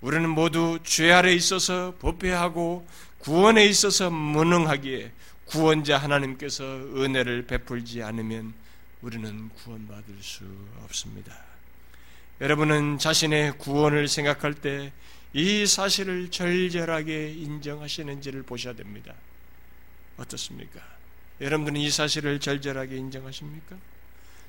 우리는 0.00 0.28
모두 0.28 0.80
죄 0.82 1.12
아래 1.12 1.32
있어서 1.32 1.94
법회하고 2.00 2.88
구원에 3.20 3.64
있어서 3.66 4.10
무능하기에 4.10 5.12
구원자 5.44 5.96
하나님께서 5.98 6.64
은혜를 6.64 7.46
베풀지 7.46 8.02
않으면 8.02 8.52
우리는 9.02 9.48
구원받을 9.50 10.16
수 10.20 10.42
없습니다. 10.82 11.32
여러분은 12.40 12.98
자신의 12.98 13.58
구원을 13.58 14.08
생각할 14.08 14.54
때 14.54 14.92
이 15.32 15.66
사실을 15.66 16.30
절절하게 16.30 17.32
인정하시는지를 17.32 18.42
보셔야 18.42 18.74
됩니다. 18.74 19.14
어떻습니까? 20.16 20.80
여러분들은 21.40 21.80
이 21.80 21.90
사실을 21.90 22.40
절절하게 22.40 22.96
인정하십니까? 22.96 23.76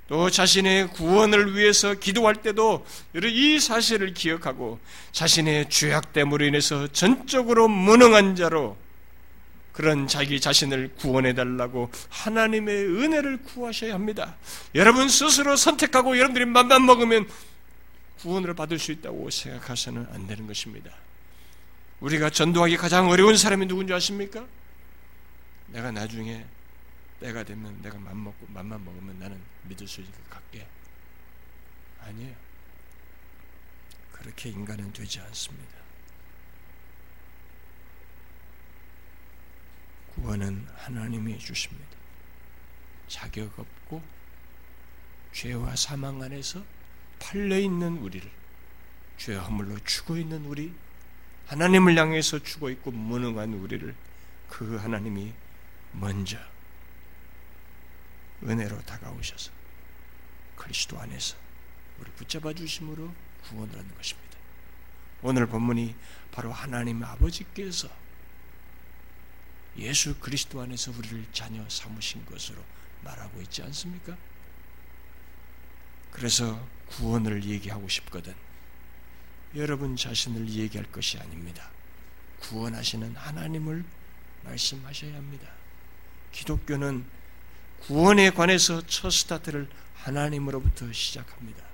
또 0.08 0.30
자신의 0.32 0.90
구원을 0.94 1.56
위해서 1.56 1.94
기도할 1.94 2.36
때도 2.38 2.84
이 3.24 3.60
사실을 3.60 4.16
기억하고 4.16 4.80
자신의 5.12 5.70
죄악됨으로 5.70 6.46
인해서 6.46 6.88
전적으로 6.88 7.68
무능한 7.68 8.36
자로 8.36 8.76
그런 9.72 10.08
자기 10.08 10.42
자신을 10.42 10.96
구원해 10.98 11.34
달라고 11.36 11.92
하나님의 12.10 12.86
은혜를 12.86 13.44
구하셔야 13.44 13.94
합니다. 13.94 14.36
여러분 14.74 15.08
스스로 15.08 15.56
선택하고 15.56 16.18
여러분들이 16.18 16.46
맘만 16.46 16.86
먹으면 16.86 17.28
구원을 18.20 18.54
받을 18.54 18.78
수 18.80 18.92
있다고 18.92 19.30
생각하서는 19.30 20.08
안 20.12 20.28
되는 20.28 20.46
것입니다. 20.46 20.92
우리가 22.02 22.30
전도하기 22.30 22.78
가장 22.78 23.10
어려운 23.10 23.38
사람이 23.38 23.66
누군지 23.66 23.94
아십니까? 23.94 24.46
내가 25.68 25.92
나중에 25.92 26.46
때가 27.20 27.44
되면 27.44 27.82
내가 27.82 27.98
맘 27.98 28.24
먹고 28.24 28.48
맘만 28.50 28.84
먹으면 28.84 29.20
나는 29.20 29.40
믿을 29.64 29.88
수 29.88 30.02
있게 30.02 30.14
갈게. 30.30 30.68
아니에요. 32.02 32.36
그렇게 34.12 34.50
인간은 34.50 34.92
되지 34.94 35.20
않습니다. 35.22 35.80
구원은 40.16 40.68
하나님이 40.76 41.40
주십니다. 41.40 41.98
자격 43.08 43.58
없고 43.58 44.02
죄와 45.34 45.76
사망 45.76 46.22
안에서 46.22 46.64
팔려 47.20 47.60
있는 47.60 47.98
우리를 47.98 48.30
죄와 49.18 49.44
허물로 49.44 49.78
죽어 49.86 50.18
있는 50.18 50.46
우리 50.46 50.74
하나님을 51.48 51.98
향해서 51.98 52.40
죽어 52.40 52.70
있고 52.72 52.92
무능한 52.92 53.54
우리를 53.54 53.96
그 54.48 54.78
하나님이 54.78 55.34
먼저 55.92 56.38
은혜로 58.44 58.82
다가오셔서 58.84 59.52
그리스도 60.56 61.00
안에서 61.00 61.36
우리 62.00 62.10
붙잡아 62.12 62.54
주심으로 62.54 63.14
구원을 63.44 63.78
하는 63.78 63.96
것입니다. 63.96 64.30
오늘 65.22 65.48
본문이 65.48 65.96
바로 66.32 66.52
하나님 66.52 67.04
아버지께서 67.04 67.90
예수 69.78 70.16
그리스도 70.20 70.62
안에서 70.62 70.92
우리를 70.92 71.26
자녀 71.34 71.68
삼으신 71.68 72.26
것으로 72.26 72.64
말하고 73.04 73.42
있지 73.42 73.62
않습니까? 73.64 74.18
그래서 76.12 76.60
구원을 76.90 77.44
얘기하고 77.44 77.88
싶거든. 77.88 78.34
여러분 79.56 79.96
자신을 79.96 80.50
얘기할 80.50 80.92
것이 80.92 81.18
아닙니다. 81.18 81.70
구원하시는 82.42 83.16
하나님을 83.16 83.84
말씀하셔야 84.44 85.16
합니다. 85.16 85.48
기독교는 86.32 87.06
구원에 87.82 88.30
관해서 88.30 88.86
첫 88.86 89.10
스타트를 89.12 89.68
하나님으로부터 89.96 90.92
시작합니다. 90.92 91.69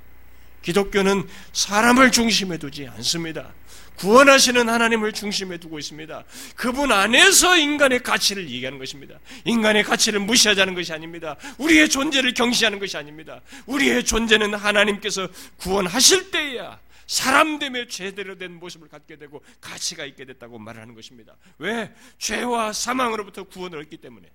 기독교는 0.65 1.29
사람을 1.53 2.11
중심에 2.11 2.57
두지 2.57 2.87
않습니다. 2.87 3.53
구원하시는 3.97 4.67
하나님을 4.67 5.13
중심에 5.13 5.57
두고 5.57 5.77
있습니다. 5.79 6.25
그분 6.55 6.91
안에서 6.91 7.55
인간의 7.55 8.01
가치를 8.01 8.49
얘기하는 8.49 8.79
것입니다. 8.79 9.19
인간의 9.45 9.83
가치를 9.83 10.19
무시하자는 10.21 10.73
것이 10.73 10.91
아닙니다. 10.91 11.37
우리의 11.59 11.87
존재를 11.87 12.33
경시하는 12.33 12.79
것이 12.79 12.97
아닙니다. 12.97 13.41
우리의 13.67 14.03
존재는 14.03 14.55
하나님께서 14.55 15.29
구원하실 15.57 16.31
때야 16.31 16.79
사람됨의 17.05 17.87
제대로 17.87 18.35
된 18.35 18.53
모습을 18.55 18.89
갖게 18.89 19.17
되고 19.17 19.43
가치가 19.61 20.03
있게 20.03 20.25
됐다고 20.25 20.57
말하는 20.57 20.95
것입니다. 20.95 21.35
왜? 21.59 21.93
죄와 22.17 22.73
사망으로부터 22.73 23.43
구원을 23.43 23.79
얻기 23.81 23.97
때문에. 23.97 24.27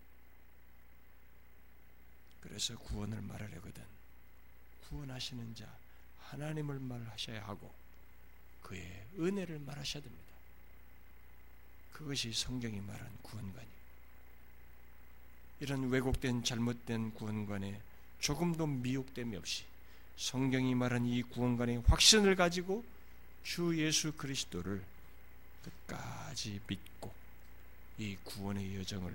그래서 2.40 2.78
구원을 2.78 3.20
말하려거든. 3.20 3.82
구원하시는 4.88 5.54
자, 5.56 5.66
하나님을 6.30 6.78
말하셔야 6.78 7.46
하고, 7.46 7.72
그의 8.62 9.06
은혜를 9.18 9.58
말하셔야 9.60 10.02
됩니다. 10.02 10.24
그것이 11.92 12.32
성경이 12.32 12.80
말한 12.80 13.18
구원관이에요. 13.22 13.80
이런 15.60 15.90
왜곡된 15.90 16.42
잘못된 16.42 17.12
구원관에 17.14 17.80
조금도 18.20 18.66
미혹됨이 18.66 19.36
없이 19.36 19.64
성경이 20.16 20.74
말한 20.74 21.04
이 21.06 21.22
구원관의 21.22 21.82
확신을 21.86 22.36
가지고 22.36 22.84
주 23.42 23.78
예수 23.78 24.12
그리스도를 24.12 24.82
끝까지 25.64 26.60
믿고 26.66 27.12
이 27.98 28.16
구원의 28.24 28.76
여정을 28.76 29.14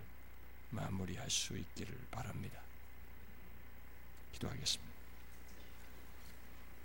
마무리할 0.71 1.29
수 1.29 1.57
있기를 1.57 1.97
바랍니다. 2.11 2.59
기도하겠습니다. 4.33 4.94